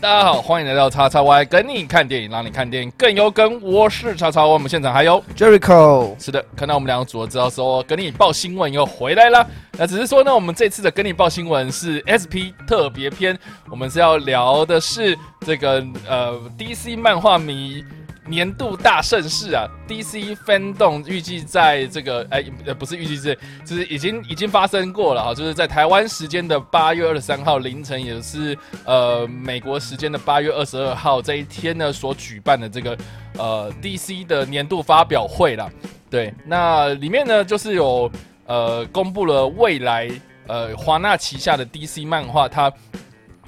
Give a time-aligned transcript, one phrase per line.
[0.00, 3.58] 大家好，欢迎来到叉叉 Y，跟你看电影，让你看电影更有梗。
[3.62, 6.14] 我是叉叉 Y，我们现场还有 Jericho。
[6.22, 9.46] 是的，看到我们两个组合知道说，跟你报新闻又回来了。
[9.72, 13.38] 那只是说呢，我们这次的跟你报新闻是 SP 特别篇，
[13.70, 17.82] 我们是要聊的是这个呃 DC 漫画迷。
[18.26, 32.98] 年度大盛事啊！DC Fandom 预计在这个哎呃不是预计是，就是已经已经发生过了哈，就是在台湾时间的八月二十三号凌晨，也是呃美国时间的八月二十二号这一天呢所举办的这个
[33.38, 35.70] 呃 DC 的年度发表会了。
[36.10, 38.10] 对，那里面呢就是有
[38.46, 40.10] 呃公布了未来
[40.46, 42.72] 呃华纳旗下的 DC 漫画，它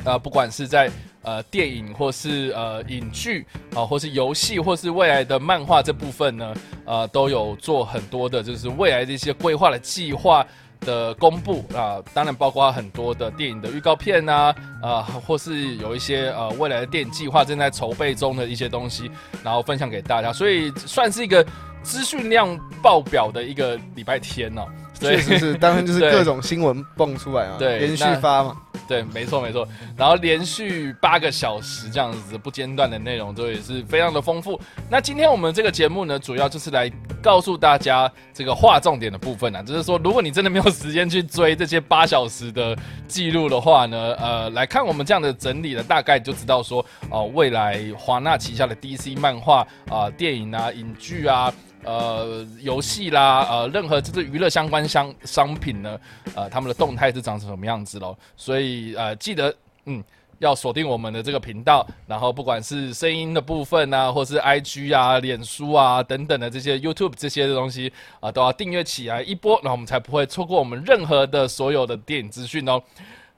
[0.05, 0.91] 呃不管是在
[1.29, 6.55] 呃，电影或是呃影剧啊，或是游戏，或是未来的漫画这部分呢，
[6.87, 10.47] 呃，都有做很多的，就是未来的一些规划的计划
[10.81, 12.03] 的公布啊。
[12.15, 19.11] 当然，包括很多的电影的预告片呐，啊，或是有一些呃未来的电影计划正在筹备中的一些东西，
[19.45, 20.33] 然后分享给大家。
[20.33, 21.45] 所以算是一个
[21.83, 24.67] 资讯量爆表的一个礼拜天哦。
[25.07, 28.57] 确实是，当然就是各种新闻蹦出来嘛，对，连续发嘛。
[28.87, 29.69] 对，没错没错，
[29.99, 34.59] 然后连续八个小时这样子不间断的内容，都也是非常的丰富。
[34.89, 42.75] 那今天我们这个节目呢，主要就是来告诉大家这个划重点的部分啊，就是说，如果你真的没有时间去追这些八小时的
[43.07, 51.53] 记录的话呢，呃，来看我们这样的整理的，大概就知道说，哦，未来华纳旗下的 DC 漫画啊、电影啊、影剧啊。
[51.89, 55.99] 呃，游戏啦，呃，任何就是娱乐相关商商品呢，
[56.35, 58.15] 呃，他们的动态是长成什么样子喽？
[58.37, 59.55] 所以呃，记得
[59.87, 60.05] 嗯，
[60.39, 67.91] 要锁定我们的这个频道，然后不管是声音的部分啊，或是 IG 啊、脸书啊等等的这些 YouTube 这些的东西
[68.21, 72.83] 啊，都要订阅起来一波，然后我们才不会错过我们任何的所有的电影资讯哦。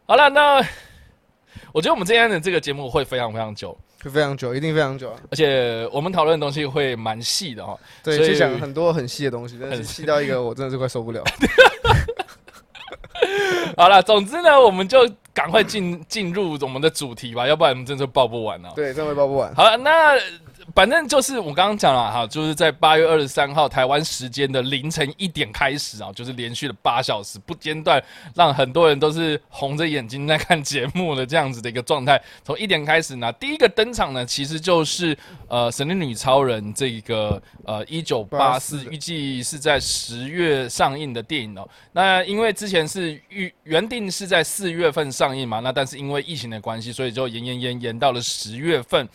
[0.06, 0.56] 好了，那
[1.72, 3.78] 我觉得我们今天的这个节目会非常非常久。
[4.03, 5.16] 会非常久，一定非常久啊！
[5.31, 7.78] 而且我们讨论的东西会蛮细的哈。
[8.03, 11.22] 对，就讲很多很细的东西，但是细到一个我真的是快受不了。
[13.77, 18.72] 好了，总之呢，我们就赶快进进入我们的主题吧，要不然我们真的报不完了。
[18.75, 19.55] 对，真的会报不完。
[19.55, 20.19] 好了，那。
[20.75, 28.03] 反正就是我刚刚讲了哈，就是在八月二十三号台湾时间的凌晨一点开始啊，就是连续的八小时不间断，
[28.34, 32.20] 让很多人都是红着眼睛在看节目的这样子的一个状态。
[32.44, 35.16] 从一点开始呢，第一个登场呢，其实就是
[35.48, 41.69] 呃《神力女超人》这个呃一九八四，预计是在十月上映的电影哦。
[41.92, 49.08] 那因为之前是预原定是在四月份上映嘛，那但是因为疫情的关系，所以就延延延延到了十月份。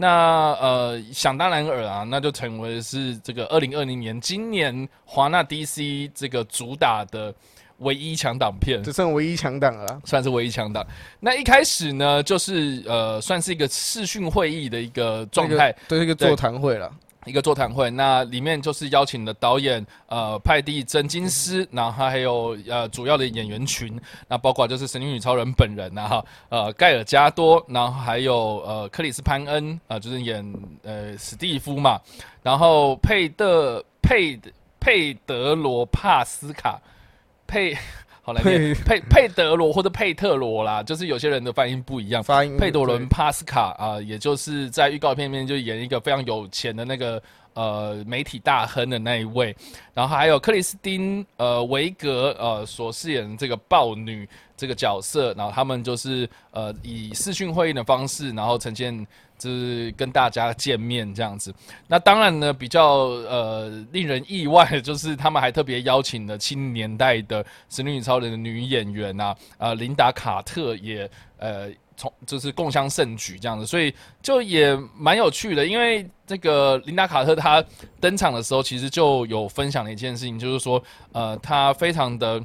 [0.00, 7.34] 那呃，想当然尔啊，那就成为是这个二零二零年今年华纳 DC 这个主打的
[7.80, 10.82] 唯一强档片，只剩唯一强档了，算是唯一强档。
[11.20, 16.90] 那一开始呢，就是呃，算是一个视讯会议的一个状态，对，一个座谈会了。
[17.26, 30.44] 一个座谈会，那里面就是邀请了导演呃派蒂真金斯，然后还有呃主要的演员群，那包括就是神女女超人本人呐哈，呃盖尔加多，然后还有呃克里斯潘恩啊，就是演
[30.82, 32.00] 呃史蒂夫嘛，
[32.42, 34.40] 然后佩德佩
[34.80, 36.80] 佩德罗帕斯卡
[37.46, 37.76] 佩。
[38.30, 42.22] 好来念佩佩德罗或者佩特罗啦，就是有些人的发音不一样。
[42.22, 47.20] 发音佩德伦帕斯卡啊，也就是在预告片里面就演一个非常有钱的那个
[47.54, 49.54] 呃媒体大亨的那一位。
[49.92, 59.06] 然后还有克里斯汀呃维格呃所饰演的这个豹女这个角色，然后他们就是呃以视讯会议的方式，然后呈现。
[59.40, 61.52] 就是跟大家见面这样子，
[61.88, 75.66] 那当然呢，比较呃令人意外的就是他们还特别邀请了青年代的《神女超人》的女演员呐，呃，琳达卡特也呃从就是共襄盛举这样子，所以就也蛮有趣的。
[75.66, 77.64] 因为这个琳达卡特她
[77.98, 80.82] 登场的时候，其实就有分享了一件事情，就是说
[81.12, 82.42] 呃，她非常的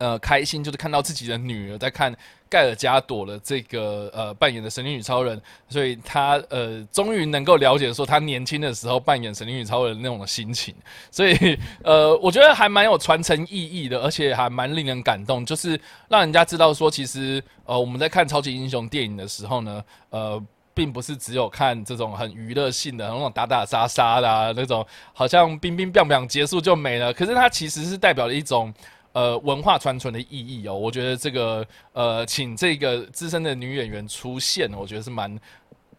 [0.00, 2.12] 呃开心，就是看到自己的女儿在看。
[2.50, 10.74] 盖尔加朵的这个呃扮演的神力女超人，所以他呃终于能够了解说他年轻的时候扮演神力女超人那种心情，
[11.12, 20.44] 所以呃我觉得还蛮有传承意义的，而且还蛮令人感动，就是让人家知道说其实呃我们在看超级英雄电影的时候呢，呃
[20.74, 28.74] 并不是只有看这种很娱乐性的那种打打杀杀的那种，好像冰冰冰冰结束就没了，可是它其实是代表了一种。
[29.12, 35.36] 呃，文化传承的意义哦，我觉得这个呃，请这个资深的女演员出现，我觉得是蛮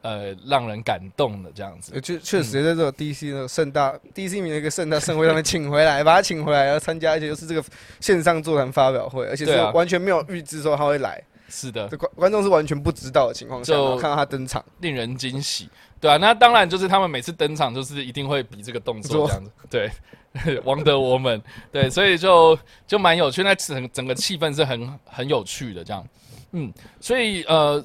[0.02, 2.00] 呃让人感动的这样子。
[2.02, 7.64] 确确实在这种 DC 那个盛大 DC 名的一个盛大盛会上面请回来， 把他请回来要参加，而且又是这个
[8.00, 11.22] 线上座谈发表会，而且是完全没有预知说他会来。
[11.54, 15.70] 是的，这观观众是完全不知道的情况下，就看到他登场，令人惊喜，
[16.00, 19.92] 对啊，那当然就是他们每次登场就是一定会比这个动作这样子，对，
[20.64, 21.42] 王德我们，
[21.72, 22.58] 对，所以就
[22.88, 26.08] 就蛮有趣，那整整个气氛是很很有趣的这样，
[26.52, 27.84] 嗯，所以呃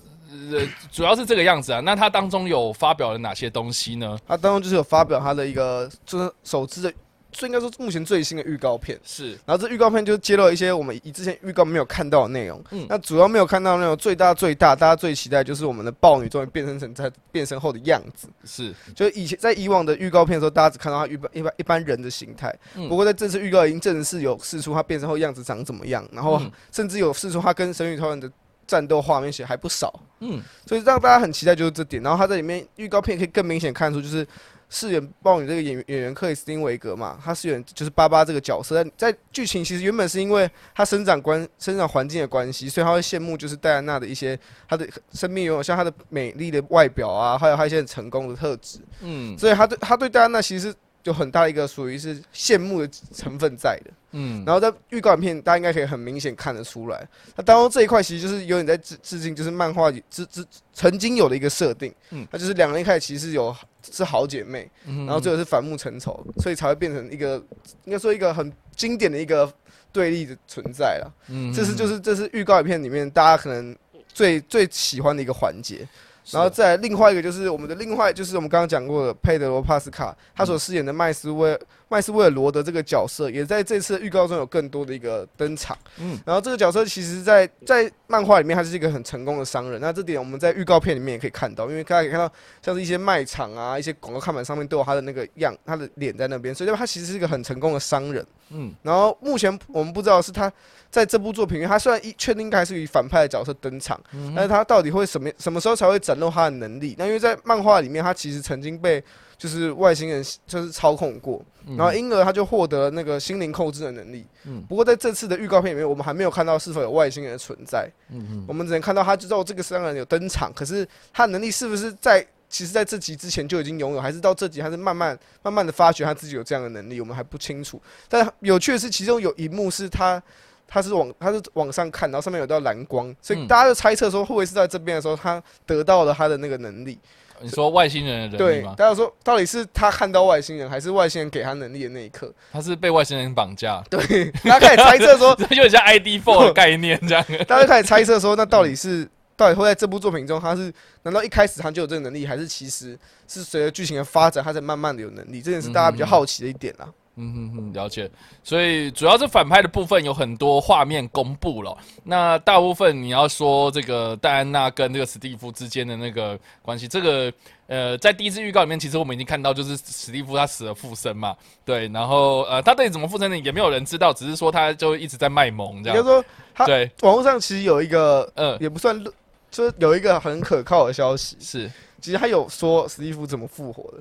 [0.51, 0.63] 呃
[0.93, 4.19] 主要是这个样子啊，那他当中有发表了哪些东西呢？
[4.27, 6.95] 他当中就是有发表他的一个就是首次的，
[7.37, 8.99] 最应该说目前最新的预告片。
[9.05, 12.63] 是然后这预告片就揭露了一些我们以之前预告没有看到的内容。
[12.71, 18.29] 嗯那主要没有看到的内容，最大最大，大家最期待就是我们的豹女终于变身成在变身后的样子。
[18.45, 22.55] 是，就以前在以往的预告片的时候，大家只看到她一般一般一般人的形态。
[22.75, 28.31] 嗯不过在这次预告已经正式有试出她变身后样子长怎么样，然后嗯甚至有试出她跟神女超人的
[28.67, 29.93] 战斗画面，写还不少。
[30.21, 32.03] 嗯所以让大家很期待就是这点。
[32.03, 34.27] 然后他在里面预告片可以更明显看出，就是
[34.69, 49.39] 饰演豹女这个演员演员克里斯汀维格嘛，他饰演就是巴巴这个角色，在在剧情其实原本是因为他生长关生长环境的关系，所以他会羡慕就是戴安娜的一些他的生命拥有像他的美丽的外表啊，还有他一些很成功的特质，嗯。
[49.39, 50.75] 所以他对他对戴安娜其实是
[51.05, 53.91] 有很大的一个属于是羡慕的成分在的。
[54.19, 60.43] 嗯，然后在预告影片，大家应该可以很明显看得出来，那当中这一块其实就是有点在致致敬，就是漫画里之之
[60.73, 63.55] 曾经有的一个设定，嗯嗯，那就是两人一开始其实有
[63.93, 67.43] 是好姐妹，嗯然后最后是反目成仇，所以才会变成一个
[67.85, 69.53] 应该说一个很经典的一个
[69.93, 71.13] 对立的存在了。
[71.29, 73.77] 嗯这是就是这是预告影片里面大家可能
[74.09, 75.87] 最最喜欢的一个环节。
[76.33, 81.57] 然后再另外一个就是我们的另外就是我们刚刚讲过的佩德罗帕斯卡，他所饰演的麦斯威
[81.89, 85.77] 麦斯威尔罗德这个角色，也在这次预告中有更多的一个登场。
[85.99, 89.81] 嗯然后这个角色其实在，在漫画里面，他是一个很成功的商人。
[89.81, 98.27] 那这点我们在预告片里面也可以看到，因为大家可以看到，像是一些卖场啊、一些广告看板上面都有他的那个样，他的脸在那边，所以他其实是一个很成功的商人。
[98.51, 100.53] 嗯然后目前我们不知道是他
[100.89, 106.97] 在这部作品他虽然一确定应该是以反派的角色登场，嗯但是他到底会什么什么时候才会展露他的能力？
[106.99, 109.03] 那因为在漫画里面，他其实曾经被
[109.39, 114.27] 就是外星人就是操控过，嗯然后因而他就获得了那个心灵控制的能力。
[114.45, 122.27] 嗯不过在这次的预告片里面，我们还没有看到是否有外星人的存在，嗯我们只能看到他知道这个三个人有登场，可是他的能力是不是在？
[122.49, 127.83] 其实，在这集之前就已经拥有，还是到这集，还是慢慢慢慢的发觉他自己有这样的能力，我们还不清楚。
[128.09, 130.23] 但有趣的是，其中有一幕是他，
[130.65, 136.97] 他是往他是往上看，然后上面有道蓝光，所以嗯大家就猜测说，会不会是在这边的时候，他得到了他的那个能力？
[137.41, 138.75] 你说外星人的能对力，吗？
[138.77, 142.33] 大家说到底是他看到外星人，还是外星人给他能力的那一刻？
[142.53, 147.25] 他是被外星人绑架， 对，大家开始猜测说，有点像 ID Four 的概念这样。
[147.47, 150.73] 大家就开始猜测说，那到底是 到底会在这部作品中，他是
[151.03, 152.99] 难道一开始他就有这个能力，还是其实
[153.29, 155.43] 是随着剧情的发展，他才慢慢的有能力？
[155.43, 156.87] 这也是大家比较好奇的一点啦。
[156.87, 158.11] 嗯哼哼，了解。
[158.45, 161.77] 所以主要是反派的部分有很多画面公布了。
[162.05, 167.33] 那大部分你要说这个戴安娜跟这个史蒂夫之间的那个关系，这个
[167.67, 171.35] 呃，在第一次预告里面，其实我们已经看到，就是史蒂夫他死了复生嘛，
[171.65, 171.89] 对。
[171.89, 175.99] 然后呃，他到底怎么复生的也没有人知道，只是说他就一直在卖萌这样。
[175.99, 176.25] 应该说，
[176.55, 179.03] 他对，网络上其实有一个呃、也不算，
[179.51, 181.71] 就是有一个很可靠的消息，是
[182.01, 183.99] 其实他有说史蒂夫怎么复活的，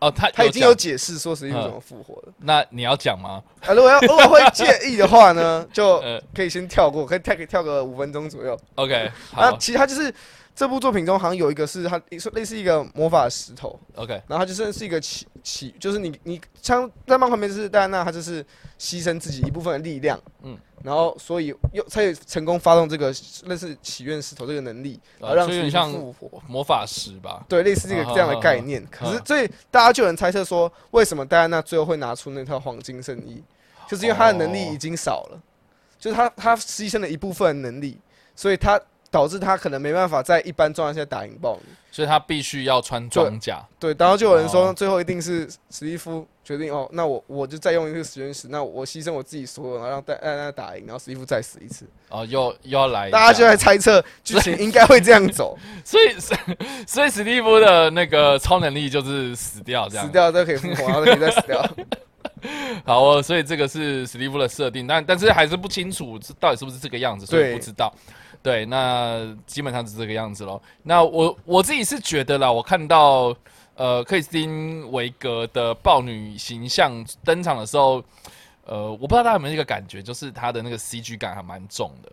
[0.00, 2.32] 哦，他他已经有解释说是因为怎么复活了。
[2.38, 3.42] 那你要讲吗？
[3.66, 8.58] 啊，如果要如果会介意的话呢，就 呃可以先跳过，可以跳可以跳个五分钟左右。
[8.76, 10.12] ，OK，那其实他就是
[10.60, 11.98] 这部作品中好像有一个是他
[12.34, 18.44] 类似一个魔法石头，，OK，然后它就算是一个起起，就是你你像在漫画里面是戴安娜，她就是
[18.78, 20.52] 牺牲自己一部分的力量，嗯。
[20.52, 23.06] 嗯，然后所以又才有成功发动这个
[23.46, 26.42] 类似起源石头这个能力，然后呃让史蒂夫所以有点像复活。
[26.46, 27.42] 魔法石吧？
[27.48, 28.86] 对，类似这个啊这样的概念。
[28.90, 33.42] 可是，所以大家就有人猜测说，为什么戴安娜最后会拿出那套黄金圣衣，
[33.88, 35.40] 就是因为她的能力已经少了，
[35.98, 37.98] 就是她她牺牲了一部分能力，
[38.36, 38.78] 所以她
[39.10, 41.74] 导致他可能没办法在一般状态下打赢豹女。
[41.92, 43.60] 所以他必须要穿装甲。
[43.78, 51.84] 对，然后就有人说，哦最后一定是史蒂夫决定哦，那我我就再用一个实验室，那我牺牲我自己所有，然后让戴戴安娜打赢，然后史蒂夫再死一次。
[52.08, 56.14] 哦，又又要来，大家就在猜测剧情应该会这样走， 所以
[56.86, 60.06] 所以史蒂夫的那个超能力就是死掉这样。
[60.06, 61.60] 死掉都可以复活，然后可以再死掉。
[62.86, 67.92] 好哦，所以这个是史蒂夫的设定，但但是还是不清楚到底是不是这个样子，所以不知道。
[68.42, 70.60] 对，那基本上是这个样子喽。
[70.82, 73.36] 那我我自己是觉得啦，我看到
[73.74, 78.02] 呃克里斯汀维格的豹女形象登场的时候，
[78.64, 82.10] 呃，我不知道大家有没有一个感觉，就是她的那个 CG 感还蛮重的。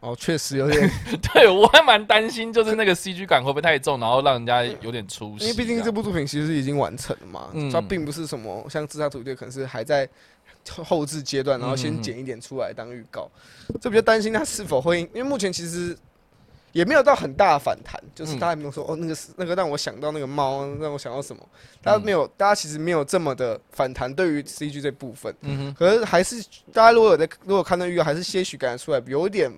[0.00, 0.88] 哦，确实有点，
[1.34, 5.44] 对我还蛮担心，就是那个 CG 感会不会太重，然后让人家有点出戏。
[5.44, 10.08] 因为毕竟这部作品其实已经完成了嘛，嗯它并不是什么像《自杀突击队》可能是还在
[10.84, 13.30] 后置阶段，然后先剪一点出来当预告。
[13.80, 15.96] 这比较担心它是否会，因为目前其实
[16.72, 18.38] 也没有到很大的反弹，就是嗯。
[18.38, 21.42] 大家没有说、哦，那个是那个让我想到那个猫，让我想到什么，
[21.82, 25.34] 大家没有，大家其实没有这么的反弹对于 CG 这部分，
[25.76, 29.50] 可是还是大家如果有在如果看到预告，还是些许感觉出来有一点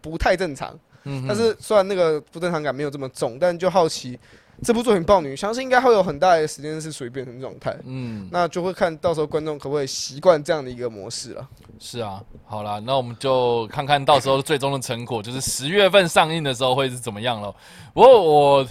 [0.00, 0.78] 不太正常。
[1.26, 4.20] 但是虽然那个不正常感没有这么重，但就好奇
[4.62, 7.74] 这部作品《豹女》，相信应该会有很大的时间是属于变成状态。
[7.84, 11.48] 嗯，那就会看到时候观众可不可以习惯这样的一个模式了。
[11.78, 17.54] 是啊，好啦，那我们就看看到时候最终的成果，就是十月份上映的时候会是怎么样了。
[17.94, 18.66] 不过我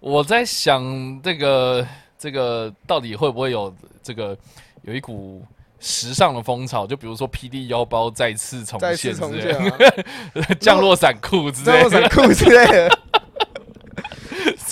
[0.00, 1.86] 我在想，这个
[2.18, 3.72] 这个到底会不会有
[4.02, 4.36] 这个
[4.82, 5.44] 有一股
[5.78, 6.86] 时尚的风潮？
[6.86, 12.98] 就比如说 PD 腰包再次重再现次重现之类，啊， 降落伞裤之这类的，种伞裤之类的，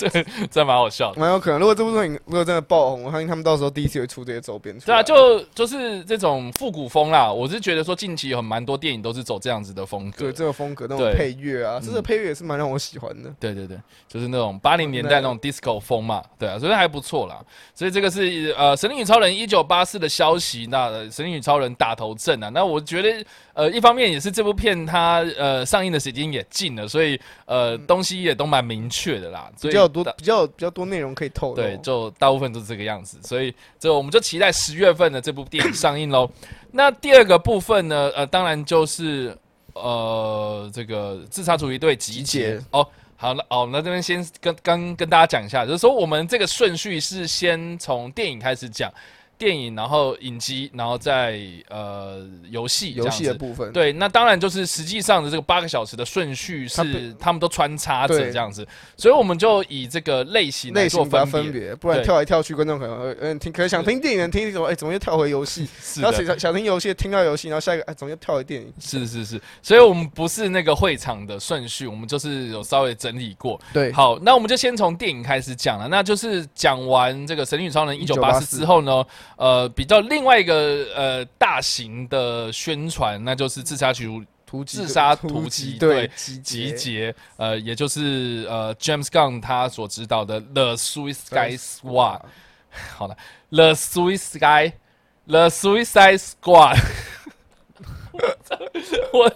[0.07, 1.19] 这 这蛮好笑的。
[1.19, 1.59] 蛮有可能。
[1.59, 4.77] 如果这部作品如果真的爆红，我相信他们到时候第一次会出这些周边。
[4.79, 7.31] 对啊，就就是这种复古风啦。
[7.31, 10.31] 我是觉得说近期有蛮多电影都是走这样子的风格对。
[10.31, 13.29] 这个风格那种配乐啊，这个嗯配乐也是蛮让我喜欢的。
[13.39, 13.77] 对对对，
[14.07, 17.43] 就是那种八零年代那种 disco 风嘛，对啊，所以还不错啦。
[17.75, 22.49] 所以这个是呃《神力女超人》一九八四的消息，那呃《神力女超人》打头阵啊。
[22.49, 23.25] 那我觉得
[23.59, 29.51] 呃一方面也是这部片它呃上映的时间也近了，所以呃东西也都蛮明确的啦。
[29.57, 31.55] 所以比较多大比较比较多内容可以透露。
[31.55, 36.29] 对，就大部分都是这个样子，所以就我们就期待十月份的这部电影上映喽。
[36.71, 39.37] 那第二个部分呢，呃，当然就是
[39.73, 42.87] 呃这个自杀主义队集结哦。
[43.21, 48.89] 好，了哦，那这边先跟刚跟大家讲一下，就是说我们这个顺序是先从电影开始讲，
[49.39, 53.09] 电影，然后影集，然后再呃游戏这游。
[53.09, 58.67] 戏的部分，对，那当然就是实际上的这个八个小时的顺序是他们都穿插着对这样子，
[58.97, 61.31] 所以我们就以这个类型来做分别。
[61.31, 65.67] 分别，不然跳来跳去，观众可能嗯听，可能想听电影的听一种，哎，怎么又跳回游戏？
[66.01, 68.73] 然后，想想听游戏，听到游戏，然后下一个哎，怎么又跳回电影？
[68.79, 73.59] 是 是是，所以我们不是那个会场的顺序，我们就是有稍微整理过。
[73.73, 75.87] 对，好，那我们就先从电影开始讲了。
[75.87, 79.03] 那就是讲完这个《神力女超人》一九八四之后呢，
[79.39, 84.05] 呃，比较另外一个呃大型的宣传，那就是自杀局
[84.45, 92.19] 突击自杀突突击队队集集结，呃，也就是呃 James Gunn 他所指导的《The Suicide Squad》。
[92.97, 93.15] 好了，
[93.55, 94.73] 《The Suicide
[95.25, 96.75] The Suicide Squad》。
[99.13, 99.31] 我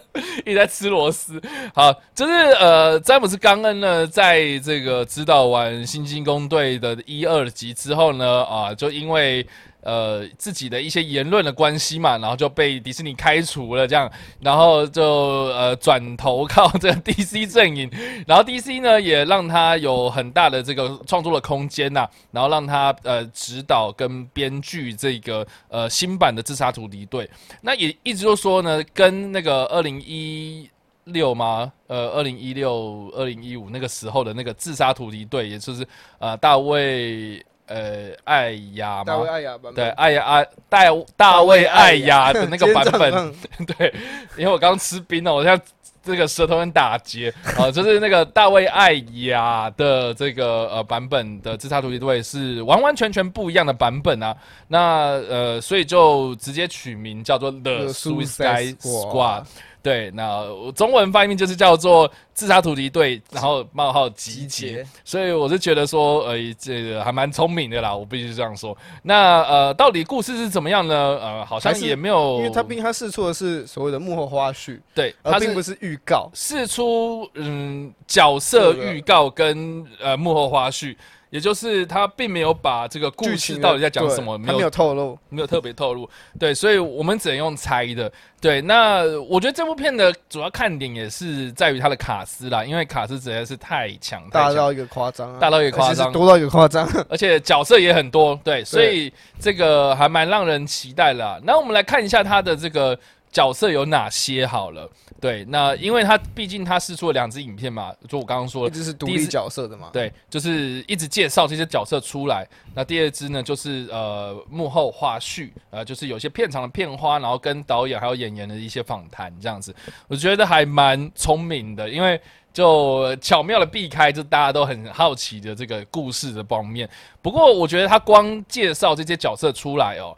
[0.45, 1.41] 一直在吃螺丝。
[1.73, 9.47] 好，就是呃，詹姆斯·冈恩呢，在这个指导完《新进攻队》的一二集之后呢，啊，就因为
[9.83, 17.89] 呃自己的一些言论的关系嘛，然后就被迪士尼开除了，这样，然后就呃转投靠这个 DC 阵营，
[18.25, 27.29] 然后 DC 呢也让他有很大的这个创作的空间呐、然后让他呃指导跟编剧这个呃新版的自杀突敌队，
[27.61, 30.69] 那也一直就说呢，跟那个二零一。
[31.07, 31.69] 六吗？
[31.87, 35.85] 呃，二零一六、二零一五那个时候的那个自杀突敌队，也就是
[36.17, 39.33] 呃大卫呃艾雅大卫吗？
[39.33, 40.79] 艾雅版本对，艾雅艾大
[41.15, 43.33] 大卫艾雅的那个版本，
[43.77, 43.93] 对，
[44.37, 45.63] 因为我刚刚吃冰了，我现在
[46.03, 48.93] 这个舌头很打结啊、呃 就是那个大卫艾
[49.27, 54.35] 雅的这个呃版本的自杀突击队是完完全全不一样的版本啊。
[54.67, 59.43] 那呃，所以就直接取名叫做 The Suicide Squad。
[59.83, 64.87] 对，那中文翻译就是叫做自杀突击队，然后冒号集集结结。
[65.03, 68.75] 所以我是觉得说，呃，这个还蛮聪明的啦，我必须这样说。
[69.01, 70.95] 那呃，到底故事是怎么样呢？
[71.21, 76.31] 呃，好像也没有，因为他毕竟他试出的是所谓的幕后花絮，对，他并不是预告。
[76.33, 80.95] 试出嗯角色预告跟呃幕后花絮，
[81.33, 85.17] 也就是他并没有把这个故事到底在讲什么，他没有透露。
[85.29, 86.07] 没有特别透露，
[86.39, 88.11] 对，所以我们只能用猜的。
[88.39, 96.87] 对，那我觉得这部片的主要看点也是在于它的卡斯啦，因为卡斯实在是太强太强，大到一个夸张啊，大到一个夸张多到一个夸张。
[97.09, 101.39] 而且角色也很多，对，所以这个还蛮让人期待啦。
[101.43, 102.95] 那我们来看一下他的这个
[103.33, 104.89] 角色有哪些好了。
[105.19, 109.89] 对，那因为他毕竟他试出了两支影片嘛，就我刚刚说的，一直是独立角色的嘛。
[109.91, 112.47] 对，就是一直介绍这些角色出来。
[112.75, 119.73] 那第二支呢，就是呃幕后花絮，呃，就是有些片场的片花，然后跟导演还有演员的一些访谈这样子，
[120.07, 122.21] 我觉得还蛮聪明的，因为。
[122.53, 126.87] 就巧妙的避开，就大家都很好奇的这个故事的方面。
[127.21, 130.15] 不过，我觉得他光介绍这些角色出来哦，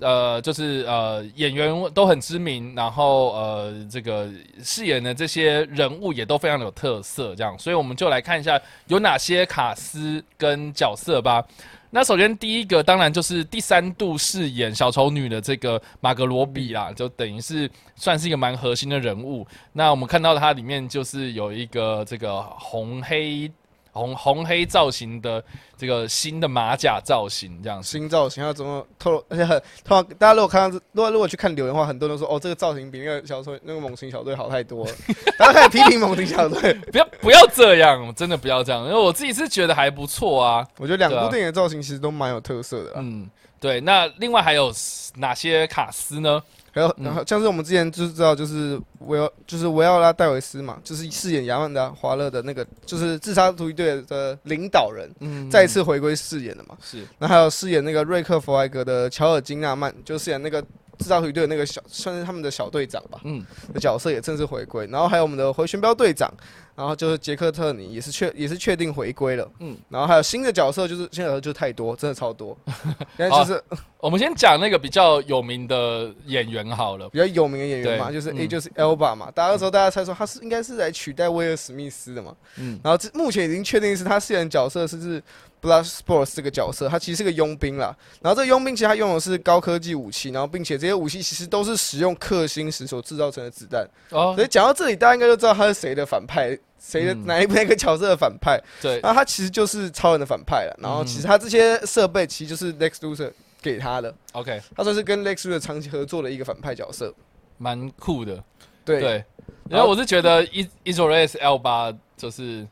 [0.00, 4.28] 呃，就是呃演员都很知名，然后呃这个
[4.62, 11.44] 饰演的这些人物也都非常有特色，这样，所以我们就来看一下有哪些卡司跟角色吧。
[11.90, 19.46] 那首先第一个当然就是第三度饰演小丑女的这个马格罗比啦，就等于是算是一个蛮核心的人物。
[19.72, 23.50] 那我们看到它里面就是有一个这个红黑。
[23.98, 25.42] 红红黑造型的
[25.76, 29.24] 这个新的马甲造型，这样新造型要怎么透露？
[29.28, 34.92] 而且很通常大家如果看到，如果如果去看留言的话，很多人都说哦，这个造型比那个小说那个猛禽小队好太多了。
[35.36, 40.66] 大家开始批评猛禽小队， 不要不要这样，真的不要这样，因为我自己是觉得还不错啊。
[40.78, 42.92] 我觉得两部电影的造型其实都蛮有特色的。
[42.96, 43.28] 嗯，
[43.60, 43.80] 对。
[43.80, 44.72] 那另外还有
[45.16, 46.42] 哪些卡司呢？
[46.72, 56.76] 还有，然后像是我们之前就知道，就是维奥，就是维奥拉戴维斯嘛，就是饰演亚曼达华勒的那个，就是自杀突击队的领导人，嗯，再次回归饰演的嘛。
[56.82, 57.04] 是。
[57.18, 60.62] 那还有饰演那个瑞克弗莱格的乔尔金纳曼，就饰演那个
[60.98, 63.20] 自杀突击队的那个小，算是他们的小队长吧。
[63.24, 63.44] 嗯。
[63.72, 66.32] 的角色也正式回归，然后还有我们的回旋镖队长。
[66.78, 72.56] 然后就是杰克特尼也是确也是确定回归了，嗯，然后还有新的角色，就是新的角色就太多，真的超多。
[73.18, 73.60] 现在就是
[73.98, 85.22] 我们先讲那个比较有名的演员好了，比较有名的演员嘛，就是 A 就是 Elba 嘛，大家那时候大家猜说他是应该是来取代威尔史密斯的嘛，嗯，然后这目前已经确定是他饰演角色是是
[85.60, 96.58] Blood Sports 这个角色，他其实是个佣兵啦，然后这个佣兵其实他用的是高科技武器，然后并且这些武器其实都是使用氪星石所制造成的子弹，哦，所以讲到这里，大家应该就知道他是谁的反派。
[96.80, 98.58] 谁的哪一 哪个角色的反派？
[98.80, 100.78] 对，那他其实就是超人的反派了。
[100.80, 104.14] 然后其实他这些设备其实就是 Lex Luthor 给他的。
[104.30, 107.12] OK，他算是跟 Lex Luthor 长期合作的一个反派角色，
[107.58, 108.42] 蛮酷的。
[108.84, 109.24] 对对，
[109.68, 112.64] 然后我是觉得伊伊佐雷斯 L 八就是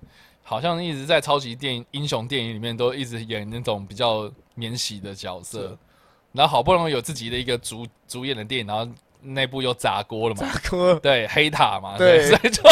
[0.48, 5.76] 好像一直在超级电影英雄电影里面都一直演那种比较免洗的角色，
[6.30, 8.88] 然后好不容易有自己的一个主主演的电影，然后
[9.20, 10.42] 那部又砸锅了嘛？
[10.42, 10.94] 砸锅。
[11.00, 11.98] 对，黑塔嘛。
[11.98, 12.62] 对，所以就。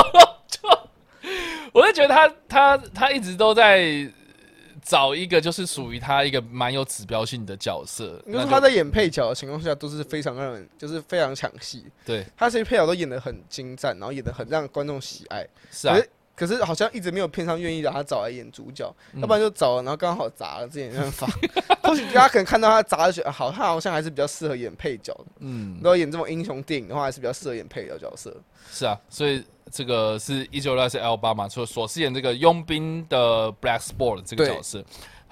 [1.73, 4.09] 我就觉得他他他一直都在
[4.81, 15.99] 找一个就是属于他一个蛮有指标性的角色，因为他在演配角的情况下都是非常让人就是非常抢戏，对他这些配角都演的很精湛，然后演的很让观众喜爱，是啊。
[16.37, 21.29] 可是好像一直没有片商愿意把他找来演主角，要不然就找了，然后刚好砸了，这也没办法。
[21.83, 25.27] 或许大家可能看到他砸的觉得好，他好像还是比较适合演配角的。
[25.39, 28.35] 嗯，如果演这种英雄电影的话，还是比较适合演配角角色。
[28.71, 34.85] 是啊，所以这个是一九六是 L 八嘛，所所饰演这个佣兵的 Black Sport 这个角色。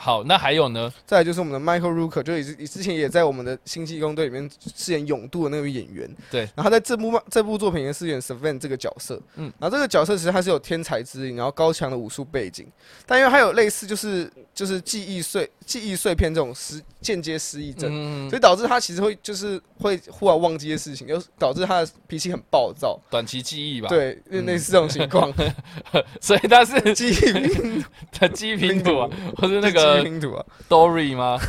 [0.04, 0.92] 好，那还有呢？
[1.06, 6.10] 再来就是我们的 Michael Rooker，就也是之前也在我们的星际工队里面饰演勇度的那位演员。
[6.28, 9.22] 对，然后他在这部这部作品里面饰演 Seven 这个角色。
[9.36, 12.66] 嗯，然后这个角色其实他是有天才之灵，然后高强的武术背景，
[13.06, 23.88] 但因为他有类似就是就是记忆碎记忆碎片这种失间接失忆症，所以导致他其实会就是会忽然忘记一些事情，就导致他的脾气很暴躁，短期记忆吧。
[23.88, 25.32] 对，类似这种情况，
[26.20, 29.91] 所以他是记忆拼他 记忆拼图啊， 或者那个。
[30.02, 31.38] 拼图啊，Dory 吗？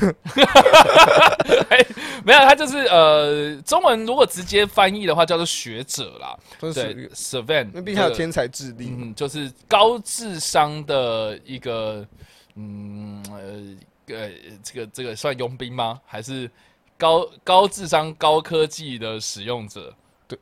[2.25, 6.37] 没有，他就是呃，中文如果直接翻译的话，叫做学者啦。
[6.59, 6.71] 对
[7.09, 12.07] ，Seven，那毕竟有天才智力，嗯，就是高智商的一个，
[12.55, 14.29] 嗯呃呃，
[14.63, 15.99] 这个这个算佣兵吗？
[16.05, 16.49] 还是
[16.97, 19.93] 高高智商高科技的使用者？
[20.27, 20.39] 对，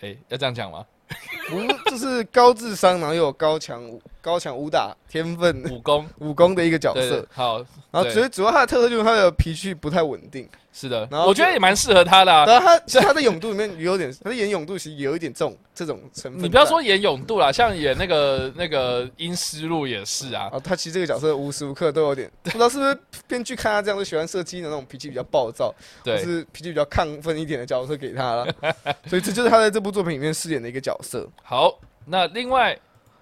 [0.00, 0.86] 哎，要这样讲吗？
[1.48, 3.82] 不，就是高智商，然后又有高强
[4.20, 7.26] 高强武打天分、武功武功的一个角色。
[7.30, 7.58] 好，
[7.90, 10.48] 然后主主要他的特色就是他的脾气不太稳定。
[10.76, 12.32] 是的，然后我觉得也蛮适合他的。
[12.32, 16.42] 然后他 其实他在勇度里面有点，他演勇度其实有一点这种这种成分。
[16.42, 20.50] 你不要说演勇度啦，像演那个那个阴湿路也是啊。
[20.52, 28.46] 啊，他其实这个角色无时无刻都有点， 不知道是不是编剧看他这样子喜欢射击的那种脾气比较暴躁，对，是脾气比较亢奋一点的角色给他了。
[29.06, 31.24] 所以这就是他在这部作品里面饰演的一个角色。
[31.44, 32.70] 好，那另外，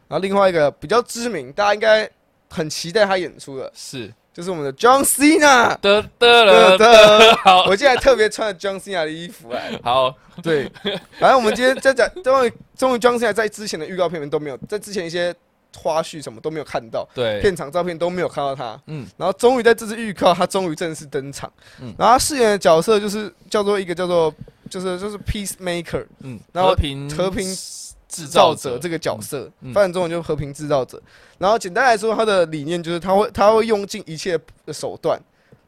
[0.08, 2.10] 然后另外一个比较知名，大家应该
[2.48, 4.10] 很期待他演出的是。
[4.34, 9.78] 就是我们的 John Cena， 得得了得，好，我今天特别穿了 John Cena 的衣服哎。
[9.84, 10.70] 好，对，
[11.18, 15.34] 反正我们今天在讲，终于终于 John Cena 在之前的预告片里面都没有，在之前一些
[15.76, 18.80] 花絮什么都没有看到，对，片场照片都没有看到他。
[18.86, 21.52] 嗯，然后终于在这次预告，他终于正式登场。
[21.80, 24.34] 嗯，然后他饰演的角色就是叫做一个叫做
[24.70, 27.46] 就是就是 Peacemaker，嗯，然后和平和平。
[28.12, 31.00] 制造者这个角色，翻译中文就是和平制造者。
[31.38, 35.18] 然后简单来说，他的理念就是他会他会用尽一切的手段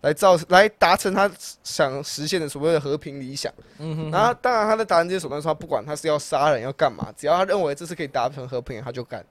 [0.03, 1.31] 来造来达成他
[1.63, 3.51] 想实现的所谓的和平理想。
[3.79, 4.11] 嗯哼。
[4.11, 9.25] 然后当然他在达成这些手段的时候，不管他是要杀人要干嘛，只要他认为这是可以达成和平，他就干。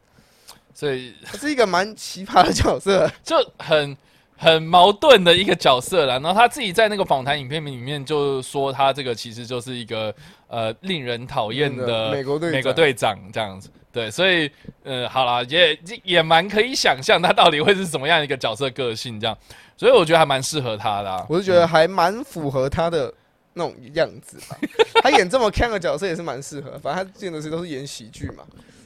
[0.74, 3.96] 所以他是一个蛮奇葩的角色， 就很。
[4.36, 10.14] 很矛盾的一个角色啦，然后他自己在那个访谈影片里面就说，他这个其实就是一个
[10.48, 13.70] 呃令人讨厌的美国队美国队长这样子。
[13.92, 14.50] 对，所以
[14.84, 19.38] 呃，好啦，也也也蛮可以想象他到底会是怎么样一个角色个性这样，
[19.78, 21.24] 所以我觉得还蛮适合他的、啊。
[21.30, 23.14] 我是觉得还蛮符合他的
[23.54, 24.58] 那种样子吧。
[25.04, 28.44] 他演这么看的角色也是蛮适合，反正他演的是都是演喜剧嘛。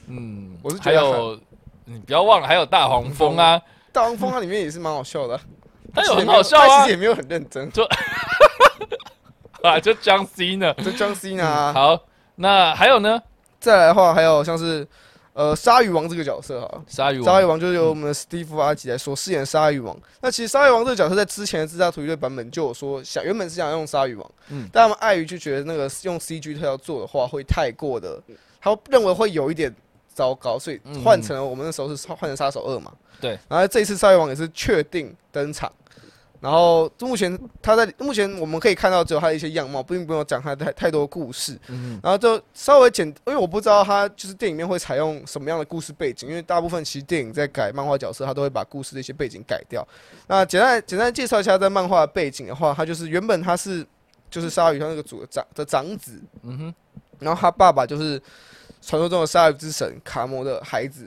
[0.08, 1.40] 嗯，我是觉得还有
[1.86, 3.58] 你不要忘了还有大黄蜂啊，
[3.98, 5.40] 大黄蜂它里面也是蛮好笑的啊，
[5.92, 7.68] 他有很好笑啊其实也，没有很认真。
[7.72, 7.82] 就
[9.60, 10.72] 啊，就 John Cena。
[10.84, 12.00] 就 John Cena 啊，好，
[12.36, 13.20] 那还有呢？
[13.58, 14.86] 再来的话还有像是
[15.32, 19.96] 呃鲨鱼王这个角色哈，鲨鱼鲨鱼王，就是由我们的 Steve 阿吉来所饰演鲨鱼王。
[20.20, 28.22] 那其实鲨鱼王这个角色在之前的自杀突击队版本就有说想原本是想用鲨鱼王，嗯但他们碍于就觉得那个用 CG 特效做的话会太过的，
[28.60, 29.74] 他认为会有一点
[30.18, 32.92] 糟糕，所以嗯换成了我们那时候是换成杀手二嘛。
[33.20, 35.70] 对，然后这一次鲨鱼王也是确定登场。
[36.40, 41.58] 然后目前他在目前我们可以看到只有他的一些样貌，并不用讲他太太多故事。
[41.68, 49.86] 嗯然后就稍微简，因为我不知道他就是电影里面会采用什么样的故事背景，因为大部分其实电影在改漫画角色，他都会把故事的一些背景改掉。
[50.28, 53.84] 那简单简单介绍一下在漫画的背景的话，他就是原本他是
[54.30, 56.74] 就是鲨鱼他那个主的长的长子，嗯哼，
[57.18, 58.22] 然后他爸爸就是
[58.88, 61.06] 传说中的鲨鱼之神卡摩的孩子，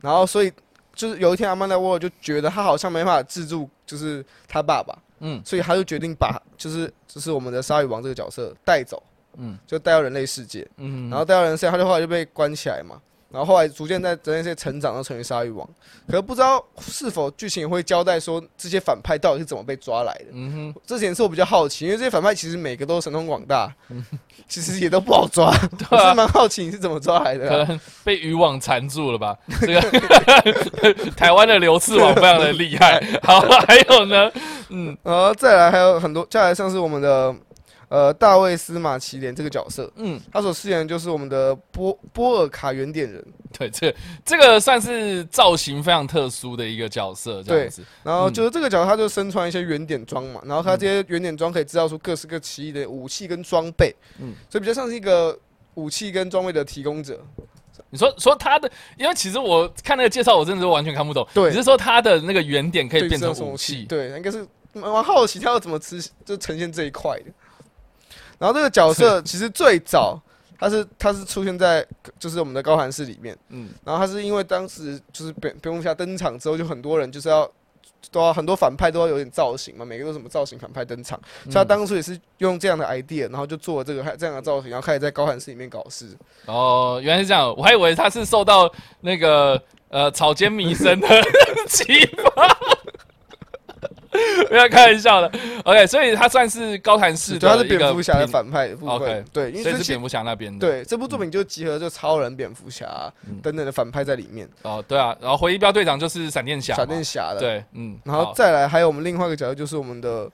[0.00, 0.52] 然后所以
[0.94, 9.02] 就是有一天阿曼达沃尔就觉得他好像没办法制住，就是他爸爸，嗯所以他就决定把就是就是我们的鲨鱼王这个角色带走，
[9.36, 10.64] 嗯就带到人类世界。
[10.76, 13.02] 嗯，然后带到人类世界，他就后来就被关起来嘛。
[13.32, 15.68] 然后后来逐渐在人类世界成长，然后成为鲨鱼王。
[16.08, 20.26] 可是不知道是否剧情也会交代说这些反派到底是怎么被抓来的。
[20.32, 24.04] 嗯哼，这点是我比较好奇，因为这些反派其实每个都神通广大，嗯
[24.48, 25.46] 其实也都不好抓。
[25.90, 29.36] 我是蛮好奇你是怎么抓来的啊、可能被渔网缠住了吧？
[29.60, 33.00] 这个 台湾的流刺网非常的厉害。
[33.22, 34.28] 好，还有呢，
[34.70, 37.32] 嗯然后再来还有很多，再来像是我们的
[37.90, 43.22] 呃大卫斯马奇连这个角色，嗯，他所饰演的就是我们的波波尔卡原点人。
[43.58, 43.92] 对，这
[44.24, 47.82] 这个算是造型非常特殊的一个角色，这样子。
[48.04, 55.36] 然后就是这个角色，他就身穿一些圆点装嘛，然后他这些圆点装可以制造出各式各奇异的武器跟装备，嗯嗯，所以比较像是一个
[55.74, 57.20] 武器跟装备的提供者。
[57.92, 61.26] 你说说他的，因为其实我看那个介绍，我真的是完全看不懂。
[61.34, 63.84] 对你是说他的那个圆点可以变成武器？
[63.88, 67.24] 对，应该是蛮好奇他要怎么吃，就呈现这一块的。
[68.40, 70.18] 然后这个角色其实最早
[70.58, 71.86] 他是他是出现在
[72.18, 77.50] 就是我们的高寒室里面，嗯然后他是因为当时就是蝙蝙蝠侠登场之后，就很多人就是要
[78.10, 86.08] 都要很多反派都要有点造型嘛，每个都什么造型反派登场，所以他当初也是用这样的 idea，然后就做了这个这样的造型，然后开始在高寒室里面搞事。
[86.46, 88.70] 哦，原来是这样，我还以为他是受到
[89.02, 91.08] 那个呃草间弥生的
[91.68, 92.58] 启发。
[94.48, 95.30] 不要开玩笑的
[95.64, 100.58] ，OK，所以他算是高谭市对，他是蝙蝠侠的，反派的部 OK，分，对，因为是蝙蝠侠那边的。
[100.58, 107.38] 对这部作品就集合就超人、蝙蝠侠嗯等等的反派在里面，哦，对啊，然后回忆标队长就是闪电侠，闪电侠的。
[107.38, 110.28] 对，嗯，然后再来还有我们另外一个角色就是我们的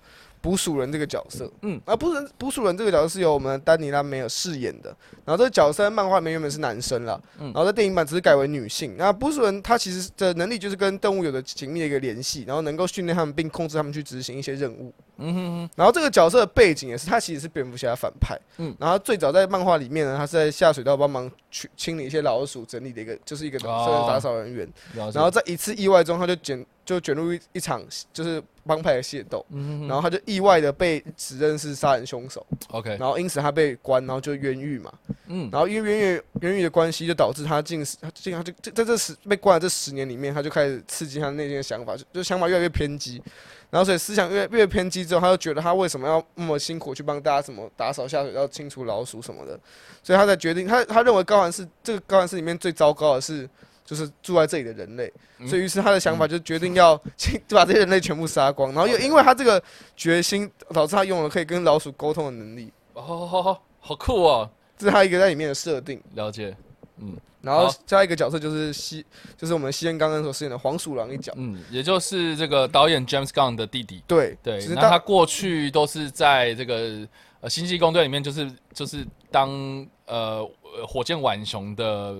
[0.47, 1.75] 捕鼠人这个角色，嗯。
[1.75, 7.47] 嗯，啊捕鼠人捕鼠人这个角色是由我们丹尼拉梅尔饰演的，然后这个角色在漫画里面原本是男生啦，嗯。
[7.47, 8.95] 然后在电影版只是改为女性。
[8.97, 14.95] 那捕鼠人他其实的能力就是跟动物有着紧密的一个联系，然后能够训练他们并控制他们去执行一些任务。
[15.19, 18.71] 嗯哼哼，然后这个角色的背景也是他其实是蝙蝠侠反派，嗯。
[18.71, 24.69] 嗯，然后最早在漫画里面呢，他是在下水道帮忙去清理一些老鼠整理的一个，就是一个打扫人员。
[24.95, 27.83] 然后在一次意外中，他就卷就卷入一一场
[28.13, 34.93] 就是帮派的械斗，嗯然后他就意外的被指认是杀人凶手，，OK，然后因此他被关，然后就冤狱嘛，
[35.29, 43.23] 嗯，然后因为冤狱冤狱的关系，就导致他近他近他就在在这十被关的这十年里面，他就开始刺激他内心的想法，就就想法越来越偏激，
[43.71, 49.59] 然后所以思想越越偏激之后，他就觉得他为什么要那么辛苦去帮大家什么打扫下水道、清除老鼠什么的，
[50.03, 53.49] 所以他才决定他他认为高寒是这个高寒市里面最糟糕的是。
[53.87, 55.49] 就是住在这里的人类，嗯。
[55.49, 59.63] 所以于是他的想法就决定要清把这些人类全部杀光，然后又因为他这个
[59.97, 66.03] 决心，导致他用了可以跟老鼠沟通的能力，哦，好酷哦，这是他一个在里面的设定。
[66.15, 66.55] 了解，
[66.99, 67.17] 嗯。
[67.43, 71.33] 然后好加一个角色就是西，就是我们西恩刚刚所饰演的黄鼠狼一角。
[71.37, 77.07] 嗯，也就是这个导演 James Gunn 的弟弟，对对，其实那他过去都是在这个
[77.41, 80.45] 呃星际工队里面，就是就是当呃
[80.89, 82.17] 火箭浣熊的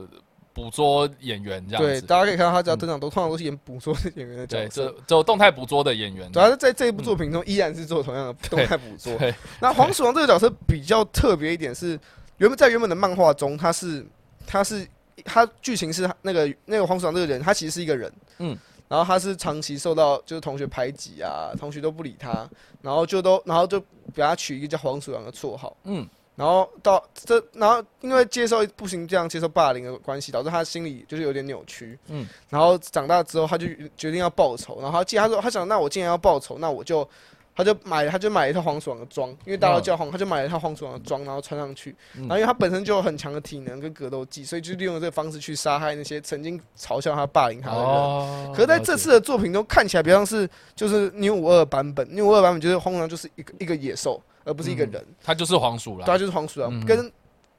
[0.57, 4.95] 捕捉演员这样对，子，大家可以看到他只要登场都通常都是演捕捉演员的对，角色。
[5.07, 5.17] 这。
[5.17, 9.15] 这动态捕捉的演员，主要是在这一部作品中依然是做同样的动态捕捉。
[9.19, 11.91] 对，那黄鼠狼这个角色比较特别一点是，
[12.39, 14.07] 原本在原本的漫画中，他是
[14.47, 14.87] 他是
[15.27, 22.49] 他剧情是那个那个黄鼠狼这个人，他其实是一个人，嗯嗯，然后他是长期受到就是同学排挤啊，同学都不理他，
[22.81, 23.79] 然后就都然后就
[24.15, 25.77] 给他取一个叫黄鼠狼的绰号。
[25.85, 31.99] 嗯，然后到这，然后因为接受不行这样接受霸凌的关系，导致他心里就是有点扭曲。
[32.09, 34.79] 嗯，然后长大之后，他就决定要报仇。
[34.83, 37.09] 然后他既然他说他想，那我既然要报仇，那我就
[37.57, 41.97] 他就买他就买了一套黄鼠狼的装，因为大家都叫黄，他就买了一套黄鼠狼的装，然后穿上去。
[42.13, 47.87] 然后因为他本身就有很强的体能跟格斗技，所以就利用这个方式去杀害那些曾经嘲笑他、霸凌他的人。
[47.87, 55.05] 哦，可是在这次的作品中，看起来比较像是就是 nieu 五二版本，nieu 五二版本就是黄鼠狼就是一个一个野兽，而不是一个人。
[55.23, 56.87] 他就是黄鼠狼对，，它就是黄鼠狼，嗯。
[56.87, 57.13] 跟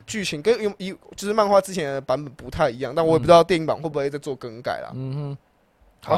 [0.07, 4.91] 剧情跟有一就是漫画之前的版本不太一样，但我也不知道电影版会不会再做更改啦。
[4.95, 5.37] 嗯
[5.99, 6.15] 好，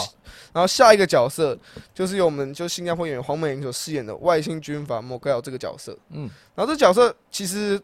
[0.54, 1.58] 然后下一个角色
[1.94, 5.98] 就是由我们就新加坡演员黄美玲所饰演的外星军阀莫盖尔这个角色。
[6.10, 6.30] 嗯。
[6.54, 7.82] 然后这角色其实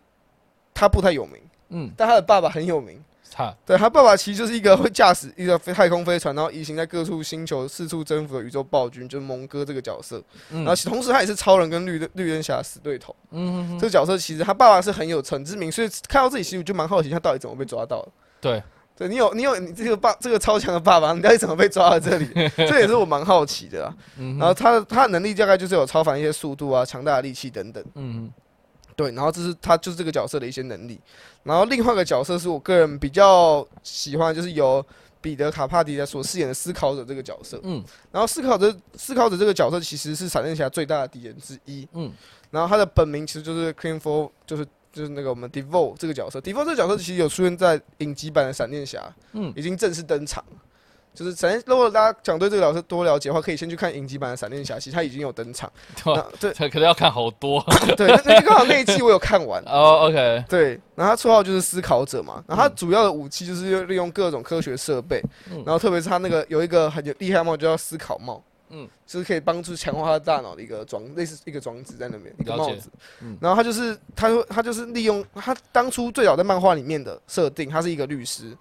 [0.74, 3.04] 他不太有名，嗯，但他的爸爸很有名。
[3.38, 10.24] 他对他爸爸其实就是一个会驾驶一个飞太空飞船，然后移行在各处星球四处征服的宇宙暴君，就是蒙哥这个角色。
[10.52, 13.13] 嗯然后同时他也是超人跟绿绿灯侠死对头。
[13.32, 18.12] 嗯哼这个角色其实他爸爸是很有成之名，所以看到这里其实我就蛮好奇他到底怎么被抓到的。
[18.39, 18.63] 对，
[18.98, 22.30] 对你有你有你这个爸这个超强的爸爸，你到底怎么被抓到这里？
[22.56, 23.93] 这也是我蛮好奇的啦。
[24.17, 27.84] 嗯然后他他的能力大概就是有超凡一些速度啊、强大的力气等等。
[27.95, 28.32] 嗯
[28.96, 31.00] 对，然后这是他就是这个角色的一些能力。
[31.44, 34.84] 然后另外一个角色是我个人比较喜欢，就是由
[35.22, 37.60] 彼得卡帕迪的所饰演的思考者这个角色。
[37.64, 41.88] 嗯然后思考者思考者这个角色其实是闪电侠最大的敌人之一。
[41.94, 42.12] 嗯
[42.52, 46.40] 然后他的本名其实就是 Clean For，就是就是那个我们 Devo 这个角色。
[46.40, 50.44] Devo 这个角色其实有出现在影集版的闪电侠，嗯已经正式登场。
[51.15, 55.71] 就是闪电，如果大家想对这个老师多了解的话，可以先去看影集版的闪电侠，其实他已经有登场。
[56.04, 57.63] 对对他可能要看好多。
[57.97, 58.08] 对，
[58.41, 59.63] 刚好那一季我有看完。
[59.65, 65.63] 哦，OK，对，然后他绰号就是思考者嘛，然后他主要的武器就是利用各种科学设备，嗯。
[65.65, 72.89] 然后特别是他那个有一个很有厉害的帽，就叫思考帽，嗯，就是可以帮助强化他大脑的一个装，类似一个装置在那边，一个帽子。
[73.21, 73.38] 嗯。
[73.39, 78.56] 然后他就是他说他就是利用他当初最早在漫画里面的设定，他是一个律师，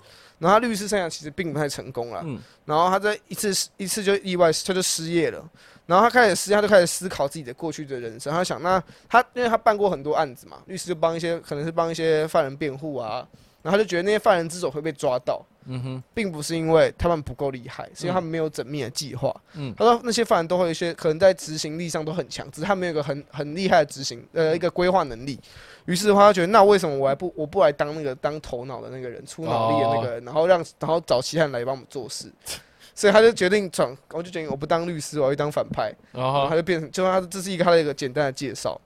[0.45, 2.39] 然后他律师生涯其实并不太成功了，嗯。
[2.67, 5.43] 然后他在一次一次就意外他就失业了，
[5.87, 13.27] 然后他开始失业，他就开始思考自己的过去的人生，他想那他因为他办过很多案子嘛，律师就帮一些可能是帮一些犯人辩护啊，
[13.63, 19.35] 然后他就觉得那些犯人之所以会被抓到，嗯哼，并不是因为他们不够厉害，是因为他们没有缜密的计划。
[19.55, 19.75] 嗯。
[19.77, 25.39] 他说那些犯人都会有一些可能在执行力上都很强，只是他们有一个很很厉害的执行呃一个规划能力。
[25.87, 32.33] 于是的话，他觉得那为什么我还不我不来当那个当头脑的那个人，出脑力的那个人，然后让然后找其他人来帮我们做事。
[32.97, 38.81] 所以他就决定转，我就决定我不当律师，我要去当反派，然然后后他就变成，就他这是一个他的一个简单的介绍，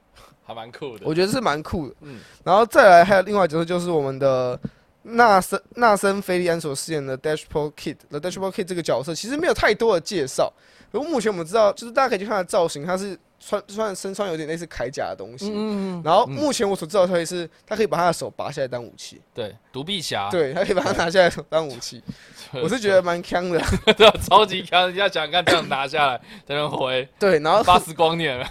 [0.46, 1.94] 还蛮酷的，我觉得是蛮酷的。
[2.00, 2.18] 嗯。
[2.42, 4.58] 然后再来还有另外角色就是我们的
[5.10, 7.96] 纳森纳森菲利安所饰演的 Dashboard Kid。
[8.10, 10.52] The Dashboard Kid 这个角色其实没有太多的介绍，
[10.90, 15.52] 不过目前我们知道，就是大家可以去看他的造型，他是穿穿身穿有点类似铠甲的东西。
[15.54, 22.02] 嗯然后目前我所知道的消息是，他可以把他的手拔下来当武器，对，独臂侠，对，他可以把它拿下来当武器。
[22.52, 23.60] 我是觉得蛮强的，
[23.96, 27.38] 对， 超级强，你要想看这样拿下来 才能回对。
[27.40, 28.42] 然后八十光年，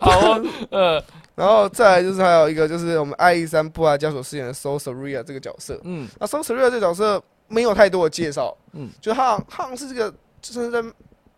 [0.00, 1.04] 好哦，呃，
[1.38, 6.08] 然后再来就是还有一个就是我们爱丽山布拉加所饰演的 Sosoria 这个角色，嗯。
[6.18, 8.86] 那 Sosoria 这个角色没有太多的介绍，嗯。
[8.86, 10.82] 嗯，就他好他好像是这个就是在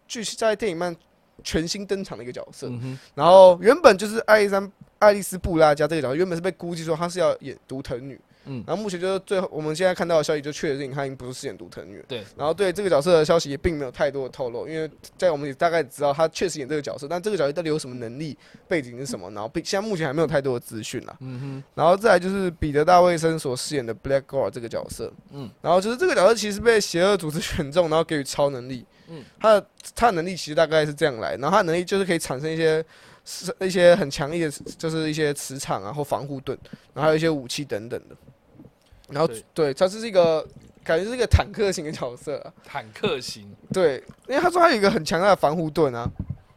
[0.09, 0.97] 剧在电影漫
[1.45, 8.61] 全新登场的一个角色，嗯，然后原本就是爱丽山爱丽丝布拉加这个角色原本是被估计说她是要演独藤女，嗯。
[8.61, 21.17] 嗯，然后目前就是最后我们现在看到的消息就确定她已经不是饰演独藤女了，对，然后对这个角色的消息也并没有太多的透露，因为在我们也大概知道她确实演这个角色，但这个角色到底有什么能力、背景是什么，然后并现在目前还没有太多的资讯啦。
[21.21, 21.65] 嗯哼。
[21.75, 29.21] 然后再来就是彼得大卫森所饰演的 Black Guard 这个角色，嗯嗯，然后就是这个角色其实被邪恶组织选中，然后给予超能力，嗯。
[29.21, 32.85] 嗯，他的他的能力其实大概是这样来，然后他的能力就是可以产生一些
[33.25, 36.57] 是一些很强力的，就是一些磁场啊或防护盾，
[36.95, 38.17] 然后还有一些武器等等的，
[39.11, 39.45] 然后对。
[39.55, 40.47] 对，他是一个
[40.83, 46.09] 感觉是一个坦克型的角色、啊，坦克型，对，因为他说他有一个很强大的防护盾啊，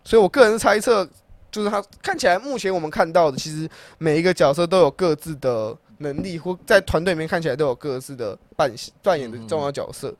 [0.04, 1.08] 所以我个人猜测，
[1.52, 10.14] 就是他看起来目前我们看到的，其实每一个角色都有各自的能力，或在团队里面看起来都有各自的扮扮演的重要角色。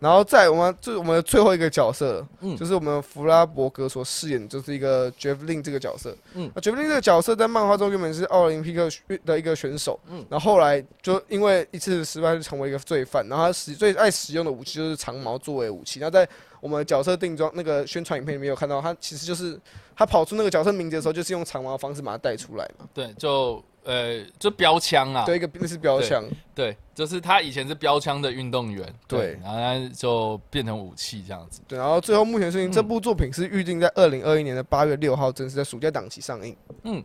[0.00, 6.16] 然后在我们就是我们的最后一个角色，嗯就是我们弗拉伯格所饰演的就是一个 Javelin 这个角色。
[6.34, 8.88] 嗯那 Javelin 这个角色在漫画中原本是奥林匹克
[9.24, 16.00] 的一个选手，嗯然后后来就因为一次失败就成为一个罪犯，然后他使最爱使用的武器就是长矛作为武器。
[16.00, 16.26] 那在
[16.60, 19.58] 我们的角色定妆那个宣传影片里面有看到，他其实就是
[19.96, 26.22] 他跑出那个角色名字的时候，就是用长矛的方式把他带出来嘛，对，就呃，就标枪啊，对，一个那是标枪，
[26.54, 29.38] 对，就是他以前是标枪的运动员，对。
[29.42, 36.56] 然后他就变成武器这样子，对，然后最后目前事情，嗯这部作品是预定在二零二一年的八月六号正式在暑假档期上映。
[36.84, 37.02] 嗯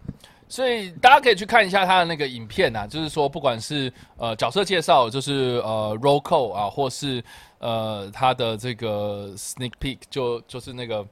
[0.48, 7.24] 所以大家可以去看一下他的那个影片啊，就是说不管是呃角色介绍，就是呃 roll call 啊，或是
[7.58, 11.04] 呃他的这个 sneak peek，就就是那个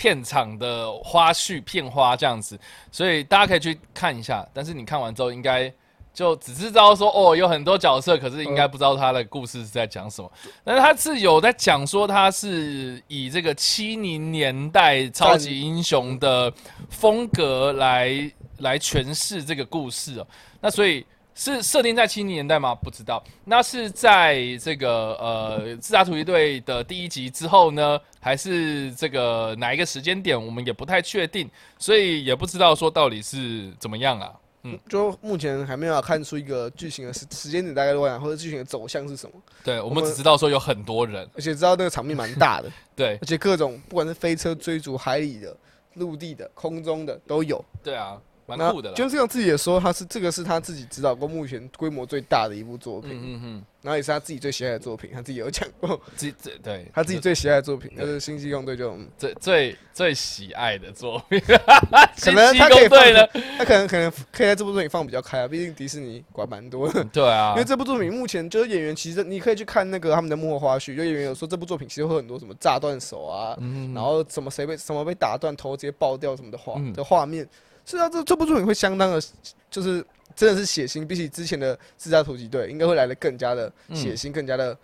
[0.00, 2.58] 片场的花絮片花这样子，
[2.90, 4.48] 所以大家可以去看一下。
[4.54, 5.70] 但是你看完之后，应该
[6.14, 10.32] 就只知道说哦，有很多角色，可是应该不知道他的故事是在讲什么。
[10.64, 16.50] 但是他是有在讲说，他是以这个七零年代超级英雄的
[16.88, 18.32] 风格来。
[18.60, 20.26] 来诠释这个故事哦，
[20.60, 21.02] 那所以
[21.34, 22.74] 是设定在七零年代吗？
[22.74, 23.22] 不知道。
[23.44, 30.36] 那是在这个呃自杀突击队的第一集之后呢，还是这个哪一个时间点？
[30.40, 34.32] 我们也不太确定，所以也不知道说到底是怎么样啊。
[34.62, 39.32] 嗯，就目前还没有看出一个剧情的时时间点大概多少，或者剧情的走向是什么。
[39.64, 42.70] 对，我们只知道说有很多人，而且知道那个场面蛮大的。
[42.94, 45.56] 对，而且各种不管是飞车追逐、海里的、
[45.94, 47.64] 陆地的、空中的都有。
[47.82, 48.20] 对啊。
[48.56, 59.06] 蛮酷的，就是像自己也说，他是这个是他自己指导过目前规模最大的一部作品，嗯嗯然后也是他自己最喜爱的作品，他自己有讲过，自己对 他自己最喜爱的作品，就是《星际共队》这种。
[59.16, 61.40] 最最最喜爱的作品，
[62.20, 73.56] 可能他可以放呢，他可能可能可以在这部作品放比较开啊，毕竟迪士尼管蛮多的， 对啊，因为这部作品目前就是演员，其实你可以去看那个他们的幕后花絮，就演员有说这部作品其实会很多什么炸断手啊，
[73.94, 77.48] 然后什么谁被什么被打断头直接爆掉什么的画的画面。
[77.90, 79.20] 是啊，这这部作品会相当的，
[79.68, 80.04] 就是
[80.36, 84.76] 真的是血腥，比起之前的自杀突击队，应该会来的更加的血腥，更加的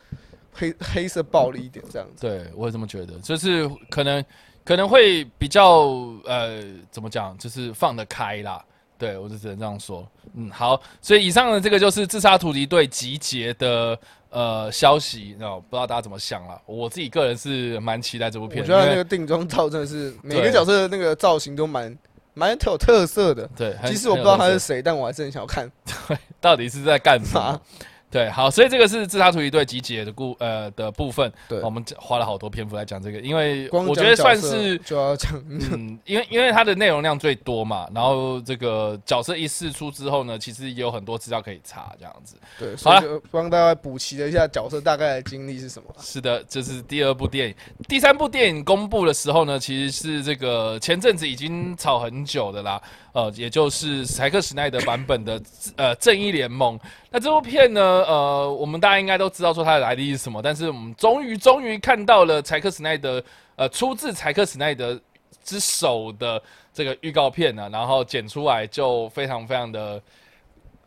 [0.53, 2.27] 黑黑色暴力一点这样子。
[2.27, 4.25] 对，我也这么觉得，就是可能
[4.65, 5.87] 可能会比较
[6.25, 8.65] 呃，怎么讲，就是放得开啦。
[8.99, 10.09] 对我就只能这样说。
[10.35, 13.99] 嗯，好，所以以上的这个就是自杀突击队集结的
[14.31, 16.59] 呃消息，然后不知道大家怎么想了。
[16.65, 21.97] 我自己个人是蛮期待这部片，我觉得那个定妆照真的是每个角色的那个造型都蛮。
[22.39, 25.67] 蛮有特色的，对，即使我不知道他是谁，但我还是很想要看，
[26.07, 27.59] 对，到底是在干嘛？
[28.17, 31.31] 对，好，所以这个是自杀突击队集结的故呃的部分。
[31.47, 42.37] 对，我们花了好多篇幅来讲这个，因为我觉得算是就要讲，嗯，因为因为它的内容量最多嘛，然后这个角色一试出之后呢，其实也有很多资料可以查，这样子。
[42.59, 45.95] 对，好了，帮大家补齐了一下角色大概的经历是什么。
[46.01, 47.55] 是的，这是第二部电影，
[47.87, 52.81] 第三部电影公布的时候呢，其实是这个前阵子已经炒很久的啦。
[53.17, 55.41] 呃，也就是柴克史奈德版本的
[55.75, 56.79] 呃正义联盟。
[57.11, 63.25] 那这部片呢，呃，我们大家应该都知道说它的来历是什么，但是我们终于终于看到了柴克史奈德
[63.57, 65.01] 呃出自柴克史奈德
[65.43, 66.43] 之手的
[66.75, 70.03] 这个预告片呢，然后剪出来就非常非常的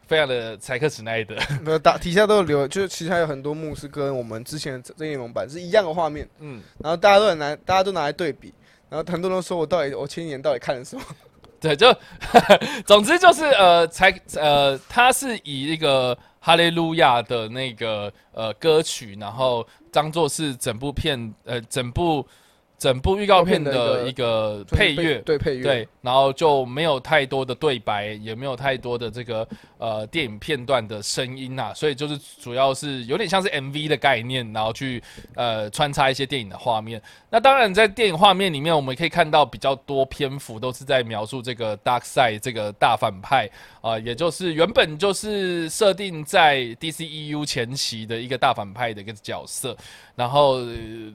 [0.06, 1.36] 非常的柴克史奈德。
[1.64, 6.30] 那打底下都有留，就是其实还有很多幕是跟我们之前的正义联盟版是一样的画面。
[6.38, 8.54] 嗯，然后大家都很拿，大家都拿来对比，
[8.88, 11.02] 然后很多人说我到底我前年到底看了什么？
[11.60, 11.96] 对，就
[12.86, 22.26] 总之就是呃，才呃，他是以一个哈利路亚的那个呃歌曲，然后当做是整部片呃整部。
[22.80, 29.46] 整部预告片的一个配乐，对配乐，对，然后就没有太多的对白，也没有太多的这个
[29.78, 35.04] 呃电影片段的声音呐，所以就是主要是有点像是 MV 的概念，然后去
[35.36, 37.02] 呃穿插一些电影的画面。
[37.30, 43.50] 那当然在电影画面里面，我们可以看到比较多篇幅都是在描述这个 Dark Side 这个大反派
[43.82, 49.76] 啊，也就是原本就是设定在 DCEU 前期的一个大反派的一个角色。
[50.16, 50.60] 然后，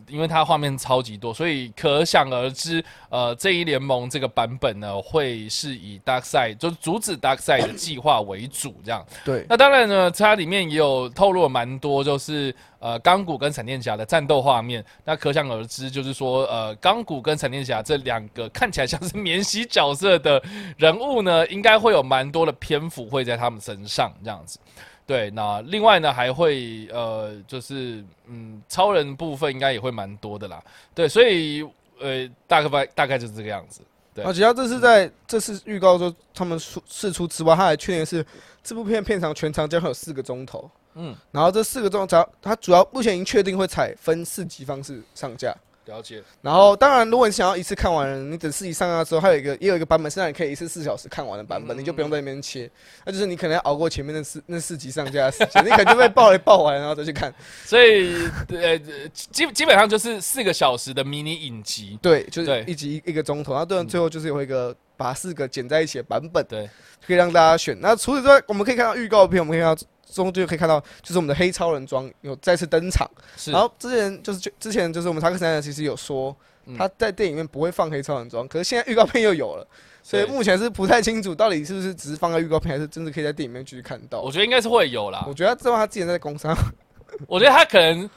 [0.09, 9.05] 因为它画面超级多，所以可想而知，呃，这一联盟这个版本呢，会是以 Dark Side 就是阻止 Dark Side 的计划为主，这样。
[9.25, 9.45] 对。
[9.49, 14.85] 那当然呢，它里面也有透露了蛮多，就是呃，钢骨跟闪电侠的战斗画面。
[15.05, 20.43] 那可想而知，就是说，呃，钢骨跟闪电侠这两个看起来像是免洗角色的
[20.77, 24.59] 人物呢，应该会有蛮多的篇幅会在他们身上，这样子。
[25.07, 30.63] 对，那另外呢，还会呃，就是嗯，超人部分应该也会蛮多的啦。
[30.95, 31.63] 对，所以
[32.01, 33.81] 呃，大概大概就是这个样子。
[34.15, 38.25] 对，而且他这是在这次预告说他们出试出之外，他还确认是
[38.63, 40.71] 这部片片长全长将会有四个钟头。
[40.95, 45.55] 嗯，然后这四个钟头，它主要目前已经确定会采分四集方式上架。
[45.87, 46.23] 了解。
[46.43, 52.71] 然后，当然，如果你想要一次看完，你等四集上架之后，还有一个也有一个版本是让你可以一次四小时看完的版本，你就不用在那边切。
[53.05, 57.33] 那就是你可能要熬过前面那四那四集上架的时间，你可能就被爆雷爆完，然后再去看。
[57.65, 58.79] 所以，呃，
[59.13, 61.99] 基基本上就是四个小时的迷你影集。
[62.01, 66.69] 对，就是一集一个钟头，然后对，最后就是有一个把四个剪在一起的版本，对，
[67.07, 67.77] 可以让大家选。
[67.81, 69.83] 那除此之外，我们可以看到预告片，我们可以看到。
[70.15, 73.11] 中就可以看到，就是我们的黑超人装有再次登场。
[73.47, 76.35] 然后之前就是之前就是我们查克·斯奈德其实有说，
[76.67, 79.67] 嗯他在电影里面不会放黑超人装，可是现在预告片又有了，
[80.03, 84.31] 所以目前是不太清楚到底是不是只是放在预告片，还是真的可以在电影里面继续看到我。
[84.31, 85.35] 觉得应该是会有啦我。
[85.35, 86.57] 觉得他知道他之前在工商，
[87.29, 88.09] 我觉得他可能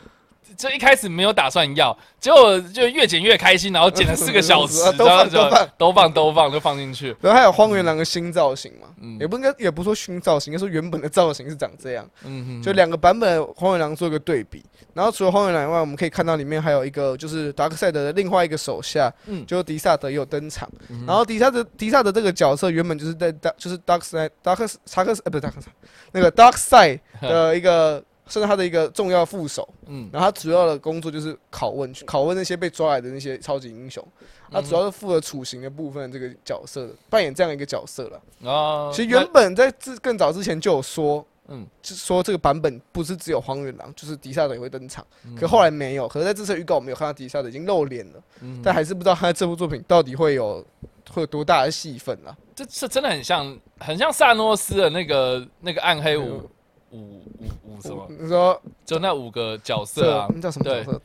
[0.58, 7.16] 就一开始没有打算要，结果就越剪越开心，然后剪了四个小时， 都放都放都放都放就放进去。
[7.22, 14.66] 然后还有荒原狼的新造型嘛，嗯也不应该也不说新造型，应该说原本的造型是长这样，嗯，就两个版本荒原狼做一个对比。
[14.94, 20.68] 然后除了荒原狼以外，我们可以看到里面还有一个就是达克赛德的另外一个手下，嗯就迪萨德也有登场。
[20.90, 25.68] 嗯然后迪萨德迪萨德这个角色原本就是在达就是达克赛达克查克斯呃不是达克赛
[26.12, 28.04] 那个 Dark Side 的一个。
[28.28, 34.06] 是他的一个重要副手，嗯然后他主要的工作就是拷问，去拷问那些被抓来的那些超级英雄。
[34.50, 38.22] 他主要是负责处刑的部分，这个角色扮演这样一个角色了。
[38.44, 46.08] 哦，其实原本在自更早之前就有说，嗯就是说这个版本不是只有荒原狼，就是迪萨德也会登场，嗯可后来没有。
[46.08, 50.66] 可是在这次预告我们有看到迪萨德已经露脸了，嗯但还是不知道他这部作品到底会有
[51.12, 52.36] 会有多大的戏份啊。
[52.56, 56.50] 这这真的很像很像萨诺斯的那个那个暗黑五
[56.92, 61.02] 五五五什么，你说就那五个角色啊，那叫什么角色？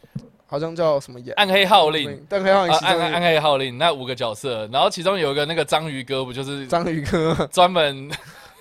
[0.47, 1.35] 好像叫什么演？
[1.37, 2.09] 暗黑号令。
[2.29, 8.11] 暗黑号令暗暗黑号令那五个角色，然后其中有一个那个章鱼哥，不就是章鱼哥，专门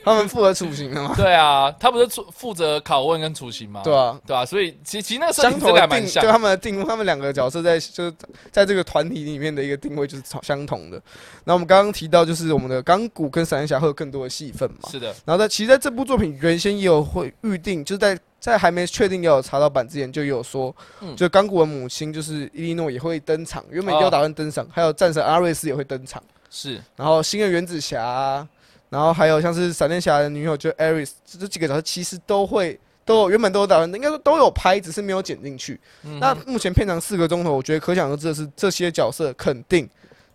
[0.04, 1.14] 他们负责处刑的嘛？
[1.16, 3.82] 对啊，他不是负负责拷问跟处刑吗？
[3.84, 6.32] 对啊，对啊，所以其其实那个设相定真的同的定，还蛮像就。
[6.32, 8.14] 他们的定，他们两个角色在就是
[8.52, 11.02] 在这个团体里面的一个定位就是相同的。
[11.44, 14.90] 那我们刚刚提到，就是我们的钢骨跟闪电侠会有更多的戏份嘛。
[14.90, 28.48] 是的，然后在其实在这部作品原先也有会预定，就是在在还没确定要有查到版之前，就有说，嗯就钢骨的母亲就是伊利诺也会登场，原本也有哦打算登场，还有战神阿瑞斯也会登场，是然后新的原子侠啊，
[28.92, 32.80] 然后还有像是闪电侠的女友就 Aris，，这几个角色其实都会。
[33.04, 35.78] 都有原本都有打算，应该说都有拍，只是没有剪进去。
[36.04, 39.90] 嗯那目前片长四个钟头，我觉得可想而知的是，这些角色肯定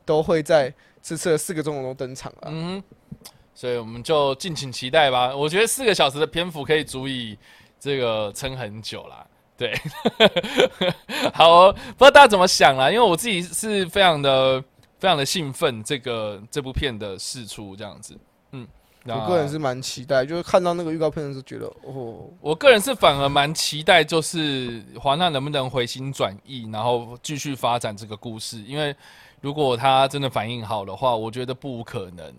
[0.04, 2.48] 都会在这次的四个钟头中登场了。
[2.48, 2.82] 嗯，
[3.54, 5.34] 所以我们就敬请期待吧。
[5.34, 7.38] 我觉得四个小时的篇幅可以足以
[7.78, 9.24] 这个撑很久啦。
[9.56, 9.72] 对，
[11.32, 12.90] 好、哦，不知道大家怎么想啦？
[12.90, 14.60] 因为我自己是非常的
[14.98, 18.18] 非常的兴奋，这个这部片的试出这样子。
[19.14, 28.58] 我个人是蛮期待，就是看到那个预告片的时候，觉得哦，我个人是反而蛮期待，就是华纳能不能回心转意，然后继续发展这个故事。
[28.66, 28.94] 因为
[29.40, 32.32] 如果他真的反应好的话，我觉得不可能，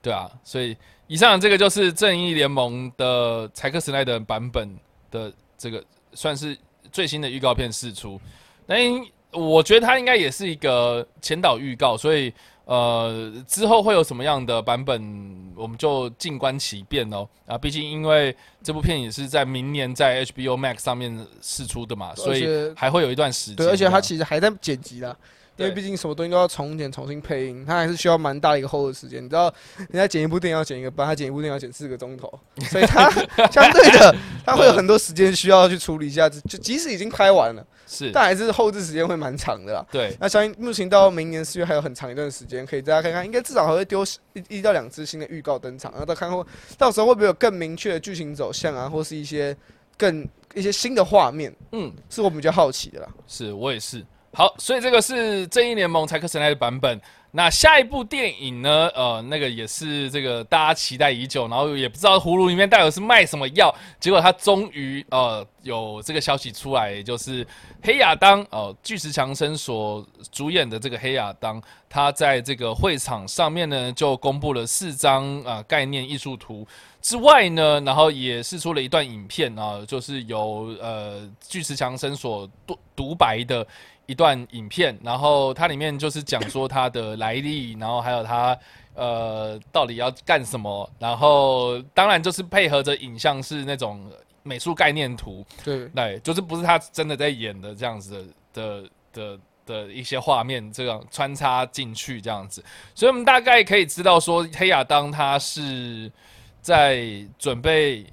[0.00, 0.30] 对啊。
[0.44, 4.68] 所以以上这个就是正义联盟的柴克斯奈德版本
[5.10, 6.56] 的这个算是
[6.92, 8.20] 最新的预告片释出。
[8.66, 12.32] 那因我觉得它应该也是一个前导预告，所以
[12.64, 17.28] 呃之后会有什么样的版本，我们就静观其变哦。
[17.46, 23.56] 啊，毕竟因为这部片也是在明年在 HBO Max 上面试出的嘛，所以还会有一段时间。
[23.56, 25.14] 对，而且它其实还在剪辑啦。
[25.56, 29.24] 因为毕竟什么东西都要重剪、重新配音，它还是需要蛮大的一个后的时间。
[29.24, 32.32] 你知道，人家剪一部电影要剪一个班，他剪一部电影要剪四个钟头，
[32.70, 33.08] 所以他
[33.52, 36.28] 相对的，他会有很多时间需要去处理一下。
[36.28, 39.86] 就即使已经拍完了，是，但还是后置时间会蛮长的啦。
[39.92, 46.44] 对，那相信目前到明年四月还有很长一段时间，可以大家看看，应该至少还会丢一一到两支新的预告登场，然后再看后
[46.76, 49.56] 到时候会不会有更明确的剧情走向啊，或是一些
[49.96, 53.08] 更一些新的画面，嗯，是我们比较好奇的啦。
[53.28, 54.04] 是我也是。
[54.34, 57.00] 好，所以这个是正义联盟柴克神奈的版本。
[57.36, 58.88] 那下一部电影呢？
[58.94, 67.44] 呃，那个也是这个大家期待已久，然后也不知道葫芦里面到底是卖什么药，结果他终于呃有这个消息出来，就是
[67.82, 76.66] 黑亚当呃巨石强森所主演的这个黑亚当，他在这个会场上面呢就公布了四张啊、概念艺术图。
[77.02, 83.66] 之外呢，然后也是出了一段影片啊，就是由呃巨石强森所独独白的
[84.06, 88.58] 一段影片，然后它里面就是讲说它的来历，然后还有它
[88.94, 94.10] 呃到底要干什么，然后当然就是配合着影像是那种
[94.42, 102.62] 美术概念图，对，对，就是不是他真的在演的这样子的的的的一些画面，这样穿插进去这样子，
[102.94, 106.12] 所以我们大概可以知道说，黑亚当他是
[106.60, 108.04] 在准备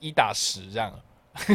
[0.00, 0.92] 一打十这样，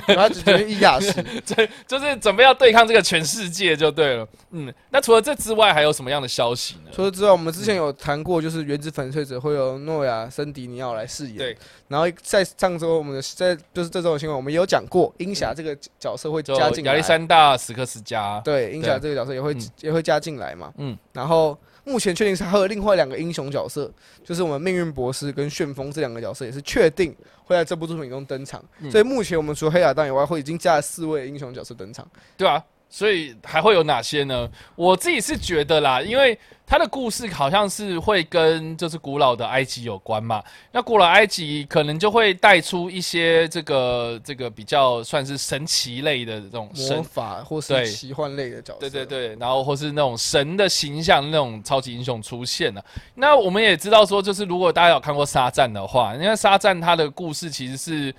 [0.07, 1.11] 他只觉得一亚是，
[1.45, 4.27] 这就是准备要对抗这个全世界就对了。
[4.51, 6.91] 嗯，那除了这之外，还有什么样的消息呢？
[6.93, 11.37] 除了之外，我们之前有谈过，就是《原子粉碎者》会由诺亚·森迪尼奥来饰演。
[11.37, 11.57] 对，
[11.87, 16.91] 然后在上周我们的在就是这周的新闻，我们也有讲过，鹰侠这个角色会加进来。
[16.91, 20.71] 亚历山大·史克斯加，对，鹰侠这个角色也会、嗯也会加进来嘛。
[20.77, 23.91] 嗯，然后目前确定是还有另外两个英雄角色，
[24.23, 28.63] 就是我们命运博士跟旋风这两个角色也是确定会在这部作品中登场。
[28.79, 32.07] 嗯所以目前我们除了黑亚当以外，会已经加了四位英雄角色登场。
[32.37, 32.63] 对啊，
[32.93, 34.47] 所以还会有哪些呢？
[34.75, 40.43] 我自己是觉得啦，因为他的故事好像是会跟就是古老的埃及有关嘛。
[40.71, 48.81] 那古老埃及可能就会带出一些这个这个比较算是神奇类的这种魔神，法或对是奇幻类的角色。
[48.81, 52.85] 对对对，然后或是那种神的形象那种超级英雄出现了。
[53.15, 58.13] 那我们也知道说，就是如果大家有看过沙赞的话，因为沙赞他的故事其实是。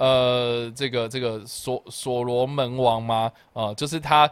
[0.00, 3.30] 呃，这个这个所所罗门王吗？
[3.52, 4.26] 呃，就是他，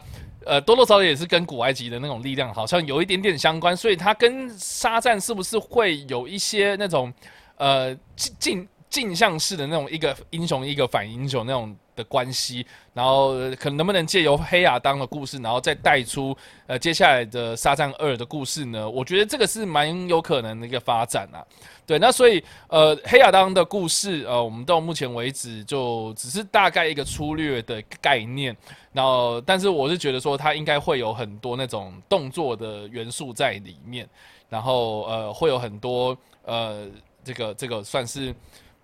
[0.47, 7.13] 呃，多多少少也是跟古埃及的那种力量好像有一点点相关，所以他跟沙赞是不是会有一些那种
[7.57, 12.65] 呃镜镜镜像式的那种一个英雄一个反英雄那种的关系？
[12.95, 16.37] 然后可能能不能借由黑亚当的故事，然后再带出
[16.69, 18.89] 呃接下来的沙赞二的故事呢？
[18.89, 21.45] 我觉得这个是蛮有可能的一个发展啊。
[21.85, 28.55] 对，那所以呃，黑亚当的故事，呃，我们到目前为止就只是大概一个粗略的概念，
[28.93, 34.07] 然后但是我是觉得说它应该会有很多那种动作的元素在里面，
[34.51, 36.87] 然后呃，会有很多呃，
[37.25, 38.35] 这个这个算是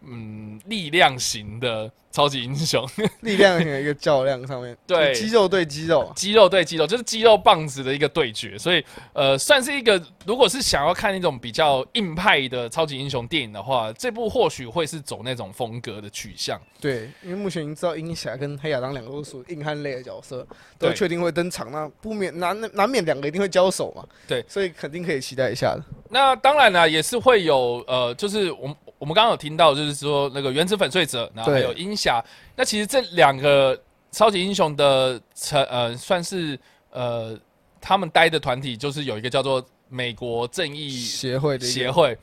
[0.06, 2.86] 嗯力量型的超级英雄，
[3.22, 5.12] 力量型的一个较量上面，对。
[5.14, 16.60] 肌肉对肌肉，肌肉对肌肉，就是肌肉棒子的一个对决，所以呃，算是一个，如果是想要看那种比较硬派的超级英雄电影的话，这部或许会是走那种风格的取向。
[16.80, 20.46] 对，因为目前已经知道鹰侠跟黑亚当两个都属于硬汉类的角色，
[20.78, 24.04] 都确定会登场，那不免难难免两个一定会交手嘛。
[24.28, 25.82] 对，所以肯定可以期待一下的。
[26.10, 32.24] 那当然了，也是会有呃，就是我们我们刚刚有听到，就是说那个原子粉碎者，然后还有鹰侠，
[32.56, 33.78] 那其实这两个
[34.10, 36.58] 超级英雄的成呃，算是
[36.90, 37.38] 呃，
[37.80, 42.16] 他们待的团体就是有一个叫做美国正义协会的协会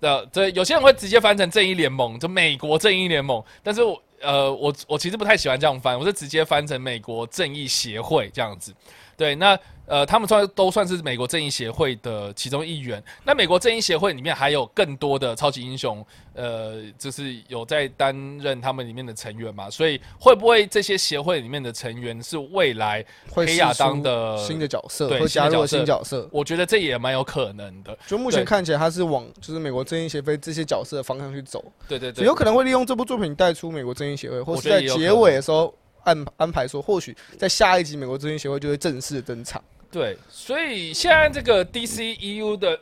[0.00, 8.74] 的，这有些人会直接翻成正义联盟，就美国正义联盟，但是我呃，我我其实不太喜欢这样翻，我是直接翻成美国正义协会这样子。
[9.16, 13.02] 对，那呃，他们算都算是美国正义协会的其中一员。
[13.24, 16.04] 那美国正义协会里面还有更多的超级英雄，
[16.34, 19.70] 呃，就是有在担任他们里面的成员嘛。
[19.70, 26.28] 所以会不会这些协会里面的成员是未来会黑亚当的新的角色，对会加入新的新角色。
[26.32, 27.96] 我觉得这也蛮有可能的。
[28.08, 35.72] 就目前看起来，他是往就是美国正义协会这些角色的方向去走，对对对，有可能会利用这部作品带出美国正义协会，或是在结尾的时候
[36.06, 39.62] 安安排说，或许在下一集美国咨询协会就会正式登场。
[39.90, 42.78] 对，所以现在这个 DCEU 的，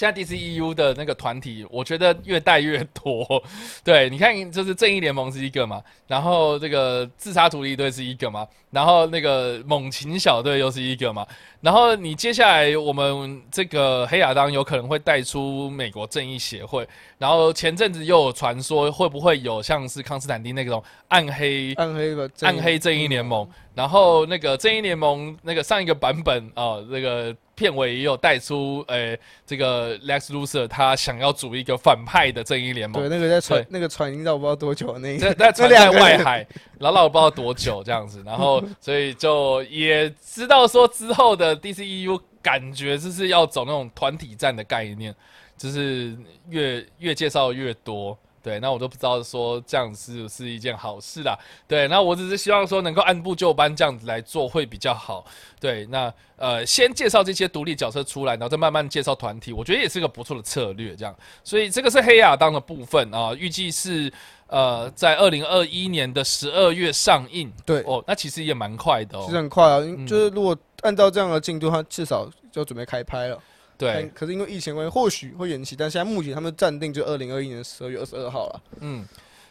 [0.00, 3.44] 现在 DCEU 的那个团体，我觉得越带越多。
[3.84, 11.26] 对，你看，就是正义联盟是一个嘛，然后这个自杀突击队是一个嘛，然后那个猛禽小队又是一个嘛，
[11.60, 16.88] 然后你接下来我们这个黑亚当有可能会带出美国正义协会，
[17.18, 33.02] 然后前阵子又有传说会不会有像是康斯坦丁那种暗黑暗黑的暗黑正义联盟，然后那个正义联盟那个上一个版本啊、那个片尾也有带出，呃，这个 Lex Luthor 他想要组一个反派的正义联盟。
[33.02, 36.46] 对，，那个在传那个传已经到不知道多久的那在个，在船在那两个人外海，
[36.78, 45.14] 牢牢不知道多久这样子，然后所以就也知道说之后的 DCEU 感觉就是要走那种团体战的概念，
[45.58, 46.16] 就是
[46.48, 48.16] 越越介绍越多。
[48.42, 51.38] 对，那我都不知道说这样是不是一件好事啦。
[51.68, 55.24] 对，那我只是希望说能够按部就班这样子来做会比较好。
[55.60, 60.96] 对，那呃，先介绍这些独立角色出来，然后再慢慢介绍团体，我觉得也是个不错的策略。
[60.96, 61.14] 这样，
[61.44, 64.10] 所以这个是黑亚当的部分啊，预计是
[64.46, 67.52] 呃在二零二一年的十二月上映。
[67.66, 69.40] 对，哦，那其实也蛮快的哦其实哦。
[69.40, 73.38] 很快啊，嗯就是如果按照这样的进度，它至少就准备开拍了。
[73.80, 78.62] 对，可是因为疫情关系，或许会延期，但现在目前他们暂定就二零二一年十二月二十二号了。
[78.80, 79.06] 嗯，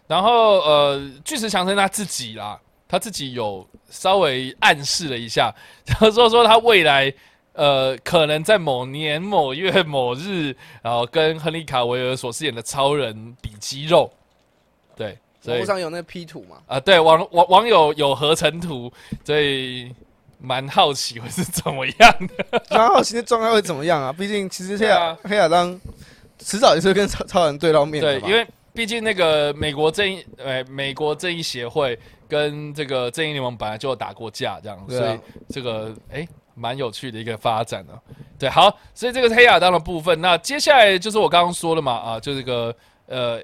[0.06, 5.52] 然后呃，巨石强森他自己啦，他自己有稍微暗示了一下，
[5.84, 7.12] 他说说他未来
[7.54, 14.12] 呃可能在某年某月某日，然后跟亨利卡维尔所饰演的超人比肌肉，
[14.96, 18.94] 对，所以网络上有那个 P 图嘛，啊、对网网网友有合成图，
[19.26, 19.92] 所以
[20.40, 22.62] 蛮好奇会是怎么样的。
[22.72, 24.12] 蛮好奇的状态会怎么样啊？
[24.12, 25.80] 毕竟其实黑亚、啊黑亚当
[26.40, 35.20] 迟早也是会跟超超人对到面的对，因为毕竟那个美国正义，呃，美国正义协会跟这个正义联盟本来就有打过架，这样，所以
[35.50, 36.26] 这个哎，
[36.56, 38.00] 蛮、有趣的一个发展啊、
[38.38, 40.22] 对，好，所以这个是黑亚当的部分。
[40.22, 42.74] 那接下来就是我刚刚说的嘛，啊，就这个
[43.08, 43.44] 呃，哎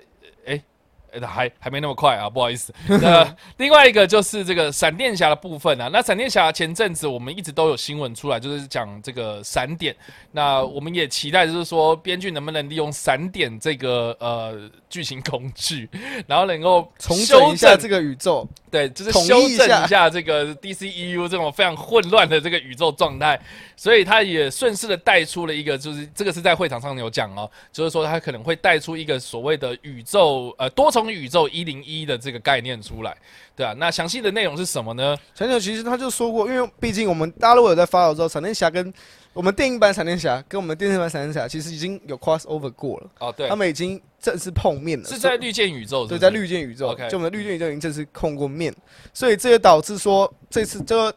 [1.20, 2.74] 呃还还没那么快啊，不好意思。
[2.88, 5.89] 那另外一个就是这个闪电侠的部分啊。
[5.91, 9.95] 那闪电侠前阵子我们一直都有新闻出来，就是讲这个闪点。
[10.32, 15.89] 那我们也期待，就是说编剧能不能利用闪点这个呃剧情工具，
[16.28, 23.39] 然后能够重修整一下这个宇宙，对，就是修正一下一下这个 DCEU 这种非常混乱的这个宇宙状态，
[23.78, 33.16] 所以他也顺势的带出了一个，就是这个是在会场上有讲哦，就是说他可能会带出一个所谓的宇宙呃多重宇宙一零一的这个概念出来，
[33.56, 35.18] 对啊，那详细的内容是什么呢？
[35.34, 38.93] 陈九其实他就说过，因为毕竟我们大家如果有在发了之后，闪电侠跟
[39.34, 43.49] 我们电影版闪电侠跟我们电视版闪电侠其实已经有 cross over 过了，哦，对。
[43.49, 48.74] 他，们已经正式碰面了，是在绿箭宇宙对，在绿箭宇宙就我们的绿箭宇宙已经正式碰过面，
[49.14, 51.16] 所以这也导致说这次这个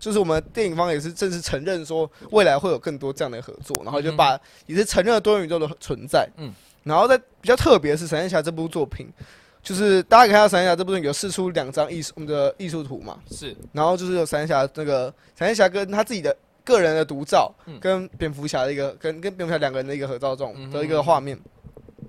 [0.00, 6.28] 就是我们电影方也是正式承认说未来会有更多这样的合作，然后就把也是承认了多元宇宙的存在。
[6.36, 6.54] 嗯嗯，
[6.88, 9.06] 然后在比较特别的是闪电侠这部作品，
[9.62, 13.54] 就是大家可以看到闪电侠这部作品有试出两张艺术我们的艺术图嘛，是。
[13.72, 16.34] 然后就是有闪电侠那个闪电侠跟他自己的
[16.64, 21.38] 个人的独照，嗯跟蝙蝠侠的一个跟跟蝙蝠侠两个人的一个合照这种嗯哼的一个画面。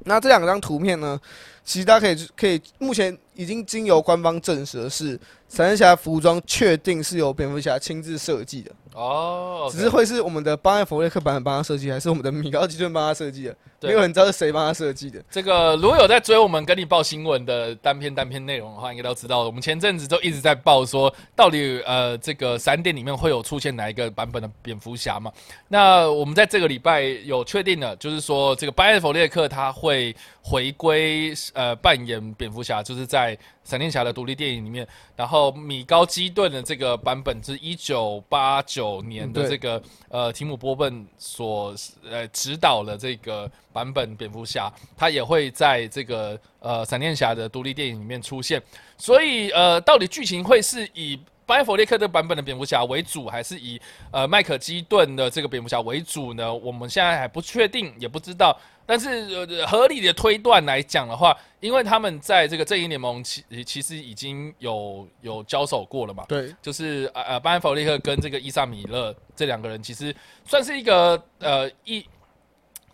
[0.06, 1.20] 那这两张图片呢，
[1.64, 5.20] 其实大家可以可以目前已经经由官方证实的是，
[5.50, 15.24] 闪电侠服装确定是由蝙蝠侠亲自设计的，哦，只是会是我们的巴恩弗瑞克版本帮他设计，还是我们的米高基顿帮他设计的，对没有人知道是谁帮他设计的。
[15.30, 25.32] 这个如果有在追我们跟你报新闻的单篇单篇内容的话，应该都知道，我们前阵子就一直在报说，到底呃这个闪电里面会有出现哪一个版本的蝙蝠侠嘛？
[25.68, 34.88] 那我们在这个礼拜有确定了，就是说这个班艾弗列克他会回归呃扮演蝙蝠侠，就是在闪电侠的独立电影里面。
[35.16, 41.76] 然后米高基顿的这个版本是一九八九年的这个呃提姆波顿所
[42.10, 48.62] 呃指导的这个版本蝙蝠侠，他也会在这个呃闪电侠的独立电影里面出现。
[48.98, 53.80] 所以呃，到底剧情会是以班艾弗列克的版本的蝙蝠侠为主，还是以
[54.12, 56.54] 呃麦克基顿的这个蝙蝠侠为主呢？
[56.54, 58.56] 我们现在还不确定，也不知道。
[58.86, 72.04] 但是、呃、合理的推断来讲的话，因为他们在这个正义联盟其其实已经有有交手过了嘛，对，就是呃呃班艾弗利克跟这个伊萨米勒这两个人，其实算是一个呃一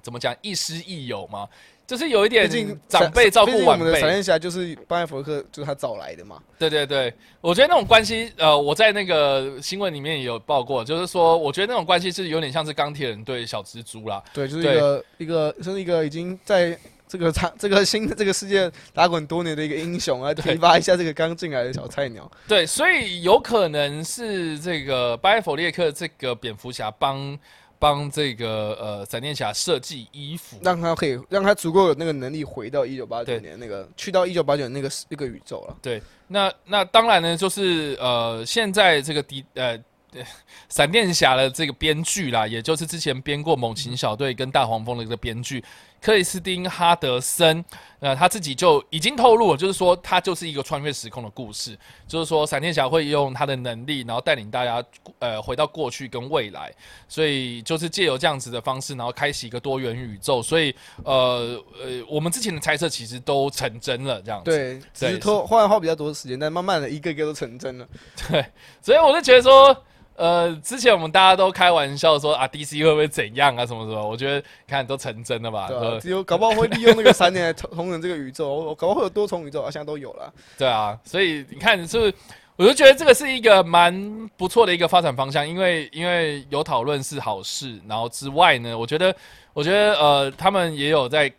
[0.05, 1.47] 怎么讲亦师亦友嘛，
[1.87, 6.39] 就是有一点毕竟长辈照毕顾晚辈我们的闪辈，电侠就是巴恩弗雷克，就是他找来的嘛。
[6.59, 16.77] 对对对，我觉得那种关系，呃，我在那个新闻里面也有报过，就是说，我觉得那种关系是有点像是钢铁人对小蜘蛛啦，对，就是一个一个是一个已经在
[17.07, 22.29] 这个场这个新的这个世界打滚多年的一个英雄，来对提拔一下这个刚进来的小菜鸟。
[22.47, 27.37] 对，所以有可能是这个巴耶弗列克这个蝙蝠侠帮
[27.85, 35.77] 帮这个呃闪电侠设计衣服，让他可以让他足够有那个能力回到一九八九年那个去到一九八九年那个那个宇宙了。
[35.83, 39.77] 对，那那当然呢，就是呃，现在这个迪呃。
[40.13, 40.23] 呃
[40.69, 45.61] 闪电侠的这个编剧啦，也就是之前编过《猛禽小队》跟《大黄蜂》的一个编剧
[46.05, 47.65] 克里斯汀·哈德森，
[47.99, 51.75] 呃，他自己就已经透露了，就是说他就是一个穿越时空的故事，
[52.07, 54.85] 就是说闪电侠会用他的能力，然后带领大家
[55.17, 56.71] 呃回到过去跟未来，
[57.09, 64.51] 所以就是借由这样子的方式，然后开启一个多元宇宙，所以呃呃，我们之前的猜测其实都成真了，这样子。
[64.51, 67.87] 对，只是拖后来花比较多的时间，但慢慢的一个一个都成真了。
[68.29, 68.45] 对
[68.79, 69.75] 所以我就觉得说，
[70.15, 74.07] 呃，之前我们大家都开玩笑说啊，DC 会不会怎样啊，什么什么？
[74.07, 80.33] 我觉得看都成真了吧，对啊，只有搞不好会利用那个三年来 同同人这个宇宙，我搞不好会有多重宇宙啊，现在都有了。
[80.57, 82.13] 对啊，所以你看是不是？
[82.57, 89.13] 我就觉得这个是一个蛮不错的一个发展方向，因为因为有讨论是好事，然后之外呢，我觉得
[89.51, 91.29] 我觉得呃，他们也有在，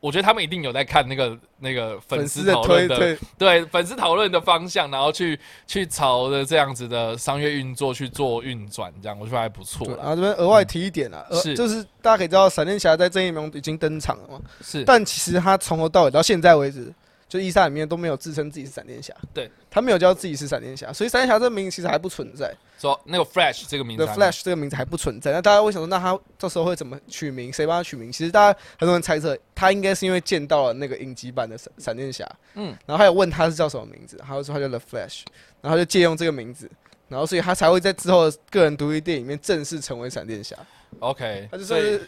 [0.00, 10.06] 我觉得他们一定有在看那个那个粉丝的讨论的对粉丝讨论的方向，然后去去朝着这样子的商业运作去做运转，这样我觉得还不错对，然。
[10.06, 11.54] 后这边额外提一点啊，呃是。
[11.54, 16.92] 就是大家可以知道，闪电侠在正义联盟已经登场了嘛，是，但其实他从头到尾到现在为止，
[17.28, 25.32] 就伊莎里面都没有自称自己是闪电侠，对他没有叫自己是闪电侠，所以闪电侠这个名字其实还不存在说那个 Flash 这个名字，The Flash 这个名字还不存在。
[25.32, 27.52] 那大家会想说，那他到时候会怎么取名？
[27.52, 28.10] 谁帮他取名？
[28.10, 35.22] 其实大家很多人猜测，他应该是因为见到了那个影集版的闪闪电侠，嗯然后还有问他是叫什么名字，他就说他叫 The Flash，
[35.60, 36.70] 然后就借用这个名字。
[37.08, 40.56] 然后，所以他才会在之后的个人独立电影里面正式成为闪电侠。
[41.00, 42.00] OK，他就是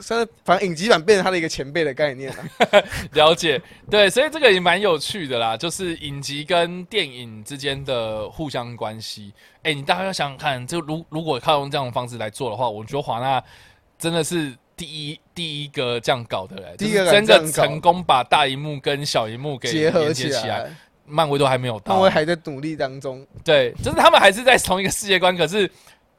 [0.00, 2.38] 算是反正影集版变成他的一个前辈的概念啊。
[3.14, 9.32] 了解，对，所以这个也蛮有趣的啦，就是影集跟电影之间的互相关系。
[9.62, 13.42] 哎，你大家要想想看，就如如果靠用这样的方式来做的话，我觉得华纳
[13.96, 20.76] 真的是第一第一个这样搞的嘞，第一个就是真的成功把大荧幕跟小荧幕给结合起连接起来，来，
[21.06, 22.10] 漫威都还没有到漫威。
[22.10, 23.26] 还在努力当中。
[23.44, 25.70] 对，就是他们还是在同一个世界观，可是。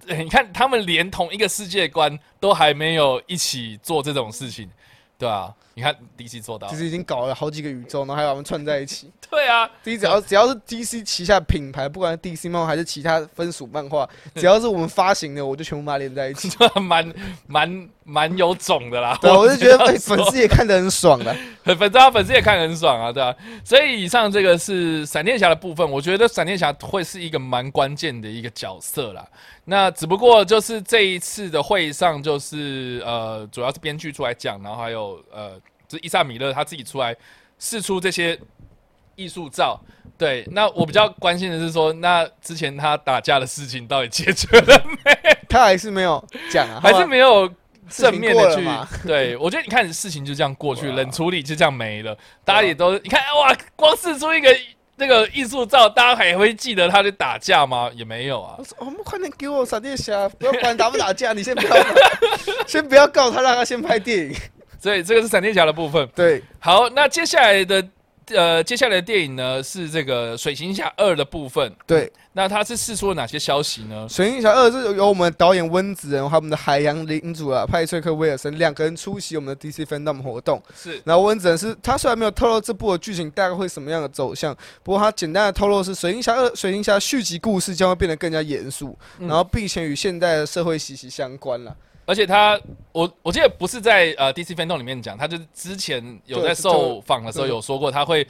[0.09, 4.69] 呃你看，他们连同一个世界观都还没有一起做这种事情，
[5.17, 9.11] 对啊，你看 DC 做到其，实已经搞了好几个宇宙，然后还把它们串在一起。
[9.29, 16.49] 对啊，D 只要只要是 DC 旗下品牌，不管是 DC 漫画还是其他分属漫画，只要是我们发行的，我就全部把它连在一起。
[16.81, 17.13] 蛮
[17.45, 19.15] 蛮蛮有种的啦。
[19.21, 21.31] 对啊，我就觉得粉丝也看得很爽的。
[21.63, 23.35] 粉丝啊，粉丝也看得很爽啊，对啊。
[23.63, 29.23] 所以以上这个是闪电侠的部分，我觉得闪电侠会是一个蛮关键的一个角色啦。
[29.69, 35.59] 那只不过就是这一次的会议上，就是呃，主要是编剧出来讲，然后还有呃，
[35.89, 37.13] 就是伊萨米勒他自己出来
[37.59, 38.39] 试出这些
[39.17, 39.77] 艺术照。
[40.17, 45.37] 对，那我比较关心的是说，那之前他打架的事情到底解决了没？
[45.49, 47.45] 他还是没有讲啊，还是没有
[47.89, 48.65] 正面的去？
[49.05, 54.49] 对我觉得你看事情就这样过去，冷处理就这样没了，大家也都你看哇，光试出一个
[54.99, 57.89] 那个艺术照，大家还会记得他在打架吗？
[57.95, 58.63] 也没有啊我。
[58.63, 61.75] 说我们快点给我闪电侠，不要管打不打架，你先不要，
[62.65, 64.35] 先不要告他，让他先拍电影。
[64.79, 66.07] 所以这个是闪电侠的部分。
[66.15, 67.87] 对，好，那接下来的
[68.35, 71.73] 呃，接下来的电影呢是这个水行侠二的部分。
[71.85, 74.05] 对，那他是试出了哪些消息呢？
[74.13, 80.61] 《水行侠二》是由我们导演温子仁，还有我们的海洋领主啊，派翠克威尔森两个人出席我们的 DC Fandom 活动。
[80.75, 91.75] 是然后温子仁是他虽然没有透露这部的剧情大概会什么样的走向，不过他简单的透露是《水行侠二》水行侠续集故事将会变得更加严肃，嗯然后并且与现代的社会息息相关了。
[92.07, 92.57] 而且他，
[92.93, 98.25] 我我记得不是在呃 DC Fandom 里面讲，他就是之前有在受访的时候有说过，他会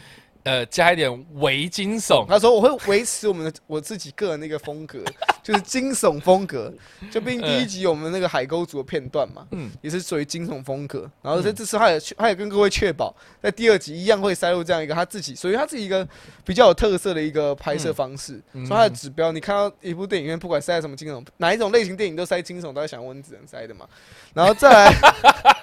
[0.48, 2.26] 呃加一点微惊悚。
[2.28, 5.00] 他说我会维持我们的 我自己个人的一个风格，
[5.43, 6.74] 就是惊悚风格。
[7.12, 11.10] 就毕竟第一集我们那个海沟族的片段嘛，嗯也是属于惊悚风格。
[11.22, 16.08] 然后在这次他也他也跟各位确保，在第二集一样会塞入这样一个他自己属于他自己一个
[16.45, 18.41] 比较有特色的一个拍摄方式。
[18.54, 23.86] 嗯所以他的指标，你看到一部电影院，不管塞什么惊悚，哪一种类型电影都塞惊悚，都在想温子仁塞的嘛。
[24.34, 24.93] 然后再来，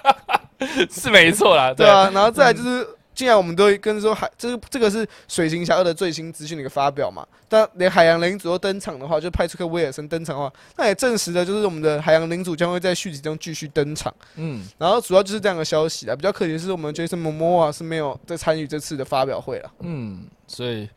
[0.89, 14.13] 是没错啦，对啊，然后再来就是，既然我们都跟说海，这个这个是《水行侠二》的最新资讯的一个发表嘛，但连海洋领主都登场的话，就派出个威尔森登场的话，那也证实了就是我们的海洋领主将会在续集中继续登场。
[14.35, 20.89] 嗯，然后主要就是这样的消息啊，比较可惜的是我们 Jason Momoa 是没有在参与这次的发表会了，嗯，所以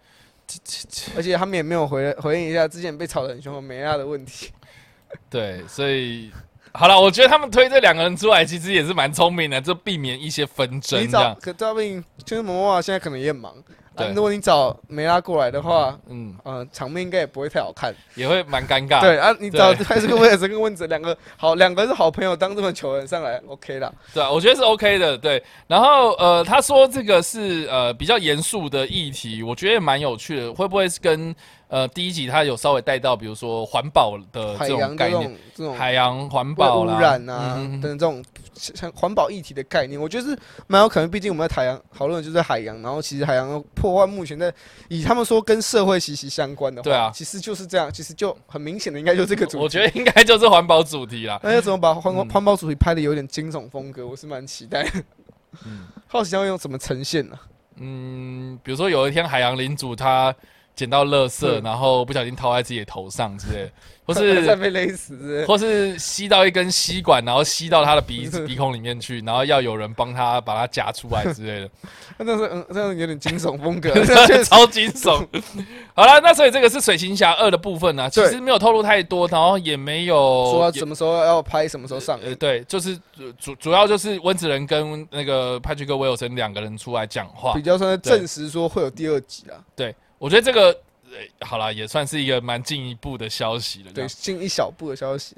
[1.17, 4.51] 而且他们也没有回回应一下之前被炒得很凶的梅亚的问题。
[5.31, 6.31] 对，所以
[6.73, 11.37] 好了，我觉得他们推这两个人出来，其实也是蛮聪明的，就避免一些纷争你找这样。
[11.41, 13.55] 可大病 Jason Momoa 现在可能也很忙，
[14.07, 17.95] 啊，如果你找梅拉过来的话，嗯，呃，场面应该也不会太好看。
[18.15, 19.01] 也会蛮尴尬。
[19.01, 23.93] 对啊，你找对 还是跟威尔森跟温子两个好，两个是好朋友，当这么球员上来，OK 啦。
[24.13, 25.17] 对啊，我觉得是 OK 的。
[25.17, 30.53] 对，然后呃，他说这个是呃比较严肃的议题，我觉得也蛮有趣的。
[30.55, 31.35] 会不会是跟
[31.69, 38.23] 呃第一集他有稍微带到，比如说环保的海这种概念，洋这种这种海洋环保啦污染啊嗯等这种
[38.59, 41.11] 像环保议题的概念，我觉得是蛮有可能。
[41.11, 44.53] 毕竟我们在海洋讨论的就是海洋，然后其实海洋的破坏目前在
[44.89, 49.63] 以他们说跟社会息息相关的话，对啊其实就是这样，其实就很明显的应该就是这个主题。
[49.63, 51.41] 我觉得应该就是环保主题啦。
[51.43, 54.91] 那要怎么把环嗯环保主题拍的有点惊悚风格，我是蛮期待的。
[55.65, 57.39] 嗯 好奇要用怎么呈现呢、
[57.77, 60.35] 嗯，比如说有一天海洋领主他
[60.79, 63.71] 捡到垃圾，嗯然后不小心掏在自己的头上之类的，
[64.07, 71.71] 或是被勒死或是吸到一根吸管，然后吸到他的鼻子 鼻孔里面去，然后要有人帮他把它夹出来之类的。
[72.17, 73.93] 那但是嗯，这样有点惊悚风格，
[74.45, 75.27] 超惊悚。
[75.95, 80.17] 好了，那所以这个是水行侠二的部分呢、其对实没有透露太多，然后也没有
[80.47, 87.63] 也说什么时候要拍，什么时候上呃，对，就是主主主要就是温子仁跟那个派去克威尔森两个人出来讲话比。
[87.63, 89.61] 较算是证实说会有第二集啊。
[89.77, 90.67] 对我觉得这个、
[91.11, 93.93] 呃、好了，也算是一个蛮进一步的消息了。
[93.95, 95.37] 对，进一小步的消息。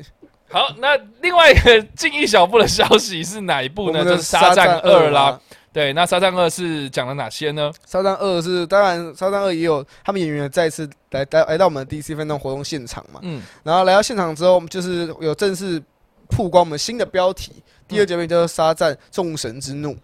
[0.49, 4.05] 好，那另外一个进一小步的消息是哪一部呢？
[4.05, 5.33] 就是沙战二啦。
[5.33, 5.41] 嘛。
[5.73, 7.71] 对，那沙战二是讲了哪些呢？
[7.87, 13.21] 沙战二是当然，沙战二也有他们演员再次来来来到我们的 DC 分动活动现场嘛。
[13.23, 15.81] 嗯，然后来到现场之后，就是有正式
[16.29, 17.53] 曝光我们新的标题，
[17.87, 19.91] 第二节目叫做《沙战众神之怒》。
[19.95, 20.01] 嗯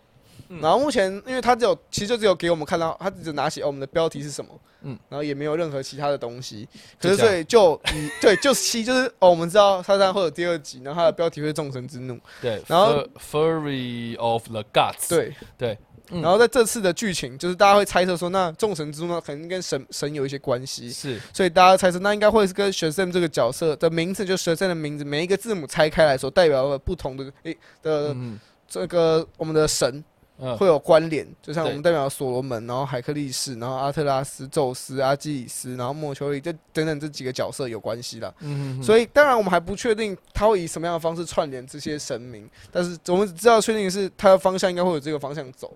[0.60, 4.50] 然后目前，因为他只有其实就只有给我们看到，他只拿起哦我们的标题是什么，
[4.82, 6.68] 嗯，然后也没有任何其他的东西。
[7.00, 12.18] 可是所以就以对，就是其就是哦，我们知道沙赞会有第二集，然后它的标题会是众神之怒。
[12.40, 15.08] 对，然后 Fur- Furry of the Gods。
[15.08, 15.78] 对，对
[16.08, 21.20] 然后在这次的剧情，就是大家会猜测说，那众神之怒呢，可能跟神神有一些关系，是。
[21.32, 28.38] 所以大家猜测那应该会是跟 Shazam 这个角色的名字，就 Shazam 的名字，每一个字母拆开来所代表了不同的诶的嗯。
[28.68, 30.02] 这个我们的神
[30.38, 38.32] 嗯会有关联，就像我们代表所罗门，然后海克力士，然后阿特拉斯、宙斯、阿基里斯，然后莫丘利，这等等这几个角色有关系啦。
[38.40, 45.72] 嗯，所以当然我们还不确定他会以什么样的方式串联这些神明，但是我们只知道确定是他的方向应该会有这个方向走。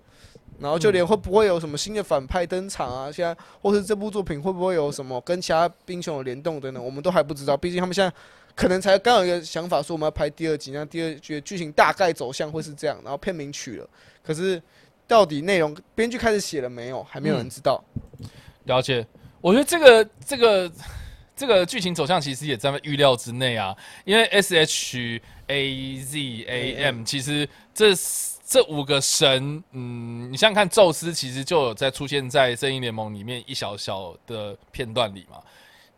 [0.59, 7.57] 然后就连会不会有什么新的反派登场啊，现在或是这部作品会不会有什么跟其他英雄有联动等等，我们都还不知道。
[7.57, 8.13] 毕竟他们现在
[8.55, 13.89] 可能才刚有一个想法，说我们要拍第二集，那第二集的剧情大概走向会是这样，然后片名取了，
[14.23, 14.61] 可是
[15.07, 17.83] 到底内容编剧开始写了没有，还没有人知道。
[18.65, 19.05] 了解。
[19.41, 20.71] 我觉得这个这个
[21.35, 23.75] 这个剧情走向其实也在预料之内啊，
[24.05, 27.87] 因为 S H A Z A M 其实这
[28.45, 35.41] 这五个神，嗯，你想想看，宙斯其实就有在出现在正义联盟里面一小小的片段里嘛，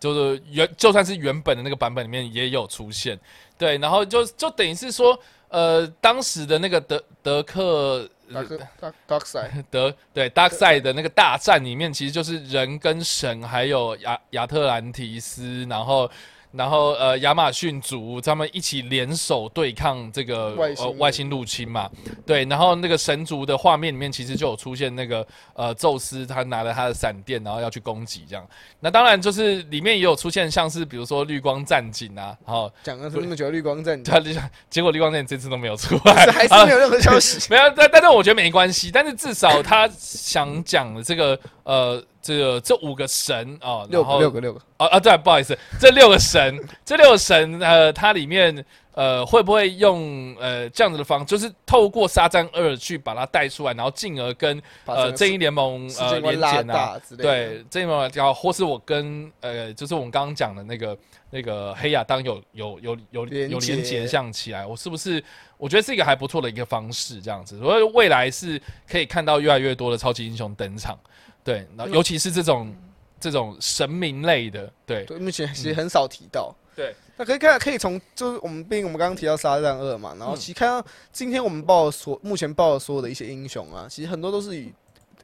[0.04, 3.18] 就是原就算是原本的那个版本里面也有出现，
[3.58, 16.12] 对，然后就就等于是说，呃，当时的那个德德克大哥大 Dark Side，德对 Dark Side 的那个大战里面，其实就是人跟神，还有亚亚特兰提斯，然后
[16.54, 21.89] 然后呃亚马逊族他们一起联手对抗这个外星呃外星入侵嘛，
[22.26, 28.47] 对，然后那个神族的画面里面其实就有出现那个呃宙斯他拿了他的闪电，然后要去攻击这样。
[28.80, 34.22] 那当然就是里面也有出现像是比如说绿光战警啊，然后讲了这么久的绿光战，他
[34.70, 37.39] 结果绿光战警这次都没有出来， 还是没有任何消息。
[37.49, 38.91] 没有，但但是我觉得没关系。
[38.91, 56.63] 但是至少他想讲的这个呃，这个这五个神哦，六个六个六个，啊啊，对，不好意思，这六个神， 这六个神呃，它里面呃会不会用呃这样子的方，就是透过沙赞二去把它带出来，然后进而跟呃正义联盟世呃连接啊？
[56.63, 57.24] 大之类。
[57.24, 60.97] 对，正义联盟然后或是我跟呃，就是我们刚刚讲的那个
[61.30, 65.21] 那个黑亚当有有有有有连接像起来，我是不是？
[65.57, 70.97] 我觉得是一个还不错的一个方式，这样子，所以未来是可以看到越来越多的超级英雄登场，
[71.43, 72.73] 对，然后尤其是这种
[73.19, 75.05] 这种神明类的，对。
[75.05, 76.55] 对，目前其实很少提到。
[76.75, 80.37] 对，那可以看，可以从就是我们，毕竟我们刚刚提到《沙赞二》嘛，然后嗯。
[80.37, 84.73] 其实看到今天我们报的所目前报的所有的一些英雄啊，其实很多都是以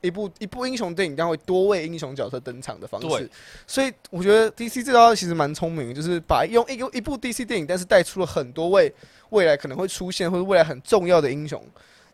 [0.01, 3.19] 一部一部英雄电影将会多位英雄角色登场的方对。
[3.21, 3.31] 式，
[3.65, 8.93] 所以我觉得 DC 这招其实蛮聪明，就是把用一个一部 DC 电影，但是带出了很多位
[9.29, 11.59] 未来可能会出现或者未来很重要的英雄，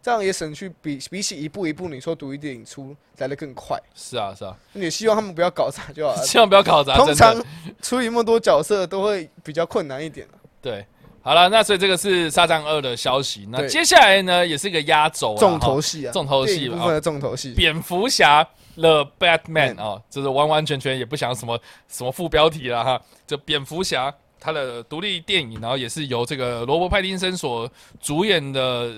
[0.05, 3.75] 这样也省去比比起一步一步你说独立电影出来的更快。
[3.95, 6.21] 是啊是啊，你也希望他们不要搞砸就好了。
[6.23, 7.43] 千万不要搞砸，通常
[7.81, 10.27] 处理那么多角色都会比较困难一点。
[10.61, 10.85] 对。
[11.23, 13.47] 好了，那所以这个是《沙赞二》的消息。
[13.49, 17.53] 那接下来呢，也是一个压轴啊，重头哈戏啊，重头戏啊电影部分的重头戏。
[17.55, 27.67] 蝙蝠侠 The Batman 啊哦，就是完完全全也不想什么什么副标题了哈，就蝙蝠侠他的独立电影，然后也是由这个罗伯·派丁森所
[27.99, 28.93] 主演的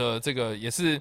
[0.00, 1.00] 的这个也是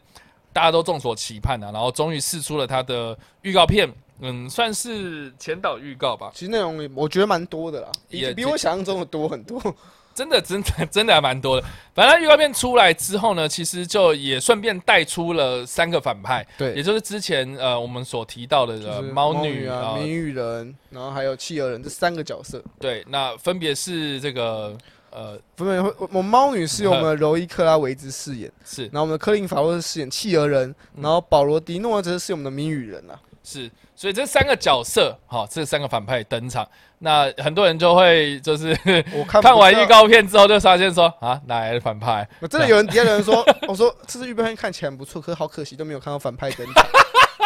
[0.52, 3.90] 大家都众所期盼的、然后终于试出了他的预告片，
[4.20, 9.60] 嗯，算是前导预告吧，其实内容我觉得蛮多的啦，也比比我想象中的多很多。
[10.16, 11.66] 真的真的真的还蛮多的。
[11.96, 22.62] 反正预告片出来之后呢，其实就也顺便带出了三个反派，对也，就是之前呃我们所提到的呃就是猫女啊、呃谜语人，然后还有企鹅人这三个角色。
[22.78, 24.76] 对，那分别是这个
[25.12, 33.20] 呃不是会，我猫女是由我们的柔伊克拉维兹饰演，是然后我们的科林法洛是饰演企鹅人，嗯然后保罗迪诺则是我们的谜语人啊。
[33.42, 36.68] 是，所以这三个角色哈，这三个反派登场，
[37.00, 38.78] 那很多人就会就是
[39.16, 42.28] 我看 看完预，告片之后就发现说啊，哪来的反派？
[42.42, 46.86] 我真的有人底下有人说，我说这次预告片看起来很不错，可是好可惜都没有看到反派登场。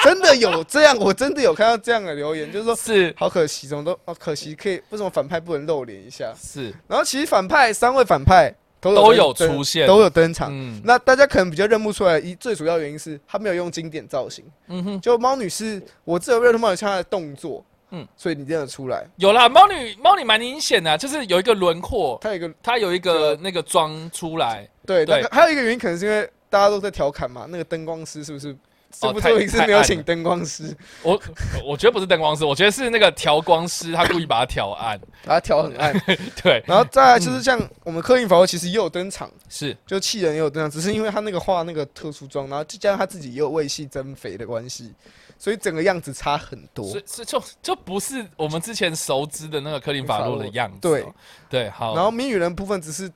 [0.03, 6.33] 真的有这样，我真的有看到这样的留言，就是说是好可惜，怎么都哦可惜，可以为什么反派不能露脸一下？
[6.37, 10.49] 是，然后其实反派三位反派都有都有出现都有登场。
[10.51, 14.43] 嗯那大家可能比较认不出来，一最主要原因是他没有用经典造型。
[14.67, 19.05] 嗯哼，就猫女士我只有认出猫女士她的动作，嗯嗯，所以你认得出来。
[19.17, 28.55] 有啦，猫女猫女蛮明显的啊，就是有一个轮廓，她有一个它有一个那个妆出来，对，对还有一个原因可能是因为大家都在调侃嘛，那个灯光师是不是？
[28.99, 31.19] 这部太作品是没有请灯光师，我
[31.65, 35.93] 我觉得不是灯光师，我觉得是那个调光师，他故意把它调暗， 把它调很暗。
[36.41, 39.75] 对，然后再来就是像我们科林法洛其实也有登场，是。
[39.85, 44.93] 就气人也有登场，只是因为他那个画那个特殊妆，然后再加上他自己也有为戏增肥的关系，
[45.37, 46.99] 所以整个样子差很多所。
[46.99, 50.79] 以是就就不是我们之前熟知的那个科林法洛的样子、哦。
[50.81, 51.05] 对。
[51.49, 53.11] 对，好，然后谜语人部分只是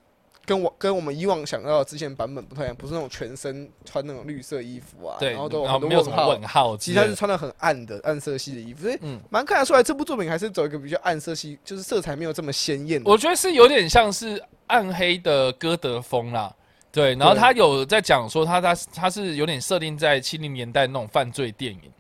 [0.48, 6.30] 跟我跟我们以往想到的之前版本不太一样，不是那种全身穿那种绿色衣服啊，对，然后都有很多然后没有什么问号。
[6.30, 13.02] 问号其，实他是穿的很暗的暗色系的衣服，所以嗯蛮看得出来这部作品还是走一个比较暗色系，就是色彩没有这么鲜艳。
[13.04, 16.56] 我觉得是有点像是暗黑的歌德风啦。
[16.90, 21.92] 对，然后他有在讲说他他他是有点设定在七零年代那种犯罪电影，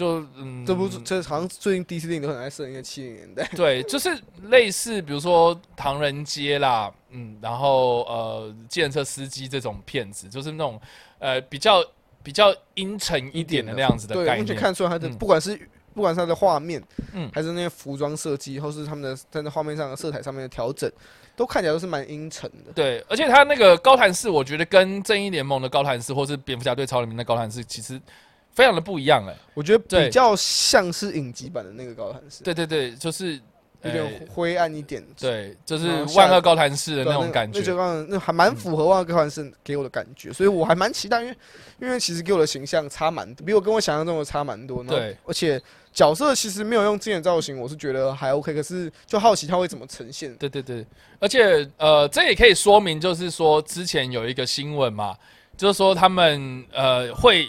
[0.00, 3.46] 就嗯，这部这好像最近 DC 电影都很爱设定在七零年代。
[3.54, 10.80] 对，就是类似比如说唐人街啦，嗯，然后呃，计程车司机这种片子，就是那种
[11.18, 11.84] 呃比较
[12.22, 14.58] 比较阴沉一点的那样子的对，概完全念。
[14.58, 16.82] 看出来他的嗯不管是不管是他的画面，
[17.12, 20.90] 嗯还是那些服装设计，或是他们的在那画面上的色彩上面的调整，
[21.36, 22.72] 都看起来都是蛮阴沉的。
[22.74, 28.00] 对，而且他那个高谭市，我觉得跟正义联盟的高谭市，或是蝙蝠侠对超人民的高谭市，其实
[28.52, 29.34] 非常的不一样哎。
[29.54, 33.40] 我觉得比较像是影集版的那个高谭市，对对对，就是有
[33.82, 35.02] 呃点灰暗一点。
[35.18, 35.86] 对，就是
[36.16, 37.76] 万恶高谭市的那种感那就觉。
[37.76, 41.36] 刚那还蛮符合万恶高谭市给我的感觉，所以我还蛮期待，因为
[41.80, 44.82] 因为其实给我的形象差蛮，比我跟我想象中的差蛮多。
[44.84, 45.60] 对，而且
[45.92, 50.34] 角色其实没有用经典造型，我是觉得还 OK，可是就好奇他会怎么呈现。
[50.36, 50.86] 对对对，
[51.18, 55.16] 而且呃，这也可以说明，就是说之前有一个新闻嘛，
[55.56, 57.48] 就是说他们呃会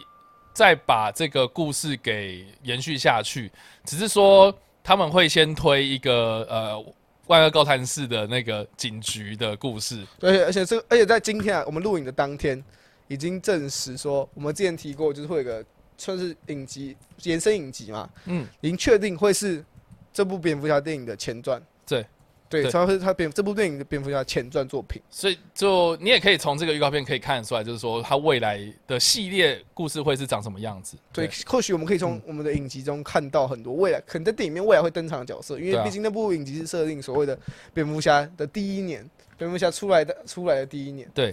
[0.53, 3.51] 再把这个故事给延续下去，
[3.85, 6.93] 只是说他们会先推一个呃
[7.27, 10.05] 万恶高谭市的那个警局的故事。
[10.19, 12.61] 对，而且这个，而且在今天啊，我们录影的当天，
[13.07, 15.63] 已经证实说，我们之前提过，就是会有个
[15.97, 19.63] 算是影集延伸影集嘛，嗯，已经确定会是
[20.11, 21.61] 这部蝙蝠侠电影的前传。
[21.87, 22.05] 对，
[22.51, 25.01] 对，对它会是它蝙这部电影的蝙蝠侠前传作品。
[25.09, 30.97] 所以就你也可以从这个预告片可以看得出来，就是说它未来的系列故事会是长什么样子。
[31.13, 37.39] 对，或许我们可以从嗯我们的影集中看到很多未来可能在电影里面未来会登场的角色，因为毕竟那部影集是设定所谓的
[37.73, 41.09] 蝙蝠侠的第一年，蝙蝠侠出来的出来的第一年。
[41.13, 41.31] 对，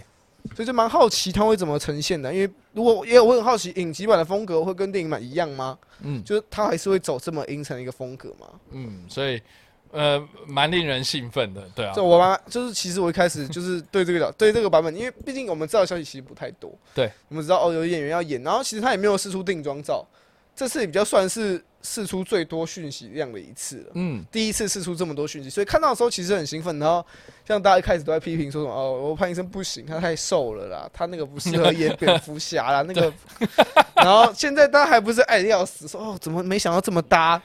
[0.55, 5.77] 所以就蛮好奇他会怎么呈现的，因为如果也有我很好奇影集版的风格会跟电影版一样吗？
[6.01, 8.47] 嗯就是他还是会走这么阴沉的一个风格吗？
[8.71, 9.43] 嗯，所以
[9.91, 20.07] 呃蛮令人兴奋的，对啊就，我蛮就是其实我一开始就是对这个角 对这个版本，因为毕竟我们知道的消息其实不太多，对，我们知道哦有演员要演，然后其实他也没有试出定妆照，
[20.55, 23.93] 这次也比较算是试出最多讯息量的一次了。
[23.95, 26.79] 嗯，第一次试出这么多讯息，所以看到的时候其实很兴奋。
[26.79, 27.05] 然后
[27.47, 33.13] 像大家一开始都在批评说什么哦，我潘医生不行，他太瘦了啦，他那个不适合演蝙蝠侠啦，那个。
[33.97, 37.41] 然后现在大家还不是爱的要死，说哦，怎么没想到这么搭？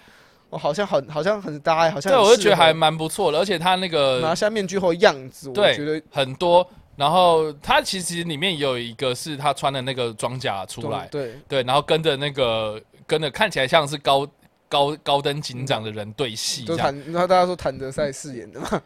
[0.53, 14.27] 我、好像很好像很搭，好像对，我就觉得还蛮不错的，而且他那个拿下面具后样子，我觉得很多，然后他其实里面有一个是他穿的那个装甲出来，对，对，然后跟着那个跟着看起来像是高
[14.69, 18.81] 高高登警长的人对戏就坦，然后大家说谭德赛饰演的嘛，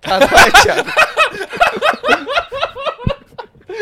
[0.00, 0.76] 他太强，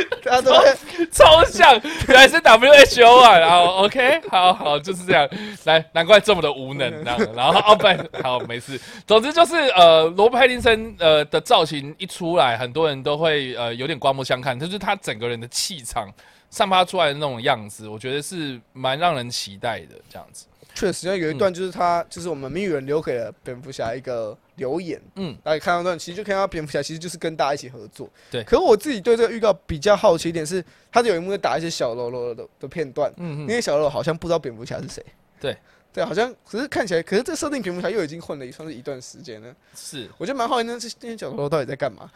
[1.13, 5.29] 超像，原来是 WHO 啊，然后 OK，好好就是这样，
[5.65, 16.13] 来，难怪这么的无能， 然后，然后哦不，好没事，总之就是呃，罗伯·派丁森呃的造型一出来，很多人都会呃有点刮目相看，就是他整个人的气场
[16.51, 25.33] 散发出来的那种样子，我觉得是蛮让人期待的，这样子，确实，像有一段就是他，就是我们谜语人留给了蝙蝠侠一个留言，嗯。
[25.33, 28.45] 嗯，大家看到那段，其实就看到蝙蝠侠其实就是跟大家一起合作，对。
[28.45, 35.03] 可是我自己对这个预告比较好奇一点是，他有一幕在打一些小喽啰的的片段，嗯嗯，那些小喽啰好像不知道蝙蝠侠是谁，
[35.41, 35.57] 对，
[35.93, 40.09] 对，好像可是看起来，可是这设定蝙蝠侠又已经混了一算是一段时间了，是。
[40.19, 42.11] 我觉得蛮好奇，那这那些小喽啰到底在干嘛？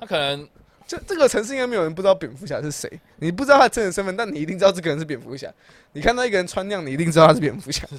[0.00, 0.48] 他可能
[0.86, 5.52] 这这个城市应该没有人不知道蝙蝠侠是谁，你不知道他真实身份，但你一定知道这个人是蝙蝠侠。
[5.92, 7.86] 你看到一个人穿那样，你一定知道他是蝙蝠侠。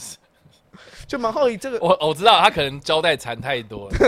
[1.10, 3.98] 就蛮好奇这个，我我知道他可能胶带缠太多了，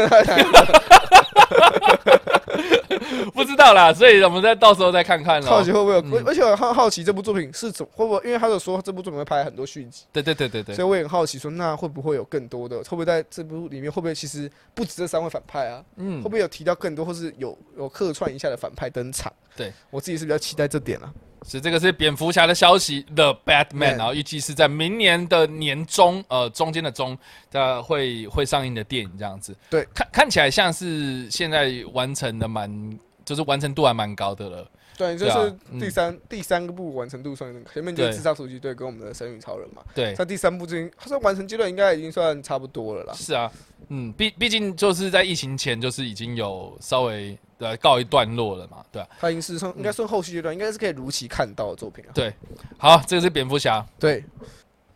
[3.34, 5.48] 不知道啦，所以我们再到时候再看看了。
[5.50, 15.84] 好奇会不会有，嗯而且我好好奇这部作品是怎会不会，因为他有说这部作品会拍很多续集，对对对对对所以我也很好奇说，那会不会有更多的，会不会在这部里面会不会其实不止这三位反派啊？
[15.96, 19.34] 嗯会不会有提到更多，或是有有客串一下的反派登场？
[19.58, 21.12] 对我自己是比较期待这点啊。
[21.48, 27.18] 是这个是蝙蝠侠的消息，The Batman，然后预计是在明年的年中，呃，中间的中，
[27.52, 29.56] 呃，会会上映的电影这样子。
[29.70, 34.68] 对，看看起来像是现在完成的蛮，就是完成度还蛮高的了。
[35.02, 43.14] 对，这对啊是第三、第三个部完成度算前面就是对自杀突击队跟我们的神与超人嘛，对，在第三部之前，他说完成阶段应该已经算差不多了啦。
[43.16, 43.52] 是啊，
[43.88, 52.12] 嗯，毕毕竟就是在疫情前，就是已经有稍微呃告一段落了嘛，对吧、他已经是算应该算后续阶段，应该是可以如期看到的作品啊。
[52.14, 52.32] 对，
[52.78, 53.84] 好，这个是蝙蝠侠。
[54.00, 54.24] 对，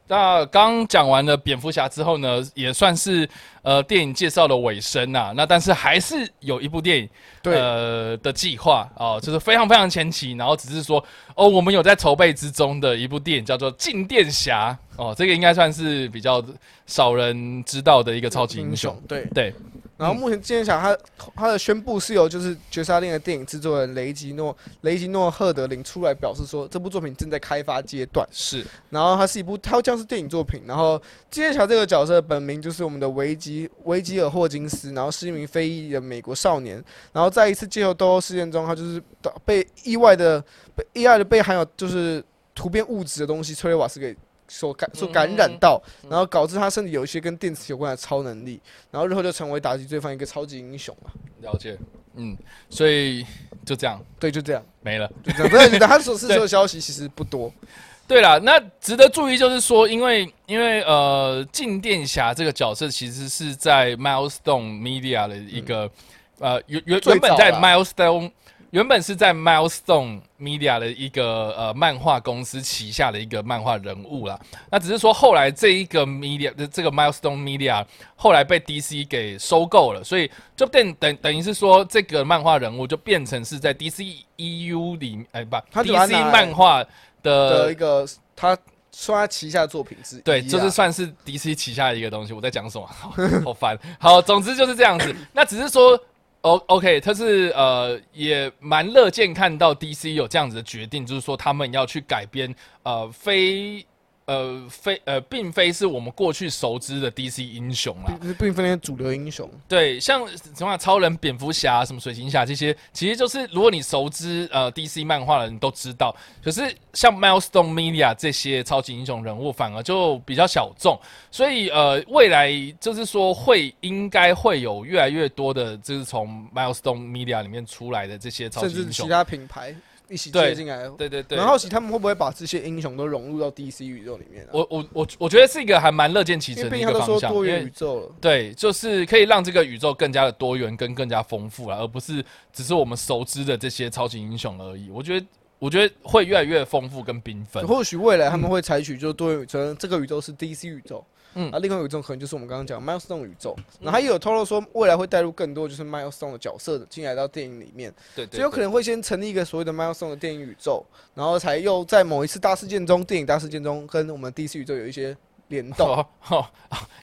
[0.08, 3.28] 那刚讲完了蝙蝠侠之后呢，也算是
[3.64, 5.34] 呃电影介绍的尾声呐。
[5.36, 7.10] 那但是还是有一部电影
[7.42, 11.04] 对，呃的计划哦，就是非常非常前期，然后只是说
[11.34, 16.44] 哦，我们有在筹备之中的一部电影叫做《静电侠》哦，这个应该算是比较
[16.86, 18.96] 少人知道的一个超级英雄。
[19.08, 19.26] 对。
[19.34, 19.54] 对，
[19.98, 20.98] 然后目前今天想他
[21.36, 28.28] 他的宣布是由就是绝杀令的电影制作人雷吉诺雷吉诺赫德林出来表示说，这部作品正在开发阶段。
[28.32, 30.64] 是然后它是一部，它将是电影作品。
[30.68, 36.84] 然后金剑桥这个角色本名就是我们的维吉维吉尔霍金斯，然后是一名非裔的美国少年。
[37.14, 39.02] 然后在一次街头斗殴事件中，他就是
[39.46, 40.44] 被意外的
[40.76, 42.22] 被意外的被含有就是
[42.54, 44.16] 突变物质的东西催泪瓦斯给
[44.48, 48.60] 所感所感染到，然后导致他身体有一些跟电磁有关的超能力，
[48.92, 51.12] 然后日后就成为打击罪犯一个超级英雄嘛。
[51.42, 51.78] 了解，
[52.16, 52.36] 嗯，
[52.70, 53.26] 所以
[53.66, 55.08] 就这样对，就这样，没了。
[55.24, 55.50] 就这样。
[55.50, 57.52] 不是，他所释出的消息其实不多。
[58.08, 65.90] 对了，那值得注意就是说，因为因为呃，静电侠这个角色其实是在 Milestone Media 的一个、
[66.38, 68.32] 呃原原原本在 Milestone
[68.76, 74.38] 原本是在 Milestone Media 的一个呃漫画公司旗下的一个漫画人物啦。
[74.70, 77.86] 那只是说后来这一个 Media 的这个 Milestone Media
[78.18, 86.84] 后来被 DC 给收购了，所以就变等等于是说这个漫画人物就变成是在 DC EU 里哎不他就 DC 漫画
[87.24, 88.06] 的的一个
[88.36, 88.58] 他
[88.92, 90.22] 算他旗下作品之一啊。
[90.26, 92.34] 对，就是算是 DC 旗下的一个东西。
[92.34, 92.86] 我在讲什么？
[92.86, 93.14] 好
[93.46, 93.80] 好烦。
[93.98, 95.16] 好，总之就是这样子。
[95.32, 95.98] 那只是说
[96.46, 103.84] ，O OK，他是呃也蛮乐见看到 DC 有这样子的决定，就是说他们要去改编呃非
[104.26, 108.18] 呃非呃并非是我们过去熟知的 DC 英雄啦。
[108.22, 109.50] 并并非那些主流英雄。
[109.68, 116.16] 对，像什么超人、蝙蝠侠、什么水行侠这些，其实就是如果你熟知呃 DC 漫画的人都知道。
[116.44, 121.00] 可是像 Milestone Media 这些超级英雄人物，反而就比较小众。
[121.32, 128.86] 所以呃，未来就是说会应该会有越来越多的，就是从 Milestone Media 里面出来的这些超级英雄。
[128.86, 129.76] 至其他品牌
[130.10, 130.88] 一起对接进来。
[130.98, 134.50] 对对对，蛮好奇他们会不会把这些英雄都融入到 DC 宇宙里面、啊？
[134.54, 138.12] 我我我我觉得是一个还蛮乐见其成的一个方向，多元宇宙了。
[138.22, 144.90] 对，就是可以让这个宇宙更加的多元跟更加丰富了，而不是只是我们熟知的这些超级英雄而已。
[144.90, 145.26] 我觉得，
[145.60, 147.66] 我觉得会越来越丰富跟缤纷。
[147.66, 151.04] 或许未来他们会采取就是多元宇宙，这个宇宙是 DC 宇宙，
[151.36, 151.50] 嗯。
[151.50, 160.84] 嗯，啊，另外一种可能就是我们刚刚讲 Milestone 宇宙，然后他也有透露说未来会带入更多就是 Milestone 的角色进来到电影里面，所以有可能会先成立一个所谓的 Milestone 的电影宇宙，
[161.14, 165.16] 然后才又在某一次大事件中，电影大事件中跟我们 DC 宇宙有一些
[165.48, 165.88] 联动。
[165.96, 166.46] 哦哦，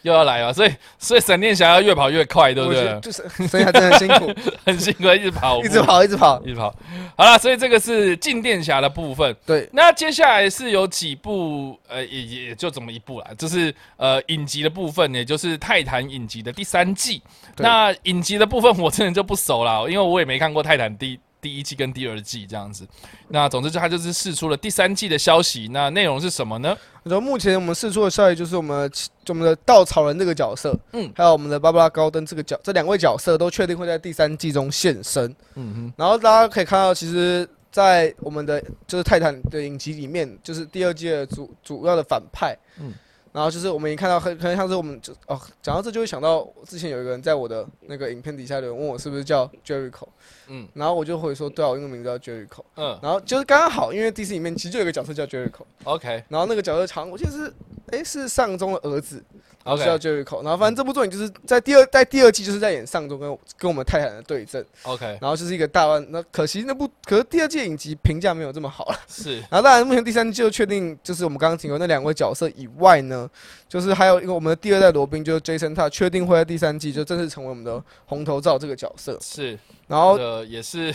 [0.02, 2.98] 又要来了，所以所以闪电侠要越跑越快，对不对？
[3.00, 4.34] 就是 所以他真的很辛苦，
[4.66, 6.42] 很辛苦，一直跑，一直，跑，一直跑。
[6.42, 6.74] 一直跑。
[7.16, 9.34] 好了，所以这个是静电侠的部分。
[9.46, 17.22] 对，那接下来是有几部，呃，也也就这么一部啦，就是呃影集的部分，也就是泰坦影集的第三季。
[17.58, 22.86] 那影集的部分我真的就不熟了，因为我也没看过泰坦第第一季跟第二季这样子。
[23.28, 26.74] 那总之就它就是试出了第三季的消息，那内容是什么呢？
[27.02, 28.88] 然后目前我们试出的消息就是我们
[29.24, 35.34] 就我们的稻草人这个角色，嗯嗯，还有我们的芭芭拉高登这个角，这两位角色都确定会在第三季中现身。
[35.56, 42.94] 嗯然后大家可以看到，其实，在我们的就是泰坦的影集里面，就是第二季的主主要的反派，嗯嗯，
[43.32, 50.06] 然后就是我们一看到很可能像是我们就哦，讲到这就会想到之前有一个人在我的那个影片底下留言问我是不是叫 Jericho，
[50.48, 50.68] 嗯。
[50.74, 52.98] 然后我就回说对啊，我英文名字叫 Jericho，嗯。
[53.02, 57.52] 然后就是刚刚好，因为 DC 里面其实就有一个角色叫 Jericho，，OK 然后那个角色长我记得是
[57.88, 59.24] 哎是上中的儿子，
[59.64, 64.64] 是叫 OK Jericho，然后反正这部作品就是在第二在第二季就是在演上周跟跟我们泰坦的对阵。
[64.82, 68.98] OK，然后就是一个大乱，那可惜那部，可是第二季影集评价没有这么好了。
[69.08, 73.28] 是然后当然，目前第三季就确定，就是我们刚刚提过那两位角色以外呢，
[73.68, 79.18] 就是还有一个我们的第二代罗宾，就是 Jason 他确定会在第三季就正式成为我们的红头罩这个角色。
[79.20, 80.94] 是，然后呃也是。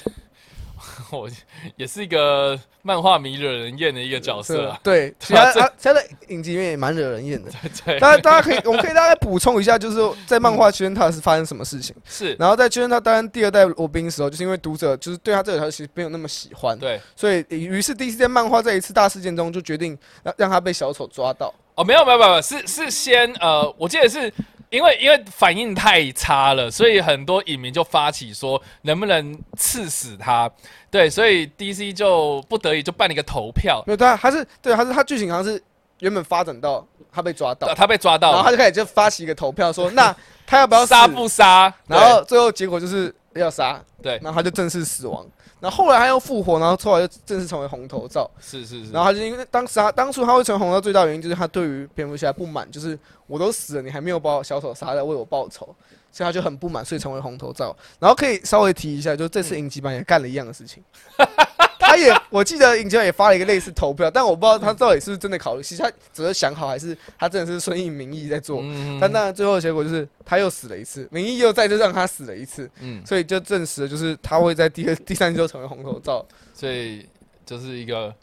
[1.11, 1.29] 我
[1.75, 7.51] 也是一个漫画迷惹人厌的一个角色啊，对， 其他这他他的影集里面也蛮惹人厌的。
[7.85, 11.95] 对，大家大家可以，我们可以大概补充一下，就是在漫画圈他是发生什么事情。
[12.05, 21.53] 是，然后在圈他担任第二代罗宾的时候，就是因为读者就是对他这个角色其实没有那么喜欢，对，所以于是 DC 在漫画这一次大事件中就决定让让他被小丑抓到。
[21.75, 24.33] 哦，没有没有没有，是是先呃，我记得是
[24.69, 30.51] 因为因为反应太差了，所以很多影迷就发起说能不能刺死他，
[30.91, 35.61] 对，所以 DC 就不得已就办了一个投票，没有他，他是对，他是他剧情好像是
[35.99, 40.13] 原本发展到他被抓到，他被抓到，然后他就开始就发起一个投票说， 那
[40.45, 41.73] 他要不要杀不杀？
[41.87, 44.19] 然后最后结果就是要杀，对。
[44.21, 45.25] 然后他就正式死亡。
[45.59, 48.29] 然后后来他又复活，然后后来就正式成为红头罩。
[48.39, 55.65] 是是是，然后他就因为当时他当初他会成为红头罩最大的原因就是他对于蝙蝠侠不满，就是我都死了，你还没有把我小丑杀掉为我报仇，
[56.11, 57.75] 所以他就很不满，所以成为红头罩。
[57.99, 60.83] 然后可以稍微提一下，就这次影集版也干了一样的事情。
[61.87, 68.59] 他也，我记得尹正也发了一个类似投票，但我不知道他到底是不是真的考虑，其实他只是想好，还是他真的是顺应民意在做。
[68.61, 76.25] 嗯但那最后的结果就是他又死了一次，民意又再次让他死了一次，嗯，所以就证实了，就是他会在第二、第三季就成为红头罩。
[76.53, 77.07] 所以
[77.45, 78.13] 就是一个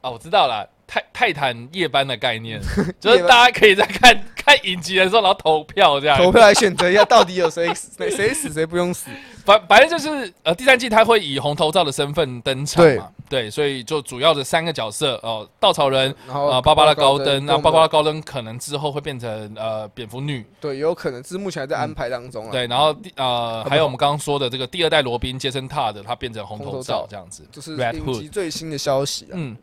[0.00, 2.60] 啊，我知道了，泰泰坦夜班的概念，
[3.00, 6.16] 就是大家可以在看 看影集的时候，然后投票这样。
[6.16, 9.10] 投票来选择一下，到底有谁死，谁 谁死，谁不用死。
[9.44, 29.34] 反反正就是呃，第三季他会以红头罩的身份登场嘛，对，所以就主要的三个角色哦，稻草人，然后呃，芭芭拉高登，那芭芭拉拉高登可能之后会变成呃蝙蝠女，对，有可能，是目前还在安排当中啊。，对，然后第呃还有我们刚刚说的这个第二代罗宾杰森塔的，他变成红头罩罩这样子，就是 Hood 集最新的消息啊。
[29.34, 29.56] 嗯，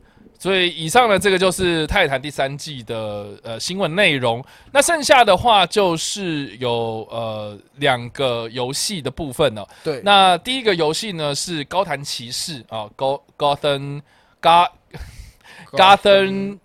[0.43, 4.43] 所以以上呢，这个就是《泰坦》第三季的呃新闻内容。
[4.73, 9.65] 那剩下的话就是有呃两个游戏的部分了。
[9.85, 14.01] 对，那第一个游戏呢是高谭骑士啊，高高登
[14.41, 14.67] Ga
[15.71, 16.59] Gotham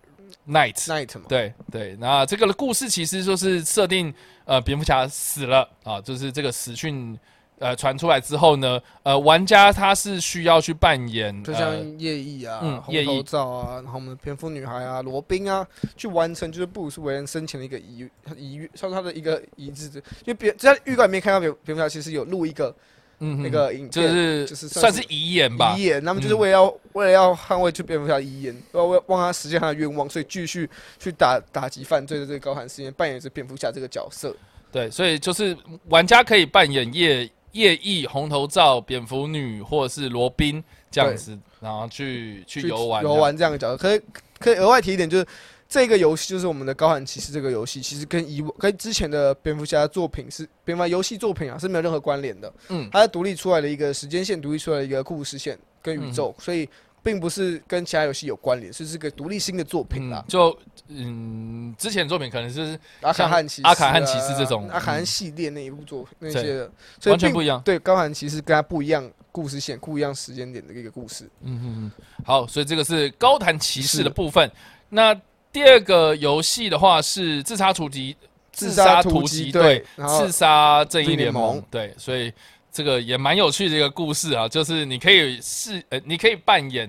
[0.48, 0.74] Knight。
[0.74, 4.12] Night 嘛，对对，那这个的故事其实就是设定
[4.44, 7.16] 呃蝙蝠侠死了啊，就是这个死讯
[7.59, 15.66] 呃传出来之后呢，呃玩家他是需要去扮演就呃像夜翼啊、嗯红头罩啊，然后我们的蝙蝠女孩啊、罗宾啊，
[15.97, 19.89] 去完成就是布鲁斯韦恩生前的一个遗遗，算是他的一个遗志。
[19.89, 22.74] 因为别在预告里面看到蝙蝙蝠侠其实有录一个
[23.20, 30.68] 嗯那个影就，是就是算是遗言吧遗，言，那么就是为了要、为了要捍卫去蝙蝠侠遗言，要为帮他实现他的愿望，所以继续
[30.98, 34.35] 去打打击犯罪的这个高寒事件，扮演着蝙蝠侠这个角色。
[34.70, 35.56] 对，所以就是
[35.89, 43.77] 玩家可以扮演夜夜翼、红头罩、蝙蝠女或者是罗宾这样子，然后去去游玩游玩这样的角色。
[43.77, 44.01] 可以
[44.39, 45.27] 可以额外提一点，就是
[45.69, 52.53] 这个游戏就是我们的高喊骑士这个游戏，其实跟以往跟之前的蝙蝠侠作品是蝙蝠侠游戏作品啊是没有任何关联的。
[52.69, 56.69] 嗯它是独立出来的一个时间线，独立出来的一个故事线跟宇宙，所以
[57.03, 60.29] 并不是跟其他游戏有关联，是这个独立新的作品啦嗯，。
[60.29, 60.59] 就
[60.89, 67.61] 嗯，之前的作品可能是阿卡汉骑阿卡汉骑士这种阿卡汉嗯系列那一部作品那些的，所以完全不一样。
[67.62, 71.25] 对高寒骑士跟他不一样故事线，不一样时间点的一个故事。
[71.43, 71.93] 嗯嗯嗯，
[72.25, 74.51] 好，所以这个是高谭骑士的部分。
[74.89, 75.15] 那
[75.53, 78.16] 第二个游戏的话是自杀突击
[78.51, 82.33] 自杀突突击击队刺杀正义联盟，对，所以
[82.78, 86.88] 这个也蛮有趣的一个故事啊，就是你可以是呃，你可以扮演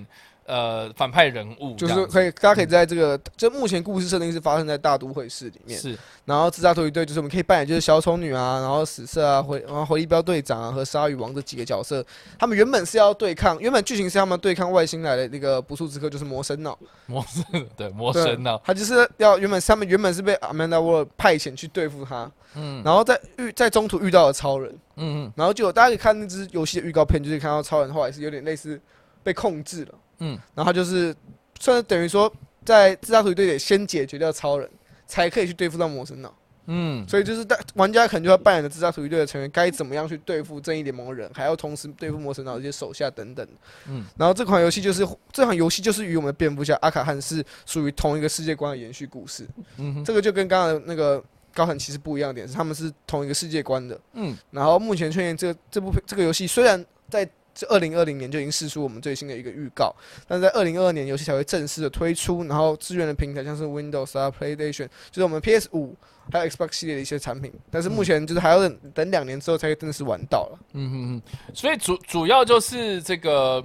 [0.49, 5.97] 呃反派人物就是可以，大家可以在这个，就目前故事设定是发生在大都会市里面，是。
[6.25, 12.05] 然后自杀突击队就是我们可以扮演就是小丑女啊，然后死色啊，回然后回力镖队长啊和鲨鱼王这几个角色，
[12.37, 16.77] 他们原本是要对抗，原本剧情是他们对抗外星来的那个不速之客，就是魔神脑，
[17.07, 22.81] 魔神对魔神啊，他就是要原本他们原本是被 Amanda Waller 派遣去对付他，嗯。
[22.83, 25.33] 然后在遇在中途遇到了超人，嗯嗯。
[25.35, 28.79] 然后就大家可以看那只游戏的预告片，就是看到超人后来是有点类似
[29.23, 29.95] 被控制了。
[30.19, 31.15] 嗯，然后他就是
[31.59, 32.31] 算是等于说，
[32.63, 34.69] 在自杀突击队得先解决掉超人，
[35.07, 36.33] 才可以去对付到魔神脑。
[36.71, 43.47] 嗯，所以就是大玩家可能就要扮演的自杀突击队的成员，该怎么样去对付正义联盟的人，还要同时对付魔神脑的一些手下等等。
[43.87, 49.47] 嗯，然后这款游戏就是这款游戏就是与我们的蝙蝠侠阿卡汉是属于同一个世界观的延续故事。
[49.77, 51.23] 嗯哼这个就跟刚刚那个
[51.55, 53.99] 高层其实不一样的点是，他们是同一个世界观的。
[54.13, 57.27] 嗯然后目前确认这这部这个游戏虽然在
[57.59, 59.93] 这二零二零年就已经试出我们最新的一个预告，
[60.25, 65.93] 但是在二零二二年游戏才会正式的推出，然后支援的平台像是 Windows 啊、PlayStation，就是我们 PS 五
[66.31, 70.59] 还有 Xbox 系列的一些产品，但是目前就是还要等等两年之后才可以正式玩到了。
[70.71, 71.21] 嗯嗯嗯，
[71.53, 73.61] 所以主主要就是这个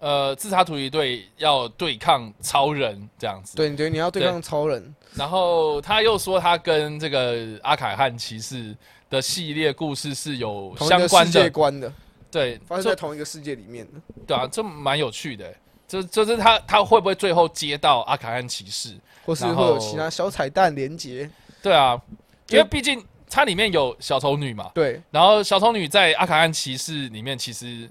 [0.00, 8.76] 呃自杀突击队要对抗超人这样子，对，你觉得你要对对抗超人，然后他又说他跟这个阿凯汉骑士
[9.08, 11.92] 的系列故事是有相关的，界观的，
[12.36, 13.92] 对，发生在同一个世界里面的。
[14.26, 15.54] 对啊，这蛮有趣的。
[15.88, 18.94] 就就是他他会不会最后接到阿卡汉骑士？
[19.24, 21.28] 或是会有其他小彩蛋连接，
[21.60, 22.00] 对啊，
[22.48, 27.90] 因为毕竟它里面有小丑女嘛，对，然后小丑女在阿卡汉骑士里面其实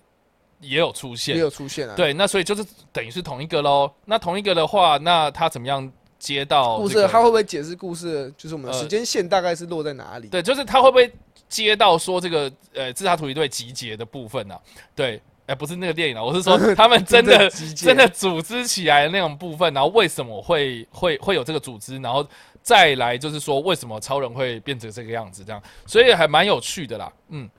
[0.61, 3.91] 也有出现也，有出现啊。，对，那所以就是等于是同一个喽。
[4.05, 8.33] 那同一个的话，那他怎么样接到故这个事他会不会解释故事？
[8.37, 10.29] 就是我们时间线大概是落在哪里？
[10.29, 11.13] 对，就是他会不会
[11.47, 14.61] 接到说这个呃自杀突击队集结的部分呢、啊？
[14.95, 22.27] 对，哎、不是那个电影啊，我是说 他们真的真的组织起来的那种部分，然后为什么会会会有这个组织，然后
[22.61, 27.49] 再来就是说为什么超人会变成这个样子，这样，所以还蛮有趣的啦，嗯。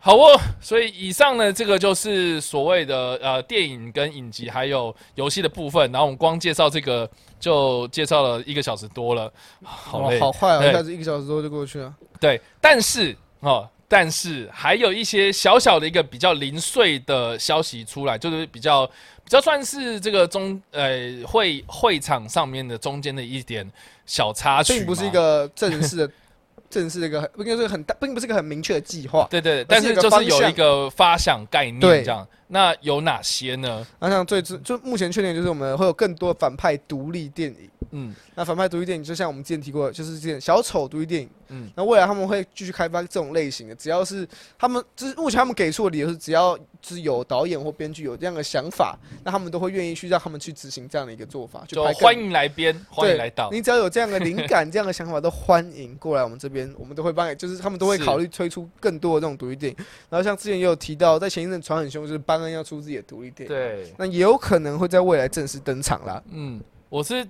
[0.00, 5.90] 好哦，所以以上呢，这个就是所谓的呃电影跟影集还有游戏的部分。
[5.90, 7.08] 然后我们光介绍这个
[7.38, 9.32] 就介绍了一个小时多了，
[9.62, 10.58] 好累，哇好快啊！
[10.60, 11.94] 对一下子一个小时多就过去了。
[12.20, 23.70] 对，但是哦，但是还有一些小小的一个比较零碎的消息出来，就是比较比较算是这个中呃会会场上面的中间的一点
[24.04, 26.10] 小插曲，并不是一个正式的、
[26.68, 29.26] 正式的一个应该是很大，并不是一个很明确的计划。
[29.30, 32.26] 对对，但是就是有一个发想概念这样。
[32.48, 33.86] 那有哪些呢？
[34.00, 37.70] 那像最就目前确定就是我们会有更多反派独立电影。
[37.90, 41.28] 嗯那反派独立电影就像我们之前提过的，就是之前小丑独立电影。
[41.50, 53.50] 嗯，那未来他们会继续开发这种类型的，只要是他们，就是目前他们给出的理由是，只要是有导演或编剧有这样的想法，那他们都会愿意去让他们去执行这样的一个做法，就欢迎来编，欢迎来导。
[53.50, 59.86] 你只要有这样的灵感、这样的想法，都欢迎过来我们这边，我们都会帮你，就是他们都会考虑推出更多的这种独立电影。
[60.10, 66.22] 然后像之前也有提到，在前一阵传很凶，就是班恩要出自己的独立电影，对，那也有可能会在未来正式登场啦。
[66.30, 67.26] 嗯，我是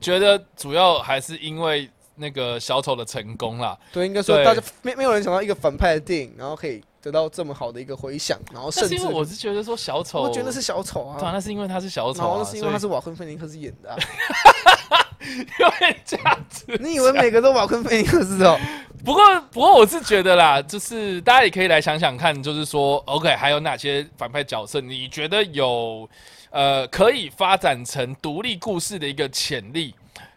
[0.00, 3.78] 觉得主要还是因为那个小丑的成功啦。
[3.92, 13.96] 对，应该说大家没没有人想到一个反派的电影，然后可以得到这么好的一个回响，然后甚至是因为我是觉得说小丑，我觉得是小丑对啊，对，那是因为他是小丑啊，后是因为他是瓦昆菲尼克斯演的、
[15.58, 16.64] 有点这样子。
[16.80, 18.58] 你以为每个都瓦昆菲尼克斯哦？
[19.04, 26.08] 不过，不过我是觉得啦，就是大家也可以来想想看，就是说，OK，还有哪些反派角色你觉得有
[26.50, 29.94] 呃可以发展成独立故事的一个潜力？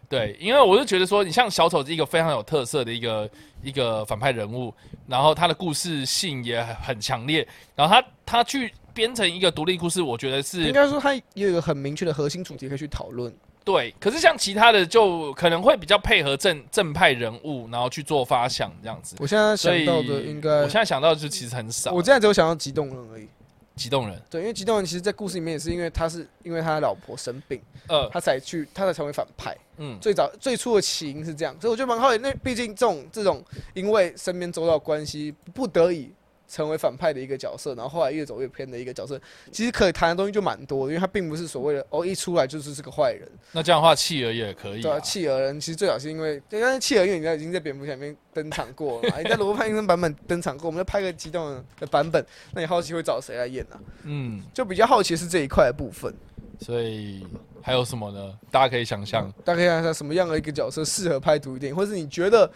[0.08, 3.30] 对，因为我是觉得说，你像小丑是一个非常有特色的一个
[3.62, 4.72] 一个反派人物，
[5.06, 13.32] 然后他的故事性也很很强烈，然后他他去编成一个独立故事，我觉得是应该说他也有一个很明确的核心主题可以去讨论。
[13.64, 13.94] 对。
[14.00, 19.16] 可是像其他的就可能会比较配合正正派人物，然后去做发想这样子。
[19.18, 21.92] 我现在想到的应该我现在想到的就其实很少。
[21.92, 23.28] 我现在只有想到激动人而已。
[23.76, 27.58] 激动人，对，因为激动人其实，在故事里面也是因为他是因为他的老婆生病，
[27.88, 29.56] 呃，他才去，他才成为反派。
[29.78, 32.18] 嗯，最早最初的起因是这样，所以我觉得蛮好奇。
[32.22, 33.42] 那毕竟这种这种
[33.72, 36.12] 因为身边周遭的关系，不得已
[36.50, 39.18] 成为反派的一个角色，然后后来越走越偏的一个角色，
[39.52, 43.26] 其实可以谈的东西就蛮多的，因为他并不是所谓的哦一出来就是是个坏人。
[43.52, 45.00] 那这样的话，企鹅也可以、对啊，啊。
[45.00, 56.12] 企鹅人其实最好是因为，对，但是企鹅因为你已经在蝙蝠侠里面登场过了嘛，你在罗伯·派丁森版本登场过，我们就拍个激动的版本，那你好奇会找谁来演呢、嗯，就比较好奇是这一块的部分。
[56.60, 57.26] 所以
[57.62, 58.34] 还有什么呢？
[58.50, 62.50] 大家可以想象，大家可以想象什么样的一个角色适合拍独立电影，或是你觉得，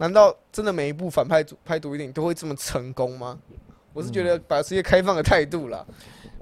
[0.00, 3.38] 难道真的每一部反派主拍独立电影都会这么成功吗？
[3.92, 5.84] 我是觉得把持一个开放的态度啦。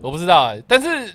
[0.01, 1.13] 我不知道、欸，但是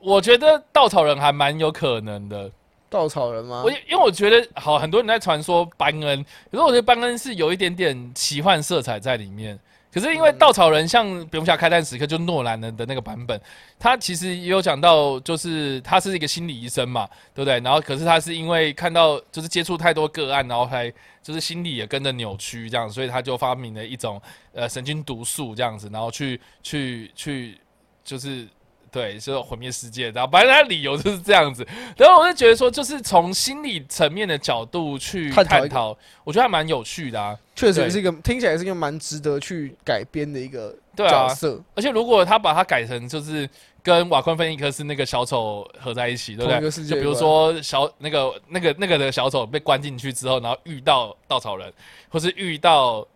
[0.00, 2.50] 我觉得稻草人还蛮有可能的。
[2.88, 3.70] 稻草人吗我？
[3.70, 9.58] 因为我觉得好，很多人在传说班恩，可是我觉得班恩是有一点点奇幻色彩在里面。
[9.92, 13.38] 可是因为稻草人像蝙蝠侠开战时刻，就诺兰的的那个版本，
[13.78, 17.60] 他其实也有讲到，就是他是一个心理医生嘛，对不对？
[17.60, 20.90] 然后可是他是因为看到就是接触太多个案，然后还
[21.22, 24.20] 就是心理也跟着扭曲这样，所以他就发明了一种
[24.54, 27.58] 呃神经毒素这样子，然后去去去
[28.02, 28.48] 就是
[28.92, 30.10] 对，就是毁灭世界。
[30.10, 31.66] 然后反正他理由就是这样子。
[31.96, 37.34] 然后我就觉得说，就是从心理层面的角度去探讨我觉得还蛮有趣的啊。
[37.56, 43.48] 确实是一个听起来是一个蛮值得去改编的一个对啊，角色，而且如果他把它改成就是
[43.82, 46.86] 跟瓦昆菲尼克斯那个小丑合在一起，对不对？
[46.86, 51.72] 就比如说小那个那个那个的小丑被关进去之后，然后遇到稻草人，
[52.10, 53.06] 或是遇到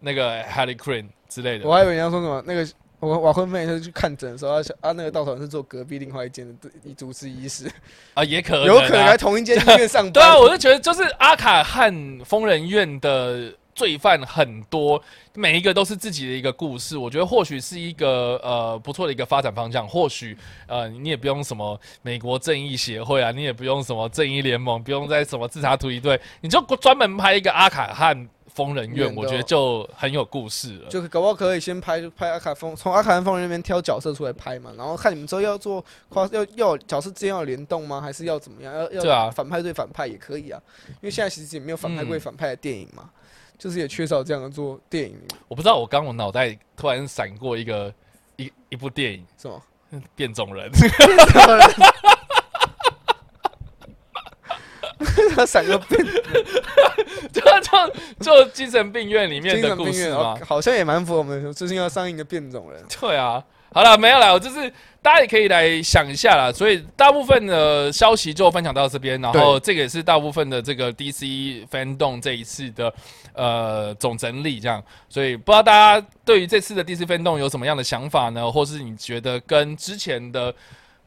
[0.00, 1.74] 那个 Quinn 之类的我。
[1.74, 2.66] 还以为你要说什么那个。
[3.00, 7.66] 我瓦昆妹就去看诊的时候，啊，那个稻草人是做隔壁另外一间的主治医师，
[8.12, 10.12] 啊，也可能、啊，有可能在同一间医院上班。
[10.12, 15.02] 对啊，我就觉得就是阿卡汉疯人院的罪犯很多，
[15.32, 16.98] 每一个都是自己的一个故事。
[16.98, 19.88] 我觉得或许是一个呃不错的一个发展方向。
[19.88, 20.36] 或许
[20.66, 28.28] 呃你也不用什么美国正义协会啊，你也不用什么正义联盟，不用在什么自杀突击队，你就专门拍一个阿卡汉
[28.60, 30.88] 疯人院，我觉得就很有故事了。
[30.90, 38.02] 就搞不好可以先拍拍阿卡风，从阿卡汉风人那边挑角色出来拍嘛，然后看你们之后要做跨要要角色之间要联动吗？
[38.02, 38.74] 还是要怎么样？
[38.74, 43.08] 要要反派对反派也可以啊，因为现在其实也没有反派对嗯反派的电影嘛，
[43.56, 45.18] 就是也缺少这样的做电影，
[45.48, 47.90] 我不知道，我刚我脑袋突然闪过一个
[48.36, 49.62] 一一部电影是吗？
[50.14, 50.70] 《变种人》，
[55.34, 56.04] 他闪个变
[57.32, 60.40] 就就就精神病院里面精的故事嘛哦。
[60.46, 62.84] 好像也蛮符合我们最近要上映的变种人。
[63.00, 64.70] 对啊，好了，没有了，我就是
[65.00, 66.52] 大家也可以来想一下啦。
[66.52, 72.92] 所以大部分的消息就分享到这边，然后这个也是大部分的这个 DC Fandom 这一次的
[73.32, 74.82] 呃总整理，这样。
[75.08, 78.50] 所以不知道大家对于这次的 DC Fandom 有什么样的想法呢？
[78.50, 80.54] 或是你觉得跟之前的？